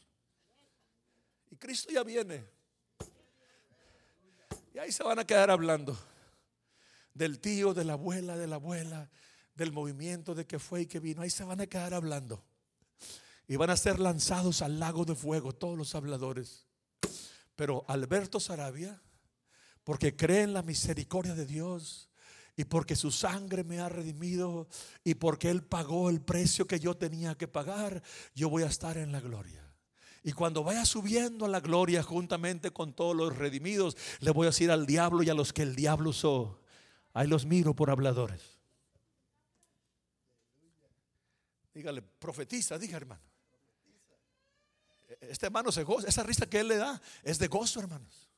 Y 1.50 1.56
Cristo 1.56 1.90
ya 1.90 2.02
viene. 2.02 2.44
Y 4.74 4.78
ahí 4.78 4.92
se 4.92 5.02
van 5.02 5.18
a 5.18 5.26
quedar 5.26 5.50
hablando 5.50 5.98
del 7.14 7.40
tío, 7.40 7.72
de 7.74 7.84
la 7.84 7.94
abuela, 7.94 8.36
de 8.36 8.46
la 8.46 8.56
abuela, 8.56 9.10
del 9.60 9.72
movimiento 9.72 10.34
de 10.34 10.46
que 10.46 10.58
fue 10.58 10.80
y 10.82 10.86
que 10.86 11.00
vino. 11.00 11.20
Ahí 11.20 11.28
se 11.28 11.44
van 11.44 11.60
a 11.60 11.66
quedar 11.66 11.92
hablando. 11.92 12.42
Y 13.46 13.56
van 13.56 13.68
a 13.68 13.76
ser 13.76 14.00
lanzados 14.00 14.62
al 14.62 14.80
lago 14.80 15.04
de 15.04 15.14
fuego 15.14 15.52
todos 15.52 15.76
los 15.76 15.94
habladores. 15.94 16.66
Pero 17.56 17.84
Alberto 17.86 18.40
Sarabia, 18.40 19.02
porque 19.84 20.16
cree 20.16 20.42
en 20.44 20.54
la 20.54 20.62
misericordia 20.62 21.34
de 21.34 21.44
Dios 21.44 22.08
y 22.56 22.64
porque 22.64 22.96
su 22.96 23.10
sangre 23.10 23.62
me 23.62 23.80
ha 23.80 23.90
redimido 23.90 24.66
y 25.04 25.16
porque 25.16 25.50
Él 25.50 25.62
pagó 25.62 26.08
el 26.08 26.22
precio 26.22 26.66
que 26.66 26.80
yo 26.80 26.96
tenía 26.96 27.34
que 27.34 27.46
pagar, 27.46 28.02
yo 28.34 28.48
voy 28.48 28.62
a 28.62 28.68
estar 28.68 28.96
en 28.96 29.12
la 29.12 29.20
gloria. 29.20 29.62
Y 30.22 30.32
cuando 30.32 30.64
vaya 30.64 30.86
subiendo 30.86 31.44
a 31.44 31.48
la 31.48 31.60
gloria 31.60 32.02
juntamente 32.02 32.70
con 32.70 32.94
todos 32.94 33.14
los 33.14 33.36
redimidos, 33.36 33.94
le 34.20 34.30
voy 34.30 34.46
a 34.46 34.50
decir 34.50 34.70
al 34.70 34.86
diablo 34.86 35.22
y 35.22 35.28
a 35.28 35.34
los 35.34 35.52
que 35.52 35.62
el 35.62 35.76
diablo 35.76 36.10
usó, 36.10 36.62
ahí 37.12 37.26
los 37.26 37.44
miro 37.44 37.76
por 37.76 37.90
habladores. 37.90 38.59
Dígale, 41.72 42.02
profetiza, 42.02 42.78
diga 42.78 42.96
hermano. 42.96 43.22
Este 45.20 45.46
hermano 45.46 45.72
se 45.72 45.82
goza, 45.82 46.08
esa 46.08 46.22
risa 46.22 46.46
que 46.48 46.60
él 46.60 46.68
le 46.68 46.76
da 46.76 47.00
es 47.22 47.38
de 47.38 47.48
gozo, 47.48 47.80
hermanos. 47.80 48.28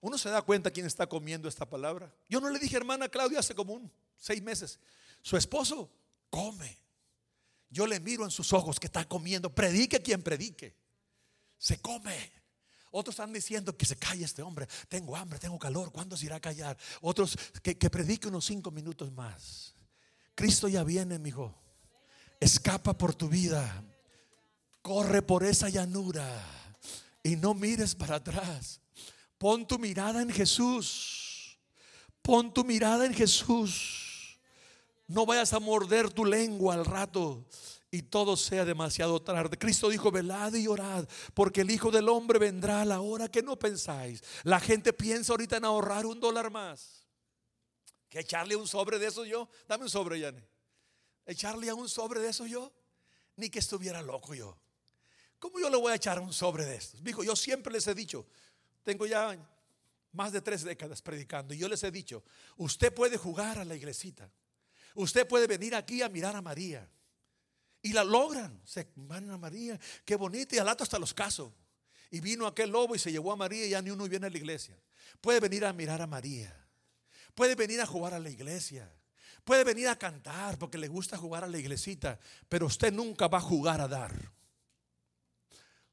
Uno 0.00 0.18
se 0.18 0.28
da 0.28 0.42
cuenta 0.42 0.70
quién 0.70 0.84
está 0.84 1.06
comiendo 1.06 1.48
esta 1.48 1.64
palabra. 1.64 2.14
Yo 2.28 2.40
no 2.40 2.50
le 2.50 2.58
dije, 2.58 2.76
hermana 2.76 3.08
Claudia, 3.08 3.38
hace 3.38 3.54
como 3.54 3.72
un 3.72 3.90
seis 4.18 4.42
meses. 4.42 4.78
Su 5.22 5.36
esposo 5.36 5.90
come. 6.28 6.78
Yo 7.70 7.86
le 7.86 7.98
miro 8.00 8.24
en 8.24 8.30
sus 8.30 8.52
ojos 8.52 8.78
que 8.78 8.86
está 8.86 9.08
comiendo. 9.08 9.54
Predique 9.54 10.00
quien 10.00 10.22
predique. 10.22 10.76
Se 11.58 11.80
come. 11.80 12.32
Otros 12.90 13.14
están 13.14 13.32
diciendo 13.32 13.76
que 13.76 13.86
se 13.86 13.96
calle 13.96 14.24
este 14.24 14.42
hombre. 14.42 14.68
Tengo 14.88 15.16
hambre, 15.16 15.38
tengo 15.38 15.58
calor. 15.58 15.90
¿Cuándo 15.90 16.16
se 16.16 16.26
irá 16.26 16.36
a 16.36 16.40
callar? 16.40 16.76
Otros 17.00 17.38
que, 17.62 17.78
que 17.78 17.88
predique 17.88 18.28
unos 18.28 18.44
cinco 18.44 18.70
minutos 18.70 19.10
más. 19.10 19.74
Cristo 20.34 20.68
ya 20.68 20.84
viene, 20.84 21.18
mi 21.18 21.30
hijo. 21.30 21.63
Escapa 22.44 22.92
por 22.92 23.14
tu 23.14 23.26
vida. 23.26 23.82
Corre 24.82 25.22
por 25.22 25.44
esa 25.44 25.70
llanura 25.70 26.28
y 27.22 27.36
no 27.36 27.54
mires 27.54 27.94
para 27.94 28.16
atrás. 28.16 28.82
Pon 29.38 29.66
tu 29.66 29.78
mirada 29.78 30.20
en 30.20 30.28
Jesús. 30.28 31.58
Pon 32.20 32.52
tu 32.52 32.62
mirada 32.62 33.06
en 33.06 33.14
Jesús. 33.14 34.38
No 35.06 35.24
vayas 35.24 35.54
a 35.54 35.58
morder 35.58 36.12
tu 36.12 36.26
lengua 36.26 36.74
al 36.74 36.84
rato 36.84 37.46
y 37.90 38.02
todo 38.02 38.36
sea 38.36 38.66
demasiado 38.66 39.22
tarde. 39.22 39.56
Cristo 39.56 39.88
dijo, 39.88 40.10
velad 40.10 40.52
y 40.52 40.66
orad, 40.66 41.08
porque 41.32 41.62
el 41.62 41.70
Hijo 41.70 41.90
del 41.90 42.10
Hombre 42.10 42.38
vendrá 42.38 42.82
a 42.82 42.84
la 42.84 43.00
hora 43.00 43.30
que 43.30 43.42
no 43.42 43.58
pensáis. 43.58 44.22
La 44.42 44.60
gente 44.60 44.92
piensa 44.92 45.32
ahorita 45.32 45.56
en 45.56 45.64
ahorrar 45.64 46.04
un 46.04 46.20
dólar 46.20 46.50
más. 46.50 47.06
Que 48.10 48.20
echarle 48.20 48.54
un 48.54 48.68
sobre 48.68 48.98
de 48.98 49.06
eso 49.06 49.24
yo. 49.24 49.48
Dame 49.66 49.84
un 49.84 49.90
sobre, 49.90 50.20
Yane 50.20 50.53
echarle 51.26 51.68
a 51.70 51.74
un 51.74 51.88
sobre 51.88 52.20
de 52.20 52.28
eso 52.28 52.46
yo, 52.46 52.72
ni 53.36 53.50
que 53.50 53.58
estuviera 53.58 54.02
loco 54.02 54.34
yo. 54.34 54.56
¿Cómo 55.38 55.58
yo 55.58 55.68
le 55.68 55.76
voy 55.76 55.92
a 55.92 55.96
echar 55.96 56.18
un 56.20 56.32
sobre 56.32 56.64
de 56.64 56.76
estos? 56.76 57.02
Dijo, 57.02 57.22
yo 57.22 57.36
siempre 57.36 57.72
les 57.72 57.86
he 57.86 57.94
dicho, 57.94 58.26
tengo 58.82 59.06
ya 59.06 59.36
más 60.12 60.32
de 60.32 60.40
tres 60.40 60.62
décadas 60.62 61.02
predicando 61.02 61.52
y 61.52 61.58
yo 61.58 61.68
les 61.68 61.82
he 61.82 61.90
dicho, 61.90 62.24
usted 62.56 62.94
puede 62.94 63.16
jugar 63.16 63.58
a 63.58 63.64
la 63.64 63.74
iglesita, 63.74 64.30
usted 64.94 65.26
puede 65.26 65.46
venir 65.46 65.74
aquí 65.74 66.02
a 66.02 66.08
mirar 66.08 66.36
a 66.36 66.42
María 66.42 66.88
y 67.82 67.92
la 67.92 68.04
logran, 68.04 68.60
se 68.64 68.88
van 68.96 69.30
a 69.30 69.36
María, 69.36 69.78
qué 70.04 70.16
bonita 70.16 70.56
y 70.56 70.58
al 70.58 70.68
hasta 70.68 70.98
los 70.98 71.12
casos. 71.12 71.52
Y 72.10 72.20
vino 72.20 72.46
aquel 72.46 72.70
lobo 72.70 72.94
y 72.94 72.98
se 72.98 73.10
llevó 73.10 73.32
a 73.32 73.36
María 73.36 73.66
y 73.66 73.70
ya 73.70 73.82
ni 73.82 73.90
uno 73.90 74.08
viene 74.08 74.28
a 74.28 74.30
la 74.30 74.38
iglesia. 74.38 74.78
Puede 75.20 75.40
venir 75.40 75.64
a 75.64 75.72
mirar 75.72 76.00
a 76.00 76.06
María. 76.06 76.54
Puede 77.34 77.56
venir 77.56 77.80
a 77.80 77.86
jugar 77.86 78.14
a 78.14 78.18
la 78.18 78.30
iglesia. 78.30 78.90
Puede 79.44 79.62
venir 79.62 79.88
a 79.88 79.98
cantar 79.98 80.58
porque 80.58 80.78
le 80.78 80.88
gusta 80.88 81.18
jugar 81.18 81.44
a 81.44 81.48
la 81.48 81.58
iglesita. 81.58 82.18
Pero 82.48 82.66
usted 82.66 82.92
nunca 82.92 83.28
va 83.28 83.38
a 83.38 83.42
jugar 83.42 83.80
a 83.80 83.88
dar. 83.88 84.32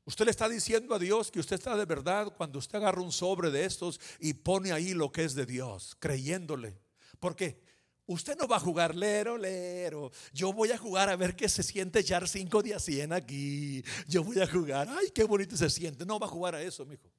Usted 0.06 0.26
le 0.26 0.32
está 0.32 0.50
diciendo 0.50 0.96
a 0.96 1.00
Dios 1.00 1.30
que 1.30 1.40
usted 1.40 1.58
está 1.58 1.76
de 1.76 1.86
verdad 1.86 2.34
cuando 2.36 2.60
usted 2.60 2.78
agarra 2.78 3.02
un 3.02 3.12
sobre 3.12 3.52
de 3.52 3.66
estos 3.66 4.00
y 4.20 4.34
pone 4.34 4.72
ahí 4.72 4.94
lo 4.94 5.12
que 5.12 5.24
es 5.24 5.36
de 5.36 5.46
Dios, 5.46 5.96
creyéndole. 6.00 6.80
Porque 7.20 7.62
usted 8.08 8.36
no 8.38 8.48
va 8.48 8.56
a 8.56 8.60
jugar 8.60 8.96
lero, 8.96 9.38
lero. 9.38 10.12
Yo 10.34 10.54
voy 10.54 10.72
a 10.72 10.78
jugar 10.78 11.10
a 11.10 11.16
ver 11.16 11.36
qué 11.36 11.48
se 11.48 11.62
siente 11.62 12.00
echar 12.00 12.28
cinco 12.28 12.64
de 12.64 12.74
a 12.74 12.80
100 12.80 13.14
aquí. 13.14 13.84
Yo 14.08 14.24
voy 14.24 14.40
a 14.40 14.48
jugar, 14.48 14.90
ay, 14.90 15.12
qué 15.12 15.24
bonito 15.24 15.56
se 15.56 15.70
siente. 15.70 16.06
No 16.06 16.20
va 16.20 16.26
a 16.26 16.30
jugar 16.30 16.56
a 16.56 16.64
eso, 16.64 16.86
mijo. 16.86 17.12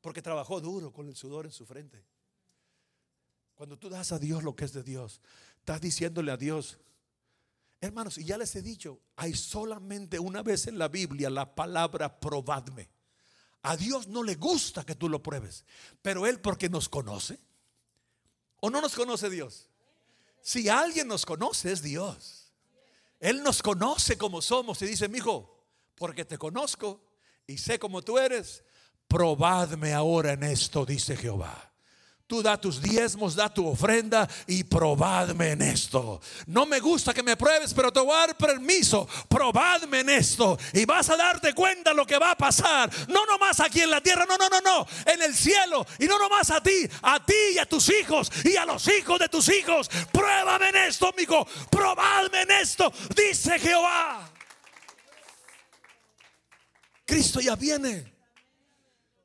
Porque 0.00 0.20
trabajó 0.20 0.60
duro 0.60 0.92
con 0.92 1.08
el 1.08 1.16
sudor 1.16 1.46
en 1.46 1.52
su 1.52 1.64
frente. 1.64 2.04
Cuando 3.54 3.78
tú 3.78 3.88
das 3.88 4.12
a 4.12 4.18
Dios 4.18 4.42
lo 4.42 4.56
que 4.56 4.64
es 4.64 4.72
de 4.72 4.82
Dios, 4.82 5.20
estás 5.62 5.80
diciéndole 5.80 6.32
a 6.32 6.36
Dios, 6.36 6.78
Hermanos, 7.80 8.18
y 8.18 8.24
ya 8.24 8.38
les 8.38 8.54
he 8.54 8.62
dicho, 8.62 9.00
hay 9.16 9.34
solamente 9.34 10.18
una 10.18 10.42
vez 10.42 10.68
en 10.68 10.78
la 10.78 10.86
Biblia 10.86 11.28
la 11.30 11.52
palabra 11.52 12.20
probadme. 12.20 12.88
A 13.62 13.76
Dios 13.76 14.06
no 14.06 14.22
le 14.22 14.36
gusta 14.36 14.84
que 14.84 14.94
tú 14.94 15.08
lo 15.08 15.20
pruebes, 15.20 15.64
pero 16.00 16.26
Él 16.26 16.40
porque 16.40 16.68
nos 16.68 16.88
conoce. 16.88 17.40
¿O 18.60 18.70
no 18.70 18.80
nos 18.80 18.94
conoce 18.94 19.30
Dios? 19.30 19.68
Si 20.40 20.68
alguien 20.68 21.08
nos 21.08 21.26
conoce 21.26 21.72
es 21.72 21.82
Dios. 21.82 22.52
Él 23.18 23.42
nos 23.42 23.62
conoce 23.62 24.16
como 24.16 24.42
somos 24.42 24.80
y 24.82 24.86
dice, 24.86 25.08
mi 25.08 25.18
hijo, 25.18 25.66
porque 25.96 26.24
te 26.24 26.38
conozco 26.38 27.04
y 27.48 27.58
sé 27.58 27.80
cómo 27.80 28.02
tú 28.02 28.16
eres, 28.18 28.64
probadme 29.08 29.92
ahora 29.92 30.32
en 30.32 30.44
esto, 30.44 30.86
dice 30.86 31.16
Jehová. 31.16 31.71
Tú 32.32 32.42
da 32.42 32.58
tus 32.58 32.80
diezmos, 32.80 33.34
da 33.34 33.52
tu 33.52 33.68
ofrenda 33.68 34.26
y 34.46 34.64
probadme 34.64 35.50
en 35.50 35.60
esto. 35.60 36.18
No 36.46 36.64
me 36.64 36.80
gusta 36.80 37.12
que 37.12 37.22
me 37.22 37.36
pruebes, 37.36 37.74
pero 37.74 37.92
te 37.92 38.00
voy 38.00 38.14
a 38.14 38.20
dar 38.20 38.36
permiso. 38.38 39.06
Probadme 39.28 40.00
en 40.00 40.08
esto 40.08 40.58
y 40.72 40.86
vas 40.86 41.10
a 41.10 41.18
darte 41.18 41.52
cuenta 41.52 41.92
lo 41.92 42.06
que 42.06 42.16
va 42.16 42.30
a 42.30 42.34
pasar. 42.34 42.90
No 43.08 43.26
nomás 43.26 43.60
aquí 43.60 43.82
en 43.82 43.90
la 43.90 44.00
tierra, 44.00 44.24
no, 44.24 44.38
no, 44.38 44.48
no, 44.48 44.62
no. 44.62 44.86
En 45.04 45.20
el 45.20 45.34
cielo 45.34 45.84
y 45.98 46.06
no 46.06 46.18
nomás 46.18 46.50
a 46.50 46.62
ti, 46.62 46.88
a 47.02 47.22
ti 47.22 47.34
y 47.54 47.58
a 47.58 47.66
tus 47.66 47.90
hijos 47.90 48.32
y 48.46 48.56
a 48.56 48.64
los 48.64 48.88
hijos 48.88 49.18
de 49.18 49.28
tus 49.28 49.50
hijos. 49.50 49.90
Pruébame 50.10 50.70
en 50.70 50.76
esto, 50.76 51.08
amigo. 51.08 51.46
Probadme 51.70 52.40
en 52.40 52.50
esto, 52.52 52.90
dice 53.14 53.58
Jehová. 53.58 54.26
Cristo 57.04 57.42
ya 57.42 57.56
viene. 57.56 58.10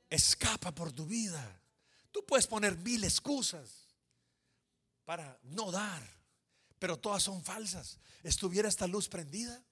Escapa 0.10 0.76
por 0.76 0.92
tu 0.92 1.06
vida. 1.06 1.57
Tú 2.18 2.26
puedes 2.26 2.48
poner 2.48 2.76
mil 2.80 3.04
excusas 3.04 3.86
para 5.06 5.40
no 5.44 5.70
dar, 5.72 6.02
pero 6.80 6.98
todas 6.98 7.22
son 7.22 7.44
falsas. 7.44 8.00
¿Estuviera 8.24 8.68
esta 8.68 8.88
luz 8.88 9.08
prendida? 9.08 9.64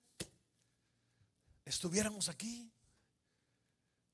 ¿Estuviéramos 1.66 2.30
aquí? 2.30 2.72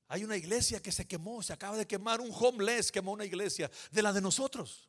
Hay 0.08 0.24
una 0.24 0.38
iglesia 0.38 0.80
que 0.80 0.90
se 0.90 1.06
quemó, 1.06 1.42
se 1.42 1.52
acaba 1.52 1.76
de 1.76 1.86
quemar, 1.86 2.22
un 2.22 2.30
homeless 2.32 2.90
quemó 2.90 3.12
una 3.12 3.26
iglesia 3.26 3.70
de 3.90 4.00
la 4.00 4.14
de 4.14 4.22
nosotros. 4.22 4.88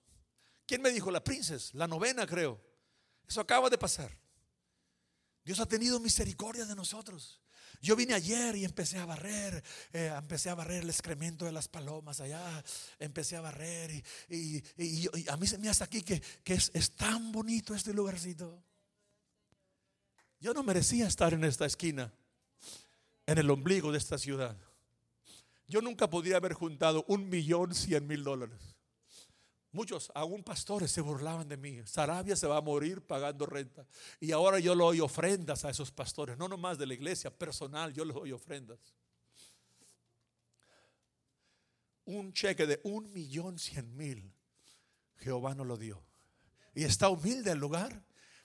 ¿Quién 0.65 0.81
me 0.81 0.91
dijo? 0.91 1.11
La 1.11 1.21
princesa, 1.21 1.71
la 1.73 1.85
novena 1.85 2.25
creo. 2.25 2.61
Eso 3.27 3.41
acaba 3.41 3.69
de 3.69 3.77
pasar. 3.77 4.17
Dios 5.43 5.59
ha 5.59 5.65
tenido 5.65 5.99
misericordia 5.99 6.63
de 6.63 6.75
nosotros. 6.77 7.42
Yo 7.83 7.97
vine 7.97 8.13
ayer 8.13 8.55
y 8.55 8.63
empecé 8.63 8.97
a 8.97 9.05
barrer, 9.05 9.61
eh, 9.91 10.09
empecé 10.17 10.49
a 10.49 10.55
barrer 10.55 10.83
el 10.83 10.89
excremento 10.89 11.43
de 11.43 11.51
las 11.51 11.67
palomas 11.67 12.21
allá, 12.21 12.63
empecé 12.97 13.35
a 13.35 13.41
barrer 13.41 14.01
y, 14.29 14.63
a 15.27 15.35
mí 15.35 15.45
se 15.45 15.57
me 15.57 15.67
hace 15.67 15.83
aquí 15.83 16.01
que, 16.01 16.21
es, 16.45 16.71
es 16.73 16.91
tan 16.91 17.33
bonito 17.33 17.75
este 17.75 17.93
lugarcito. 17.93 18.63
Yo 20.39 20.53
no 20.53 20.63
merecía 20.63 21.07
estar 21.07 21.33
en 21.33 21.43
esta 21.43 21.65
esquina, 21.65 22.13
en 23.25 23.37
el 23.37 23.49
ombligo 23.49 23.91
de 23.91 23.97
esta 23.97 24.17
ciudad. 24.17 24.55
Yo 25.67 25.81
nunca 25.81 26.09
podría 26.09 26.37
haber 26.37 26.53
juntado 26.53 27.03
un 27.09 27.27
millón 27.27 27.75
cien 27.75 28.07
mil 28.07 28.23
dólares. 28.23 28.72
Muchos, 29.73 30.11
aún 30.13 30.43
pastores, 30.43 30.91
se 30.91 31.01
burlaban 31.01 31.49
de 31.49 31.57
mí. 31.57 31.81
Sarabia 31.85 32.35
se 32.35 32.45
va 32.45 32.57
a 32.57 32.61
morir 32.61 33.01
pagando 33.01 33.47
renta. 33.47 33.87
Y 34.19 34.31
ahora 34.31 34.59
yo 34.59 34.75
le 34.75 34.83
doy 34.83 34.99
ofrendas 34.99 35.65
a 35.65 35.71
esos 35.71 35.91
pastores, 35.91 36.37
no 36.37 36.47
nomás 36.47 36.77
de 36.77 36.85
la 36.85 36.93
iglesia, 36.93 37.35
personal, 37.35 37.91
yo 37.91 38.05
les 38.05 38.13
doy 38.13 38.31
ofrendas. 38.31 38.79
Un 42.05 42.31
cheque 42.33 42.67
de 42.67 42.81
un 42.83 43.11
millón 43.11 43.57
cien 43.57 43.97
mil, 43.97 44.31
Jehová 45.17 45.55
no 45.55 45.65
lo 45.65 45.75
dio. 45.75 46.03
Y 46.75 46.83
está 46.83 47.09
humilde 47.09 47.51
el 47.51 47.57
lugar. 47.57 48.03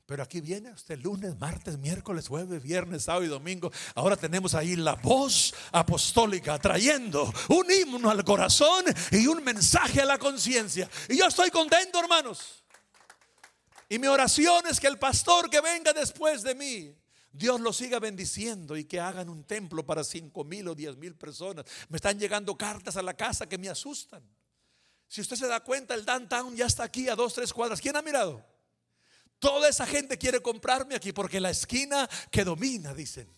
Pero 0.08 0.22
aquí 0.22 0.40
viene 0.40 0.70
usted 0.72 0.98
lunes, 1.00 1.38
martes, 1.38 1.76
miércoles, 1.76 2.28
jueves, 2.28 2.62
viernes, 2.62 3.02
sábado 3.02 3.26
y 3.26 3.28
domingo. 3.28 3.70
Ahora 3.94 4.16
tenemos 4.16 4.54
ahí 4.54 4.74
la 4.74 4.94
voz 4.94 5.52
apostólica 5.70 6.58
trayendo 6.58 7.30
un 7.50 7.70
himno 7.70 8.08
al 8.08 8.24
corazón 8.24 8.86
y 9.10 9.26
un 9.26 9.44
mensaje 9.44 10.00
a 10.00 10.06
la 10.06 10.16
conciencia. 10.16 10.88
Y 11.10 11.18
yo 11.18 11.26
estoy 11.26 11.50
contento, 11.50 12.00
hermanos. 12.00 12.64
Y 13.90 13.98
mi 13.98 14.06
oración 14.06 14.66
es 14.70 14.80
que 14.80 14.86
el 14.86 14.98
pastor 14.98 15.50
que 15.50 15.60
venga 15.60 15.92
después 15.92 16.42
de 16.42 16.54
mí, 16.54 16.96
Dios 17.30 17.60
lo 17.60 17.74
siga 17.74 17.98
bendiciendo 17.98 18.78
y 18.78 18.84
que 18.84 19.00
hagan 19.00 19.28
un 19.28 19.44
templo 19.44 19.84
para 19.84 20.02
cinco 20.04 20.42
mil 20.42 20.68
o 20.68 20.74
diez 20.74 20.96
mil 20.96 21.16
personas. 21.16 21.66
Me 21.90 21.96
están 21.96 22.18
llegando 22.18 22.56
cartas 22.56 22.96
a 22.96 23.02
la 23.02 23.12
casa 23.12 23.46
que 23.46 23.58
me 23.58 23.68
asustan. 23.68 24.22
Si 25.06 25.20
usted 25.20 25.36
se 25.36 25.46
da 25.46 25.60
cuenta, 25.60 25.92
el 25.92 26.06
downtown 26.06 26.56
ya 26.56 26.64
está 26.64 26.84
aquí 26.84 27.10
a 27.10 27.14
dos, 27.14 27.34
tres 27.34 27.52
cuadras. 27.52 27.78
¿Quién 27.78 27.94
ha 27.94 28.00
mirado? 28.00 28.42
Toda 29.38 29.68
esa 29.68 29.86
gente 29.86 30.18
quiere 30.18 30.40
comprarme 30.40 30.94
aquí 30.94 31.12
porque 31.12 31.40
la 31.40 31.50
esquina 31.50 32.08
que 32.30 32.44
domina, 32.44 32.94
dicen. 32.94 33.28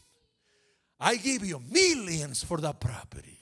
I 1.01 1.19
give 1.19 1.47
you 1.47 1.59
millions 1.61 2.45
for 2.45 2.61
that 2.61 2.79
property. 2.79 3.39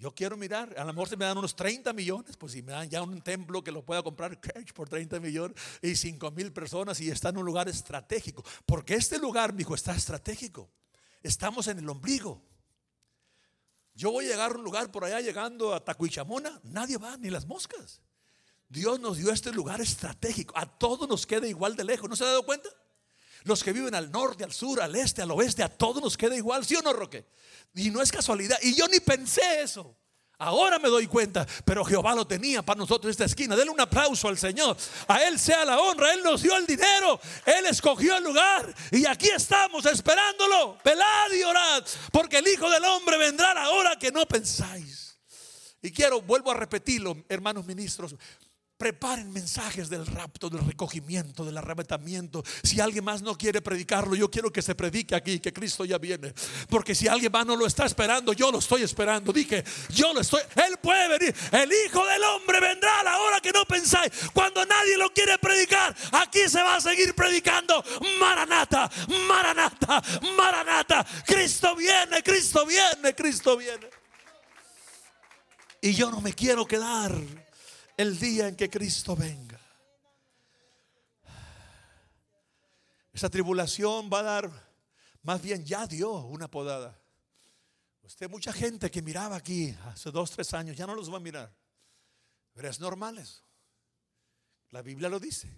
Yo 0.00 0.14
quiero 0.14 0.34
mirar, 0.38 0.74
a 0.78 0.84
lo 0.84 0.94
mejor 0.94 1.10
se 1.10 1.16
me 1.16 1.26
dan 1.26 1.36
unos 1.36 1.54
30 1.54 1.92
millones, 1.92 2.34
pues 2.38 2.52
si 2.52 2.62
me 2.62 2.72
dan 2.72 2.88
ya 2.88 3.02
un 3.02 3.20
templo 3.20 3.62
que 3.62 3.70
lo 3.70 3.84
pueda 3.84 4.02
comprar 4.02 4.38
por 4.74 4.88
30 4.88 5.20
millones 5.20 5.56
y 5.82 5.94
5 5.94 6.30
mil 6.30 6.52
personas 6.54 6.98
y 7.00 7.10
está 7.10 7.28
en 7.28 7.36
un 7.36 7.44
lugar 7.44 7.68
estratégico. 7.68 8.42
Porque 8.64 8.94
este 8.94 9.18
lugar, 9.18 9.52
mi 9.52 9.60
hijo, 9.60 9.74
está 9.74 9.94
estratégico. 9.94 10.70
Estamos 11.22 11.68
en 11.68 11.80
el 11.80 11.88
ombligo. 11.90 12.42
Yo 13.92 14.10
voy 14.10 14.24
a 14.24 14.28
llegar 14.28 14.52
a 14.52 14.54
un 14.54 14.64
lugar 14.64 14.90
por 14.90 15.04
allá 15.04 15.20
llegando 15.20 15.74
a 15.74 15.84
Tacuichamona, 15.84 16.58
nadie 16.64 16.96
va, 16.96 17.18
ni 17.18 17.28
las 17.28 17.44
moscas. 17.44 18.00
Dios 18.70 19.00
nos 19.00 19.18
dio 19.18 19.32
este 19.32 19.52
lugar 19.52 19.80
estratégico. 19.80 20.56
A 20.56 20.64
todos 20.64 21.08
nos 21.08 21.26
queda 21.26 21.46
igual 21.46 21.74
de 21.74 21.82
lejos. 21.82 22.08
¿No 22.08 22.14
se 22.14 22.22
ha 22.22 22.28
dado 22.28 22.44
cuenta? 22.44 22.68
Los 23.42 23.64
que 23.64 23.72
viven 23.72 23.96
al 23.96 24.12
norte, 24.12 24.44
al 24.44 24.52
sur, 24.52 24.80
al 24.80 24.94
este, 24.94 25.22
al 25.22 25.30
oeste, 25.32 25.64
a 25.64 25.68
todos 25.68 26.00
nos 26.00 26.16
queda 26.16 26.36
igual. 26.36 26.64
¿Sí 26.64 26.76
o 26.76 26.82
no, 26.82 26.92
Roque? 26.92 27.26
Y 27.74 27.90
no 27.90 28.00
es 28.00 28.12
casualidad. 28.12 28.58
Y 28.62 28.76
yo 28.76 28.86
ni 28.86 29.00
pensé 29.00 29.60
eso. 29.60 29.96
Ahora 30.38 30.78
me 30.78 30.88
doy 30.88 31.08
cuenta, 31.08 31.46
pero 31.64 31.84
Jehová 31.84 32.14
lo 32.14 32.26
tenía 32.26 32.62
para 32.62 32.78
nosotros 32.78 33.10
esta 33.10 33.24
esquina. 33.24 33.56
Denle 33.56 33.72
un 33.72 33.80
aplauso 33.80 34.28
al 34.28 34.38
Señor. 34.38 34.76
A 35.08 35.24
Él 35.24 35.38
sea 35.38 35.64
la 35.64 35.80
honra. 35.80 36.14
Él 36.14 36.22
nos 36.22 36.40
dio 36.40 36.56
el 36.56 36.64
dinero. 36.64 37.20
Él 37.44 37.66
escogió 37.66 38.16
el 38.16 38.22
lugar. 38.24 38.72
Y 38.92 39.04
aquí 39.04 39.30
estamos 39.30 39.84
esperándolo. 39.84 40.78
Pelad 40.84 41.32
y 41.36 41.42
orad. 41.42 41.84
Porque 42.12 42.38
el 42.38 42.46
Hijo 42.46 42.70
del 42.70 42.84
Hombre 42.84 43.18
vendrá 43.18 43.50
a 43.50 43.54
la 43.54 43.70
hora 43.70 43.98
que 43.98 44.12
no 44.12 44.24
pensáis. 44.26 45.18
Y 45.82 45.90
quiero, 45.90 46.22
vuelvo 46.22 46.52
a 46.52 46.54
repetirlo, 46.54 47.16
hermanos 47.28 47.66
ministros. 47.66 48.14
Preparen 48.80 49.30
mensajes 49.30 49.90
del 49.90 50.06
rapto, 50.06 50.48
del 50.48 50.64
recogimiento, 50.64 51.44
del 51.44 51.58
arrebatamiento. 51.58 52.42
Si 52.62 52.80
alguien 52.80 53.04
más 53.04 53.20
no 53.20 53.36
quiere 53.36 53.60
predicarlo, 53.60 54.14
yo 54.16 54.30
quiero 54.30 54.50
que 54.50 54.62
se 54.62 54.74
predique 54.74 55.14
aquí, 55.14 55.38
que 55.38 55.52
Cristo 55.52 55.84
ya 55.84 55.98
viene. 55.98 56.32
Porque 56.70 56.94
si 56.94 57.06
alguien 57.06 57.30
más 57.30 57.44
no 57.44 57.56
lo 57.56 57.66
está 57.66 57.84
esperando, 57.84 58.32
yo 58.32 58.50
lo 58.50 58.58
estoy 58.58 58.82
esperando. 58.82 59.34
Dije, 59.34 59.62
yo 59.90 60.14
lo 60.14 60.22
estoy. 60.22 60.40
Él 60.56 60.78
puede 60.80 61.08
venir. 61.18 61.34
El 61.52 61.70
Hijo 61.70 62.06
del 62.06 62.24
Hombre 62.24 62.58
vendrá 62.58 63.00
a 63.00 63.04
la 63.04 63.18
hora 63.18 63.40
que 63.42 63.52
no 63.52 63.66
pensáis. 63.66 64.12
Cuando 64.32 64.64
nadie 64.64 64.96
lo 64.96 65.12
quiere 65.12 65.36
predicar, 65.36 65.94
aquí 66.12 66.48
se 66.48 66.62
va 66.62 66.76
a 66.76 66.80
seguir 66.80 67.14
predicando. 67.14 67.84
Maranata, 68.18 68.90
Maranata, 69.28 70.02
Maranata. 70.38 71.06
Cristo 71.26 71.76
viene, 71.76 72.22
Cristo 72.22 72.64
viene, 72.64 73.14
Cristo 73.14 73.58
viene. 73.58 73.90
Y 75.82 75.92
yo 75.92 76.10
no 76.10 76.22
me 76.22 76.32
quiero 76.32 76.64
quedar 76.64 77.14
el 78.00 78.18
día 78.18 78.48
en 78.48 78.56
que 78.56 78.70
Cristo 78.70 79.14
venga. 79.14 79.60
Esa 83.12 83.28
tribulación 83.28 84.08
va 84.10 84.20
a 84.20 84.22
dar, 84.22 84.72
más 85.22 85.42
bien 85.42 85.64
ya 85.66 85.86
dio 85.86 86.10
una 86.12 86.48
podada. 86.48 86.98
Usted, 88.02 88.30
mucha 88.30 88.54
gente 88.54 88.90
que 88.90 89.02
miraba 89.02 89.36
aquí 89.36 89.76
hace 89.84 90.10
dos, 90.10 90.30
tres 90.30 90.54
años, 90.54 90.76
ya 90.76 90.86
no 90.86 90.94
los 90.94 91.12
va 91.12 91.18
a 91.18 91.20
mirar. 91.20 91.54
Pero 92.54 92.70
es 92.70 92.80
normal 92.80 93.18
eso. 93.18 93.42
La 94.70 94.80
Biblia 94.80 95.10
lo 95.10 95.20
dice. 95.20 95.48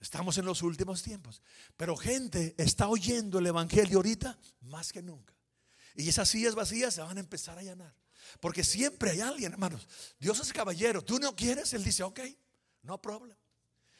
Estamos 0.00 0.38
en 0.38 0.46
los 0.46 0.62
últimos 0.62 1.02
tiempos. 1.02 1.42
Pero 1.76 1.96
gente 1.96 2.54
está 2.56 2.88
oyendo 2.88 3.40
el 3.40 3.46
Evangelio 3.46 3.98
ahorita 3.98 4.38
más 4.62 4.90
que 4.90 5.02
nunca. 5.02 5.34
Y 5.94 6.08
esas 6.08 6.28
sillas 6.30 6.54
vacías 6.54 6.94
se 6.94 7.02
van 7.02 7.18
a 7.18 7.20
empezar 7.20 7.58
a 7.58 7.62
llenar. 7.62 7.94
Porque 8.40 8.64
siempre 8.64 9.10
hay 9.10 9.20
alguien, 9.20 9.52
hermanos. 9.52 9.86
Dios 10.18 10.40
es 10.40 10.52
caballero. 10.52 11.02
Tú 11.02 11.18
no 11.18 11.34
quieres, 11.34 11.72
Él 11.72 11.84
dice, 11.84 12.02
ok, 12.02 12.20
no 12.82 13.00
problem. 13.00 13.36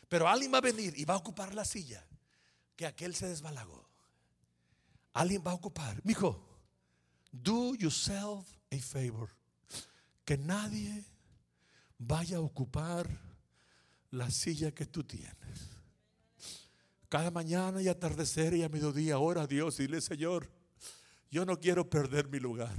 Pero 0.08 0.28
alguien 0.28 0.52
va 0.52 0.58
a 0.58 0.62
venir 0.62 0.94
y 0.96 1.04
va 1.04 1.14
a 1.14 1.18
ocupar 1.18 1.54
la 1.54 1.64
silla 1.64 2.06
que 2.76 2.86
aquel 2.86 3.14
se 3.14 3.28
desbalagó. 3.28 3.88
Alguien 5.12 5.42
va 5.44 5.52
a 5.52 5.54
ocupar. 5.54 6.00
Mijo, 6.04 6.46
do 7.32 7.74
yourself 7.74 8.46
a 8.70 8.78
favor. 8.78 9.30
Que 10.24 10.36
nadie 10.36 11.04
vaya 11.98 12.36
a 12.36 12.40
ocupar 12.40 13.08
la 14.10 14.30
silla 14.30 14.72
que 14.72 14.86
tú 14.86 15.04
tienes. 15.04 15.70
Cada 17.08 17.30
mañana 17.30 17.80
y 17.80 17.88
atardecer 17.88 18.54
y 18.54 18.62
a 18.62 18.68
mediodía, 18.68 19.18
ora 19.18 19.42
a 19.42 19.46
Dios 19.46 19.78
y 19.78 19.84
dile, 19.84 20.00
Señor, 20.00 20.50
yo 21.30 21.44
no 21.44 21.58
quiero 21.58 21.88
perder 21.88 22.28
mi 22.28 22.38
lugar. 22.38 22.74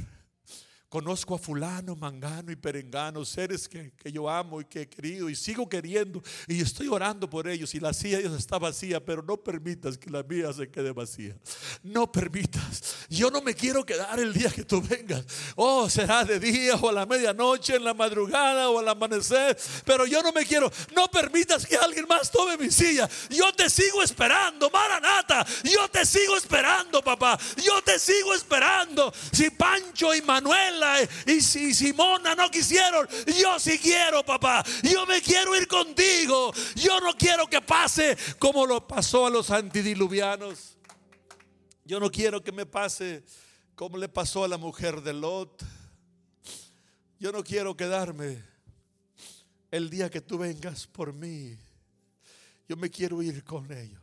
Conozco 0.98 1.36
a 1.36 1.38
fulano, 1.38 1.96
mangano 1.96 2.52
y 2.52 2.56
perengano, 2.56 3.24
seres 3.24 3.70
que, 3.70 3.92
yo 4.12 4.28
amo 4.28 4.62
y 4.62 4.66
que 4.66 4.82
he 4.82 4.90
querido 4.90 5.30
y 5.30 5.36
sigo 5.36 5.70
queriendo 5.70 6.24
y 6.48 6.60
estoy 6.60 6.88
orando 6.88 7.30
por 7.30 7.48
ellos 7.48 7.76
y 7.76 7.80
la 7.80 7.94
silla 7.94 8.18
de 8.18 8.24
ellos 8.24 8.36
está 8.36 8.58
vacía, 8.58 9.00
pero 9.06 9.22
no 9.22 9.38
permitas 9.38 9.96
que 9.96 10.10
la 10.10 10.24
mía 10.24 10.52
se 10.54 10.72
quede 10.72 10.92
vacía. 10.92 11.36
No 11.84 12.12
permitas. 12.12 12.96
Yo 13.10 13.30
no 13.30 13.44
me 13.44 13.54
quiero 13.54 13.86
quedar 13.86 14.20
el 14.20 14.34
día 14.34 14.50
que 14.50 14.64
tú 14.64 14.82
vengas. 14.82 15.24
Oh, 15.56 15.88
será 15.88 16.24
de 16.24 16.40
día 16.40 16.76
o 16.78 16.90
a 16.90 16.92
la 16.92 17.06
medianoche, 17.06 17.76
en 17.76 17.84
la 17.84 17.94
madrugada 17.94 18.72
o 18.72 18.80
al 18.80 18.88
amanecer, 18.88 19.56
pero 19.86 20.08
yo 20.08 20.24
no 20.24 20.32
me 20.32 20.48
quiero. 20.48 20.72
No 20.96 21.08
permitas 21.12 21.64
que 21.68 21.78
alguien 21.78 22.08
más 22.08 22.32
tome 22.32 22.58
mi 22.58 22.72
silla. 22.72 23.08
Yo 23.30 23.54
te 23.54 23.70
sigo 23.70 24.02
esperando, 24.02 24.72
Maranata. 24.72 25.46
Yo 25.64 25.88
te 25.90 26.08
sigo 26.08 26.36
esperando, 26.36 27.04
papá. 27.04 27.38
Yo 27.64 27.84
te 27.84 28.00
sigo 28.00 28.34
esperando. 28.34 29.14
Si 29.32 29.52
Pancho 29.52 30.16
y 30.16 30.24
Y 31.26 31.42
si 31.42 31.74
Simona 31.74 32.36
no 32.36 32.50
quisieron, 32.50 33.08
yo 33.40 33.60
sí 33.60 33.80
quiero, 33.80 34.24
papá. 34.24 34.64
Yo 34.84 35.06
me 35.06 35.22
quiero 35.22 35.56
ir 35.56 35.68
contigo. 35.68 36.52
Yo 36.76 37.00
no 37.00 37.16
quiero 37.16 37.48
que 37.48 37.62
pase 37.62 38.18
como 38.40 38.66
lo 38.66 38.88
pasó 38.88 39.26
a 39.26 39.30
los 39.30 39.52
antidiluvianos. 39.52 40.78
Yo 41.86 42.00
no 42.00 42.12
quiero 42.12 42.44
que 42.44 42.52
me 42.52 42.66
pase 42.66 43.24
como 43.76 43.98
le 43.98 44.10
pasó 44.10 44.44
a 44.44 44.48
la 44.48 44.58
mujer 44.58 45.02
de 45.02 45.14
Lot. 45.14 45.64
Yo 47.20 47.32
no 47.32 47.44
quiero 47.44 47.78
quedarme 47.78 48.44
el 49.72 49.90
día 49.90 50.10
que 50.10 50.22
tú 50.22 50.38
vengas 50.38 50.88
por 50.88 51.14
mí. 51.14 51.58
Yo 52.68 52.76
me 52.76 52.90
quiero 52.90 53.22
ir 53.22 53.44
con 53.44 53.72
ellos. 53.72 54.02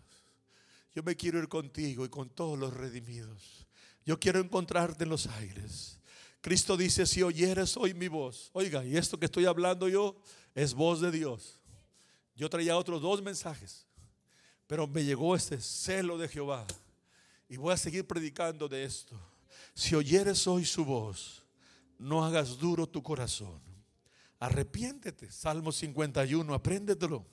Yo 0.95 1.03
me 1.03 1.16
quiero 1.16 1.39
ir 1.39 1.49
contigo 1.49 2.05
y 2.05 2.09
con 2.09 2.30
todos 2.30 2.59
los 2.59 2.72
redimidos. 2.72 3.66
Yo 4.07 4.18
quiero 4.18 4.39
encontrarte 4.39 5.05
en 5.05 5.11
los 5.11 5.26
aires. 5.26 5.99
Cristo 6.45 6.76
dice, 6.76 7.07
si 7.07 7.22
oyeres 7.22 7.74
hoy 7.74 7.95
mi 7.95 8.07
voz, 8.07 8.51
oiga, 8.53 8.84
y 8.84 8.99
esto 8.99 9.18
que 9.18 9.24
estoy 9.24 9.47
hablando 9.47 9.88
yo 9.88 10.14
es 10.55 10.74
voz 10.74 11.01
de 11.01 11.11
Dios. 11.11 11.59
Yo 12.36 12.51
traía 12.51 12.76
otros 12.76 13.01
dos 13.01 13.22
mensajes, 13.22 13.86
pero 14.66 14.86
me 14.86 15.03
llegó 15.03 15.34
este 15.34 15.59
celo 15.59 16.18
de 16.18 16.28
Jehová. 16.28 16.66
Y 17.49 17.57
voy 17.57 17.72
a 17.72 17.78
seguir 17.78 18.07
predicando 18.07 18.68
de 18.68 18.84
esto. 18.84 19.18
Si 19.72 19.95
oyeres 19.95 20.47
hoy 20.47 20.66
su 20.66 20.84
voz, 20.84 21.42
no 21.99 22.22
hagas 22.22 22.59
duro 22.59 22.86
tu 22.86 23.03
corazón. 23.03 23.62
Arrepiéntete. 24.38 25.32
Salmo 25.32 25.72
51, 25.72 26.53
apréndetelo. 26.53 27.24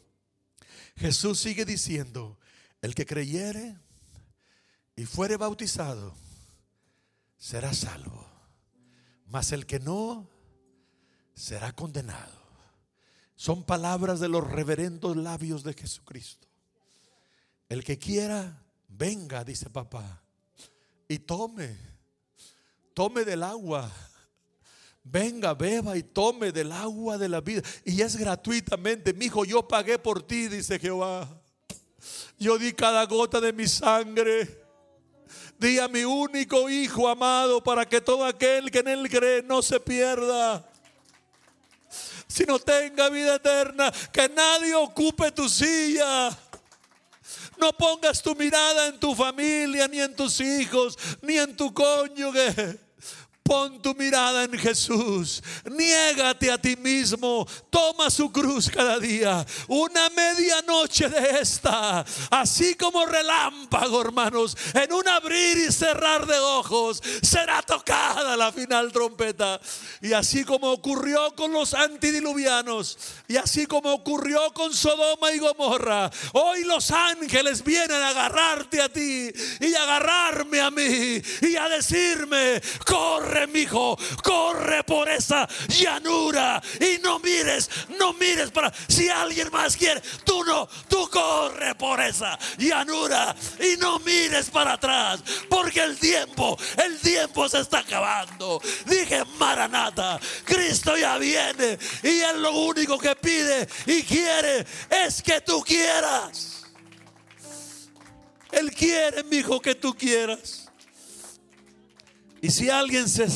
Jesús 0.95 1.38
sigue 1.38 1.66
diciendo, 1.66 2.39
el 2.82 2.95
que 2.95 3.05
creyere 3.05 3.78
y 4.95 5.03
fuere 5.03 5.36
bautizado, 5.36 6.16
será 7.38 7.74
salvo 7.74 8.31
mas 9.32 9.54
el 9.54 9.66
que 9.66 9.80
no 9.80 10.30
será 11.34 11.72
condenado. 11.72 12.42
Son 13.36 13.64
palabras 13.64 14.20
de 14.20 14.28
los 14.28 14.46
reverendos 14.46 15.16
labios 15.16 15.64
de 15.64 15.74
Jesucristo. 15.74 16.48
El 17.70 17.84
que 17.84 17.98
quiera, 17.98 18.62
venga, 18.90 19.44
dice 19.46 19.70
papá, 19.70 20.22
y 21.08 21.20
tome, 21.20 21.78
tome 22.94 23.24
del 23.24 23.44
agua. 23.44 23.90
Venga, 25.04 25.54
beba 25.54 25.98
y 25.98 26.04
tome 26.04 26.52
del 26.52 26.72
agua 26.72 27.18
de 27.18 27.30
la 27.30 27.42
vida. 27.42 27.64
Y 27.86 28.02
es 28.02 28.18
gratuitamente. 28.18 29.14
Mi 29.14 29.26
hijo, 29.26 29.46
yo 29.46 29.68
pagué 29.68 29.98
por 29.98 30.22
ti, 30.22 30.48
dice 30.48 30.78
Jehová. 30.78 31.28
Yo 32.38 32.58
di 32.58 32.74
cada 32.74 33.06
gota 33.06 33.40
de 33.40 33.52
mi 33.52 33.68
sangre. 33.68 34.61
Di 35.62 35.78
a 35.78 35.88
mi 35.88 36.03
único 36.03 36.68
Hijo 36.72 37.07
amado 37.07 37.62
para 37.62 37.86
que 37.86 38.01
todo 38.01 38.26
aquel 38.26 38.72
que 38.72 38.80
en 38.80 38.88
Él 38.88 39.07
cree 39.07 39.43
no 39.43 39.62
se 39.62 39.80
pierda, 39.80 40.68
sino 42.26 42.57
tenga 42.57 43.09
vida 43.09 43.36
eterna. 43.36 43.91
Que 44.12 44.28
nadie 44.28 44.74
ocupe 44.74 45.30
tu 45.30 45.47
silla. 45.47 46.36
No 47.59 47.72
pongas 47.74 48.24
tu 48.24 48.34
mirada 48.34 48.88
en 48.88 48.99
tu 48.99 49.14
familia, 49.14 49.88
ni 49.88 50.01
en 50.01 50.16
tus 50.16 50.39
hijos, 50.39 50.97
ni 51.22 51.38
en 51.38 51.55
tu 51.55 51.72
cónyuge. 51.72 52.80
Pon 53.44 53.82
tu 53.82 53.96
mirada 53.96 54.44
en 54.44 54.58
Jesús. 54.58 55.42
Niégate 55.66 56.52
a 56.52 56.62
ti 56.62 56.76
mismo. 56.76 57.48
Toma 57.70 58.10
su 58.10 58.32
cruz 58.32 58.70
cada 58.70 59.00
día. 59.00 59.46
Una 59.68 60.10
medianoche 60.10 61.10
de 61.10 61.42
esta. 61.42 62.06
Así 62.30 62.76
como 62.76 63.06
relámpago, 63.06 64.02
hermanos. 64.02 64.56
En 64.74 64.94
un 64.94 65.08
abrir 65.08 65.58
y 65.58 65.72
cerrar 65.72 66.28
de 66.28 66.38
ojos. 66.38 67.02
Será 67.24 67.62
tocada 67.64 68.38
la 68.38 68.52
final 68.52 68.92
trompeta. 68.92 69.60
Y 70.02 70.14
así 70.14 70.44
como 70.44 70.72
ocurrió 70.72 71.36
con 71.36 71.52
los 71.52 71.74
antidiluvianos. 71.74 72.98
Y 73.28 73.38
así 73.38 73.66
como 73.66 73.92
ocurrió 73.92 74.54
con 74.54 74.72
Sodoma 74.74 75.32
y 75.32 75.39
Gomorra. 75.39 76.12
Hoy 76.34 76.64
los 76.64 76.92
ángeles 76.92 77.64
vienen 77.64 78.02
a 78.02 78.10
agarrarte 78.10 78.82
a 78.82 78.89
ti. 78.89 79.32
Y 79.60 79.74
a 79.74 79.84
agarrarme 79.84 80.62
a 80.62 80.70
mí. 80.70 81.22
Y 81.42 81.56
a 81.56 81.68
decirme, 81.70 82.62
corre 82.86 83.31
mi 83.48 83.62
hijo, 83.62 83.98
corre 84.24 84.84
por 84.84 85.10
esa 85.10 85.48
llanura 85.68 86.62
y 86.80 87.00
no 87.02 87.20
mires, 87.20 87.70
no 88.00 88.14
mires 88.14 88.52
para 88.52 88.72
si 88.88 89.10
alguien 89.10 89.50
más 89.52 89.76
quiere, 89.76 90.02
tú 90.24 90.44
no, 90.44 90.68
tú 90.88 91.10
corre 91.10 91.76
por 91.76 92.00
esa 92.02 92.38
llanura 92.58 93.36
y 93.60 93.78
no 93.78 94.00
mires 94.00 94.50
para 94.50 94.74
atrás, 94.74 95.24
porque 95.50 95.82
el 95.82 95.98
tiempo, 95.98 96.58
el 96.84 97.00
tiempo 97.00 97.48
se 97.50 97.60
está 97.60 97.80
acabando. 97.80 98.62
Dije, 98.86 99.24
Maranata, 99.40 100.20
Cristo 100.44 100.98
ya 100.98 101.18
viene 101.18 101.78
y 102.04 102.20
él 102.22 102.42
lo 102.42 102.52
único 102.52 102.98
que 102.98 103.16
pide 103.16 103.68
y 103.86 104.04
quiere 104.04 104.66
es 104.90 105.22
que 105.22 105.42
tú 105.42 105.62
quieras. 105.64 106.66
Él 108.52 108.72
quiere, 108.72 109.24
mi 109.24 109.38
hijo, 109.38 109.62
que 109.62 109.76
tú 109.76 109.96
quieras. 109.96 110.71
Y 112.42 112.50
si 112.50 112.72
alguien 112.72 113.08
se 113.08 113.28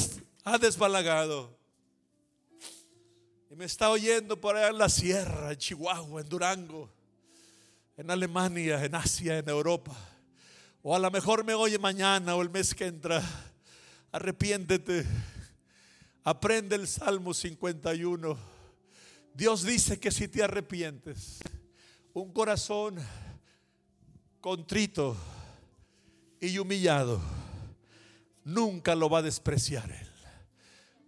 ha 0.43 0.57
desbalagado 0.57 1.55
y 3.51 3.55
me 3.55 3.65
está 3.65 3.91
oyendo 3.91 4.41
por 4.41 4.57
allá 4.57 4.69
en 4.69 4.79
la 4.79 4.89
sierra, 4.89 5.51
en 5.51 5.57
Chihuahua, 5.59 6.21
en 6.21 6.27
Durango, 6.27 6.91
en 7.97 8.09
Alemania, 8.09 8.83
en 8.83 8.95
Asia, 8.95 9.37
en 9.37 9.47
Europa, 9.47 9.95
o 10.81 10.95
a 10.95 10.99
lo 10.99 11.11
mejor 11.11 11.43
me 11.43 11.53
oye 11.53 11.77
mañana 11.77 12.35
o 12.35 12.41
el 12.41 12.49
mes 12.49 12.73
que 12.73 12.87
entra, 12.87 13.21
arrepiéntete, 14.11 15.05
aprende 16.23 16.75
el 16.75 16.87
Salmo 16.87 17.31
51. 17.31 18.35
Dios 19.35 19.63
dice 19.63 19.99
que 19.99 20.09
si 20.09 20.27
te 20.27 20.43
arrepientes, 20.43 21.41
un 22.11 22.33
corazón 22.33 22.97
contrito 24.41 25.15
y 26.39 26.57
humillado, 26.57 27.21
nunca 28.45 28.95
lo 28.95 29.09
va 29.09 29.19
a 29.19 29.23
despreciar 29.23 29.91
Él. 29.91 30.11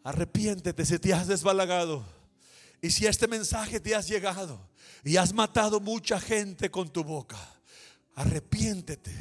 Arrepiéntete 0.04 0.86
si 0.86 1.00
te 1.00 1.14
has 1.14 1.28
desbalagado 1.28 2.06
y 2.82 2.92
si 2.92 3.06
este 3.06 3.28
mensaje 3.28 3.80
te 3.80 3.96
has 3.96 4.08
llegado 4.08 4.70
y 5.04 5.16
has 5.18 5.34
matado 5.34 5.80
mucha 5.80 6.20
gente 6.20 6.70
con 6.70 6.90
tu 6.90 7.04
boca. 7.04 7.38
Arrepiéntete, 8.16 9.16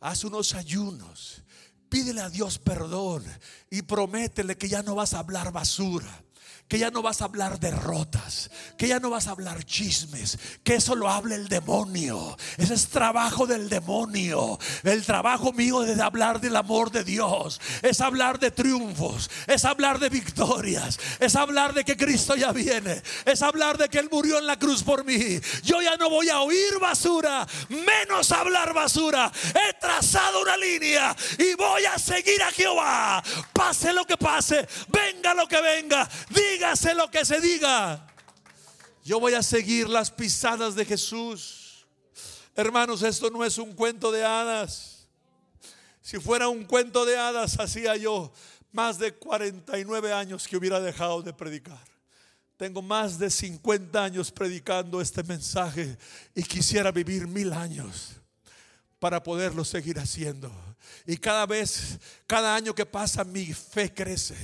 haz 0.00 0.24
unos 0.24 0.54
ayunos, 0.54 1.42
pídele 1.88 2.20
a 2.20 2.30
Dios 2.30 2.58
perdón 2.58 3.24
y 3.70 3.82
prométele 3.82 4.56
que 4.56 4.68
ya 4.68 4.82
no 4.82 4.94
vas 4.94 5.14
a 5.14 5.18
hablar 5.18 5.52
basura 5.52 6.25
que 6.68 6.78
ya 6.78 6.90
no 6.90 7.02
vas 7.02 7.22
a 7.22 7.26
hablar 7.26 7.60
derrotas, 7.60 8.50
que 8.76 8.88
ya 8.88 8.98
no 8.98 9.10
vas 9.10 9.28
a 9.28 9.30
hablar 9.30 9.64
chismes, 9.64 10.38
que 10.64 10.74
eso 10.76 10.94
lo 10.94 11.08
hable 11.08 11.36
el 11.36 11.48
demonio. 11.48 12.36
Ese 12.56 12.74
es 12.74 12.88
trabajo 12.88 13.46
del 13.46 13.68
demonio. 13.68 14.58
El 14.82 15.04
trabajo 15.04 15.52
mío 15.52 15.84
es 15.84 15.96
de 15.96 16.02
hablar 16.02 16.40
del 16.40 16.56
amor 16.56 16.90
de 16.90 17.04
Dios, 17.04 17.60
es 17.82 18.00
hablar 18.00 18.40
de 18.40 18.50
triunfos, 18.50 19.30
es 19.46 19.64
hablar 19.64 20.00
de 20.00 20.08
victorias, 20.08 20.98
es 21.20 21.36
hablar 21.36 21.72
de 21.72 21.84
que 21.84 21.96
Cristo 21.96 22.34
ya 22.34 22.52
viene, 22.52 23.02
es 23.24 23.42
hablar 23.42 23.78
de 23.78 23.88
que 23.88 23.98
Él 23.98 24.08
murió 24.10 24.38
en 24.38 24.46
la 24.46 24.58
cruz 24.58 24.82
por 24.82 25.04
mí. 25.04 25.40
Yo 25.62 25.80
ya 25.80 25.96
no 25.96 26.10
voy 26.10 26.28
a 26.30 26.40
oír 26.40 26.78
basura, 26.80 27.46
menos 27.68 28.32
hablar 28.32 28.74
basura. 28.74 29.30
He 29.54 29.72
trazado 29.74 30.42
una 30.42 30.55
y 31.38 31.54
voy 31.54 31.84
a 31.84 31.98
seguir 31.98 32.42
a 32.42 32.50
Jehová. 32.50 33.22
Pase 33.52 33.92
lo 33.92 34.04
que 34.04 34.16
pase, 34.16 34.66
venga 34.88 35.34
lo 35.34 35.46
que 35.46 35.60
venga, 35.60 36.08
dígase 36.30 36.94
lo 36.94 37.10
que 37.10 37.24
se 37.24 37.40
diga. 37.40 38.06
Yo 39.04 39.20
voy 39.20 39.34
a 39.34 39.42
seguir 39.42 39.88
las 39.88 40.10
pisadas 40.10 40.74
de 40.74 40.84
Jesús. 40.84 41.86
Hermanos, 42.54 43.02
esto 43.02 43.30
no 43.30 43.44
es 43.44 43.58
un 43.58 43.72
cuento 43.72 44.10
de 44.10 44.24
hadas. 44.24 45.08
Si 46.00 46.18
fuera 46.18 46.48
un 46.48 46.64
cuento 46.64 47.04
de 47.04 47.16
hadas, 47.16 47.58
hacía 47.58 47.96
yo 47.96 48.32
más 48.72 48.98
de 48.98 49.12
49 49.12 50.12
años 50.12 50.46
que 50.46 50.56
hubiera 50.56 50.80
dejado 50.80 51.22
de 51.22 51.32
predicar. 51.32 51.84
Tengo 52.56 52.80
más 52.80 53.18
de 53.18 53.28
50 53.28 54.02
años 54.02 54.32
predicando 54.32 55.00
este 55.00 55.22
mensaje 55.22 55.98
y 56.34 56.42
quisiera 56.42 56.90
vivir 56.90 57.26
mil 57.26 57.52
años 57.52 58.16
para 58.98 59.22
poderlo 59.22 59.64
seguir 59.64 59.98
haciendo. 59.98 60.50
Y 61.06 61.18
cada 61.18 61.46
vez, 61.46 61.98
cada 62.26 62.56
año 62.56 62.74
que 62.74 62.84
pasa, 62.84 63.22
mi 63.22 63.52
fe 63.52 63.94
crece. 63.94 64.34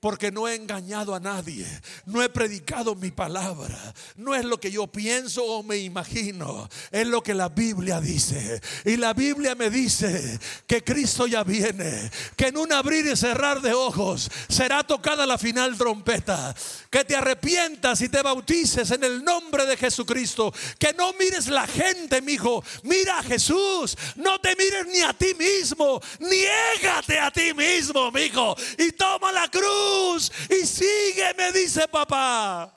Porque 0.00 0.32
no 0.32 0.48
he 0.48 0.56
engañado 0.56 1.14
a 1.14 1.20
nadie. 1.20 1.66
No 2.06 2.22
he 2.22 2.28
predicado 2.28 2.96
mi 2.96 3.12
palabra. 3.12 3.78
No 4.16 4.34
es 4.34 4.44
lo 4.44 4.58
que 4.58 4.70
yo 4.70 4.88
pienso 4.88 5.44
o 5.44 5.62
me 5.62 5.76
imagino. 5.78 6.68
Es 6.90 7.06
lo 7.06 7.22
que 7.22 7.34
la 7.34 7.48
Biblia 7.48 8.00
dice. 8.00 8.60
Y 8.84 8.96
la 8.96 9.12
Biblia 9.12 9.54
me 9.54 9.70
dice 9.70 10.38
que 10.66 10.82
Cristo 10.82 11.28
ya 11.28 11.44
viene. 11.44 12.10
Que 12.36 12.48
en 12.48 12.56
un 12.56 12.72
abrir 12.72 13.06
y 13.06 13.16
cerrar 13.16 13.60
de 13.60 13.72
ojos 13.72 14.30
será 14.48 14.84
tocada 14.84 15.24
la 15.26 15.38
final 15.38 15.78
trompeta. 15.78 16.54
Que 16.90 17.04
te 17.04 17.14
arrepientas 17.14 18.00
y 18.00 18.08
te 18.08 18.22
bautices 18.22 18.90
en 18.90 19.04
el 19.04 19.22
nombre 19.22 19.66
de 19.66 19.76
Jesucristo. 19.76 20.52
Que 20.78 20.92
no 20.94 21.12
mires 21.12 21.46
la 21.46 21.66
gente, 21.66 22.20
mi 22.22 22.32
hijo. 22.32 22.64
Mira 22.82 23.20
a 23.20 23.22
Jesús. 23.22 23.96
No 24.16 24.40
te 24.40 24.56
mires 24.56 24.86
ni 24.88 25.00
a 25.02 25.12
ti 25.12 25.34
mismo. 25.38 25.87
Niégate 26.18 27.18
a 27.18 27.30
ti 27.30 27.54
mismo, 27.54 28.10
hijo. 28.18 28.56
Y 28.78 28.92
toma 28.92 29.32
la 29.32 29.48
cruz 29.48 30.30
y 30.50 30.66
sígueme, 30.66 31.52
dice 31.52 31.88
papá. 31.88 32.74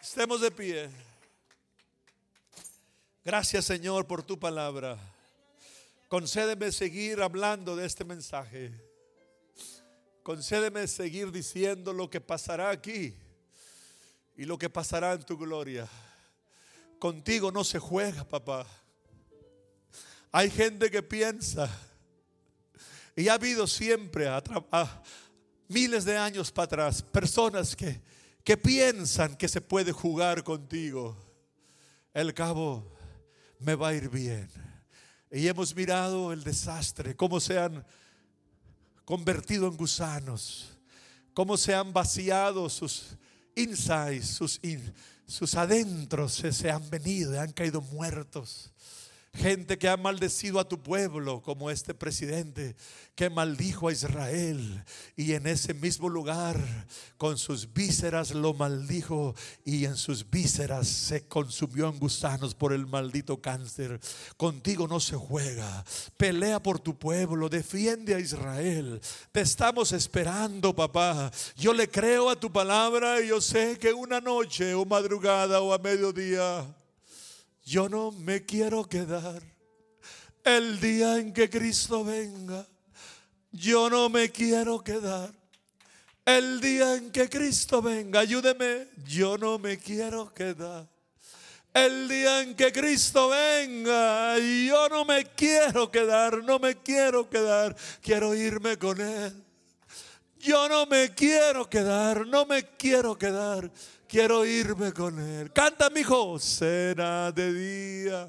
Estemos 0.00 0.40
de 0.40 0.50
pie. 0.50 0.90
Gracias, 3.24 3.64
Señor, 3.66 4.06
por 4.06 4.22
tu 4.22 4.38
palabra. 4.38 4.98
Concédeme 6.08 6.72
seguir 6.72 7.22
hablando 7.22 7.76
de 7.76 7.86
este 7.86 8.04
mensaje. 8.04 8.72
Concédeme 10.22 10.86
seguir 10.88 11.30
diciendo 11.30 11.92
lo 11.92 12.10
que 12.10 12.20
pasará 12.20 12.70
aquí 12.70 13.14
y 14.36 14.44
lo 14.44 14.58
que 14.58 14.68
pasará 14.68 15.12
en 15.12 15.22
tu 15.22 15.36
gloria. 15.36 15.88
Contigo 16.98 17.52
no 17.52 17.62
se 17.62 17.78
juega, 17.78 18.24
papá. 18.24 18.66
Hay 20.32 20.50
gente 20.50 20.90
que 20.90 21.02
piensa, 21.02 21.68
y 23.20 23.28
ha 23.28 23.34
habido 23.34 23.66
siempre, 23.66 24.26
a, 24.28 25.02
miles 25.68 26.04
de 26.04 26.16
años 26.16 26.50
para 26.50 26.64
atrás, 26.64 27.02
personas 27.02 27.76
que, 27.76 28.00
que 28.42 28.56
piensan 28.56 29.36
que 29.36 29.46
se 29.46 29.60
puede 29.60 29.92
jugar 29.92 30.42
contigo. 30.42 31.16
El 32.14 32.32
cabo 32.32 32.96
me 33.58 33.74
va 33.74 33.88
a 33.88 33.94
ir 33.94 34.08
bien. 34.08 34.48
Y 35.30 35.46
hemos 35.46 35.74
mirado 35.76 36.32
el 36.32 36.42
desastre, 36.42 37.14
cómo 37.14 37.40
se 37.40 37.58
han 37.58 37.84
convertido 39.04 39.68
en 39.68 39.76
gusanos, 39.76 40.78
cómo 41.34 41.56
se 41.56 41.74
han 41.74 41.92
vaciado 41.92 42.68
sus 42.70 43.18
insides, 43.54 44.28
sus, 44.28 44.58
sus 45.26 45.54
adentros 45.54 46.32
se, 46.32 46.52
se 46.52 46.70
han 46.70 46.88
venido, 46.88 47.38
han 47.38 47.52
caído 47.52 47.80
muertos. 47.82 48.72
Gente 49.32 49.78
que 49.78 49.88
ha 49.88 49.96
maldecido 49.96 50.58
a 50.58 50.68
tu 50.68 50.82
pueblo, 50.82 51.40
como 51.40 51.70
este 51.70 51.94
presidente 51.94 52.74
que 53.14 53.30
maldijo 53.30 53.88
a 53.88 53.92
Israel 53.92 54.84
y 55.14 55.34
en 55.34 55.46
ese 55.46 55.72
mismo 55.72 56.08
lugar 56.08 56.58
con 57.16 57.38
sus 57.38 57.72
vísceras 57.72 58.32
lo 58.32 58.54
maldijo 58.54 59.34
y 59.64 59.84
en 59.84 59.96
sus 59.96 60.28
vísceras 60.28 60.88
se 60.88 61.28
consumió 61.28 61.88
en 61.88 61.98
gusanos 61.98 62.54
por 62.54 62.72
el 62.72 62.86
maldito 62.86 63.40
cáncer. 63.40 64.00
Contigo 64.36 64.88
no 64.88 64.98
se 64.98 65.16
juega. 65.16 65.84
Pelea 66.16 66.60
por 66.62 66.80
tu 66.80 66.98
pueblo, 66.98 67.48
defiende 67.48 68.16
a 68.16 68.20
Israel. 68.20 69.00
Te 69.30 69.42
estamos 69.42 69.92
esperando, 69.92 70.74
papá. 70.74 71.30
Yo 71.56 71.72
le 71.72 71.88
creo 71.88 72.30
a 72.30 72.40
tu 72.40 72.50
palabra 72.50 73.20
y 73.20 73.28
yo 73.28 73.40
sé 73.40 73.78
que 73.78 73.92
una 73.92 74.20
noche 74.20 74.74
o 74.74 74.84
madrugada 74.84 75.60
o 75.60 75.72
a 75.72 75.78
mediodía 75.78 76.66
yo 77.70 77.88
no 77.88 78.10
me 78.10 78.44
quiero 78.44 78.82
quedar 78.82 79.40
el 80.42 80.80
día 80.80 81.18
en 81.18 81.32
que 81.32 81.48
Cristo 81.48 82.02
venga. 82.02 82.66
Yo 83.52 83.88
no 83.88 84.08
me 84.08 84.32
quiero 84.32 84.82
quedar 84.82 85.32
el 86.24 86.60
día 86.60 86.96
en 86.96 87.12
que 87.12 87.28
Cristo 87.28 87.80
venga. 87.80 88.18
Ayúdeme. 88.18 88.88
Yo 89.06 89.38
no 89.38 89.60
me 89.60 89.78
quiero 89.78 90.34
quedar. 90.34 90.88
El 91.72 92.08
día 92.08 92.40
en 92.40 92.56
que 92.56 92.72
Cristo 92.72 93.28
venga, 93.28 94.36
yo 94.40 94.88
no 94.88 95.04
me 95.04 95.24
quiero 95.26 95.88
quedar, 95.88 96.42
no 96.42 96.58
me 96.58 96.74
quiero 96.74 97.30
quedar, 97.30 97.76
quiero 98.02 98.34
irme 98.34 98.76
con 98.76 99.00
Él. 99.00 99.44
Yo 100.40 100.68
no 100.68 100.86
me 100.86 101.14
quiero 101.14 101.70
quedar, 101.70 102.26
no 102.26 102.44
me 102.46 102.64
quiero 102.76 103.16
quedar, 103.16 103.70
quiero 104.10 104.44
irme 104.44 104.92
con 104.92 105.18
Él. 105.20 105.52
Canta, 105.52 105.88
mi 105.88 106.00
hijo, 106.00 106.38
será 106.38 107.30
de 107.30 107.52
día 107.52 108.28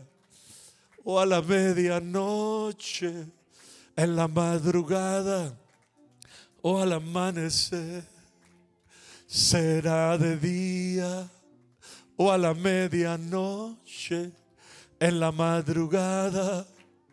o 1.03 1.19
a 1.19 1.25
la 1.25 1.41
medianoche, 1.41 3.27
en 3.95 4.15
la 4.15 4.27
madrugada 4.27 5.57
o 6.61 6.79
al 6.79 6.93
amanecer. 6.93 8.03
Será 9.25 10.17
de 10.17 10.37
día 10.37 11.29
o 12.15 12.31
a 12.31 12.37
la 12.37 12.53
medianoche, 12.53 14.31
en 14.99 15.19
la 15.19 15.31
madrugada 15.31 16.67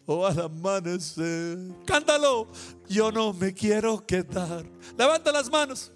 o 0.05 0.27
al 0.27 0.41
amanecer. 0.41 1.59
Cántalo. 1.87 2.49
Yo 2.89 3.11
no 3.13 3.33
me 3.33 3.55
quiero 3.55 4.05
quedar. 4.05 4.65
Levanta 4.99 5.33
las 5.33 5.51
manos. 5.51 5.93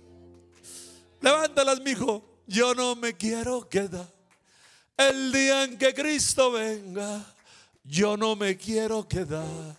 Levántalas, 1.20 1.80
mi 1.80 1.90
hijo 1.90 2.31
yo 2.46 2.74
no 2.74 2.96
me 2.96 3.14
quiero 3.14 3.68
quedar. 3.68 4.08
El 4.96 5.32
día 5.32 5.64
en 5.64 5.78
que 5.78 5.94
Cristo 5.94 6.52
venga, 6.52 7.24
yo 7.84 8.16
no 8.16 8.36
me 8.36 8.56
quiero 8.56 9.08
quedar. 9.08 9.76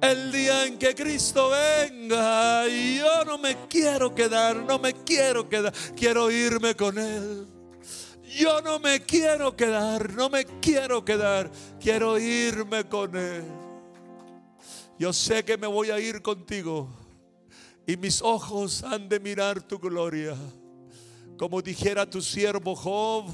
El 0.00 0.32
día 0.32 0.66
en 0.66 0.78
que 0.78 0.94
Cristo 0.94 1.50
venga, 1.50 2.66
yo 2.66 3.24
no 3.24 3.38
me 3.38 3.56
quiero 3.68 4.14
quedar, 4.14 4.56
no 4.56 4.78
me 4.78 4.92
quiero 4.92 5.48
quedar, 5.48 5.72
quiero 5.96 6.30
irme 6.30 6.74
con 6.74 6.98
Él. 6.98 7.46
Yo 8.36 8.60
no 8.62 8.80
me 8.80 9.00
quiero 9.00 9.56
quedar, 9.56 10.12
no 10.12 10.28
me 10.28 10.44
quiero 10.60 11.04
quedar, 11.04 11.50
quiero 11.80 12.18
irme 12.18 12.84
con 12.88 13.16
Él. 13.16 13.44
Yo 14.98 15.12
sé 15.12 15.44
que 15.44 15.56
me 15.56 15.66
voy 15.66 15.90
a 15.90 16.00
ir 16.00 16.22
contigo 16.22 16.88
y 17.86 17.96
mis 17.96 18.22
ojos 18.22 18.82
han 18.82 19.08
de 19.08 19.20
mirar 19.20 19.62
tu 19.62 19.78
gloria. 19.78 20.36
Como 21.36 21.60
dijera 21.60 22.08
tu 22.08 22.20
siervo 22.20 22.74
Job, 22.76 23.26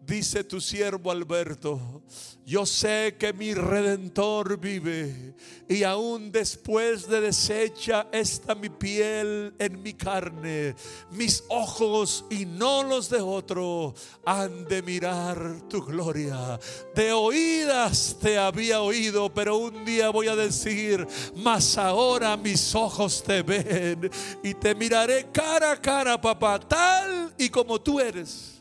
dice 0.00 0.44
tu 0.44 0.60
siervo 0.60 1.10
Alberto, 1.10 2.02
yo 2.44 2.66
sé 2.66 3.16
que 3.18 3.32
mi 3.32 3.54
redentor 3.54 4.58
vive 4.58 5.34
y 5.68 5.84
aún 5.84 6.32
después 6.32 7.06
de 7.06 7.20
deshecha 7.20 8.08
está 8.10 8.54
mi 8.54 8.68
piel 8.68 9.54
en 9.58 9.82
mi 9.82 9.94
carne, 9.94 10.74
mis 11.12 11.44
ojos 11.48 12.24
y 12.28 12.46
no 12.46 12.82
los 12.82 13.08
de 13.08 13.20
otro 13.20 13.94
han 14.24 14.64
de 14.64 14.82
mirar 14.82 15.68
tu 15.68 15.84
gloria. 15.84 16.58
De 16.94 17.12
oídas 17.12 18.16
te 18.20 18.36
había 18.36 18.82
oído, 18.82 19.32
pero 19.32 19.58
un 19.58 19.84
día 19.84 20.10
voy 20.10 20.26
a 20.26 20.34
decir, 20.34 21.06
mas 21.36 21.78
ahora 21.78 22.36
mis 22.36 22.74
ojos 22.74 23.22
te 23.22 23.42
ven 23.42 24.10
y 24.42 24.54
te 24.54 24.74
miraré 24.74 25.28
cara 25.30 25.72
a 25.72 25.80
cara, 25.80 26.20
papá, 26.20 26.58
tal 26.58 27.32
y 27.38 27.48
como 27.48 27.80
tú 27.80 28.00
eres. 28.00 28.59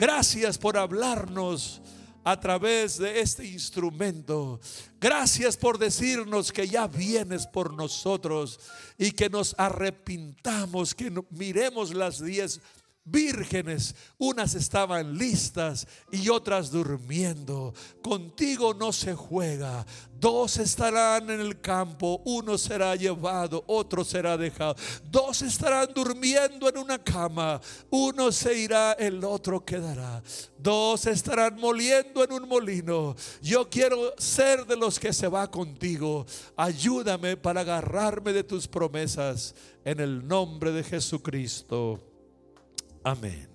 Gracias 0.00 0.56
por 0.56 0.78
hablarnos 0.78 1.82
a 2.24 2.40
través 2.40 2.96
de 2.96 3.20
este 3.20 3.46
instrumento. 3.46 4.58
Gracias 4.98 5.58
por 5.58 5.76
decirnos 5.76 6.52
que 6.52 6.66
ya 6.66 6.86
vienes 6.86 7.46
por 7.46 7.74
nosotros 7.74 8.58
y 8.96 9.10
que 9.12 9.28
nos 9.28 9.54
arrepintamos, 9.58 10.94
que 10.94 11.12
miremos 11.28 11.92
las 11.92 12.24
diez 12.24 12.62
vírgenes, 13.10 13.94
unas 14.18 14.54
estaban 14.54 15.16
listas 15.16 15.86
y 16.10 16.28
otras 16.28 16.70
durmiendo. 16.70 17.74
Contigo 18.02 18.74
no 18.74 18.92
se 18.92 19.14
juega. 19.14 19.84
Dos 20.20 20.58
estarán 20.58 21.30
en 21.30 21.40
el 21.40 21.60
campo, 21.62 22.20
uno 22.26 22.58
será 22.58 22.94
llevado, 22.94 23.64
otro 23.66 24.04
será 24.04 24.36
dejado. 24.36 24.76
Dos 25.10 25.40
estarán 25.40 25.88
durmiendo 25.94 26.68
en 26.68 26.76
una 26.76 26.98
cama, 26.98 27.58
uno 27.88 28.30
se 28.30 28.58
irá, 28.58 28.92
el 28.92 29.24
otro 29.24 29.64
quedará. 29.64 30.22
Dos 30.58 31.06
estarán 31.06 31.56
moliendo 31.58 32.22
en 32.22 32.32
un 32.32 32.46
molino. 32.46 33.16
Yo 33.40 33.70
quiero 33.70 34.12
ser 34.18 34.66
de 34.66 34.76
los 34.76 34.98
que 34.98 35.14
se 35.14 35.26
va 35.26 35.50
contigo. 35.50 36.26
Ayúdame 36.54 37.38
para 37.38 37.62
agarrarme 37.62 38.34
de 38.34 38.44
tus 38.44 38.68
promesas 38.68 39.54
en 39.86 40.00
el 40.00 40.28
nombre 40.28 40.70
de 40.72 40.84
Jesucristo. 40.84 42.09
Amén. 43.04 43.49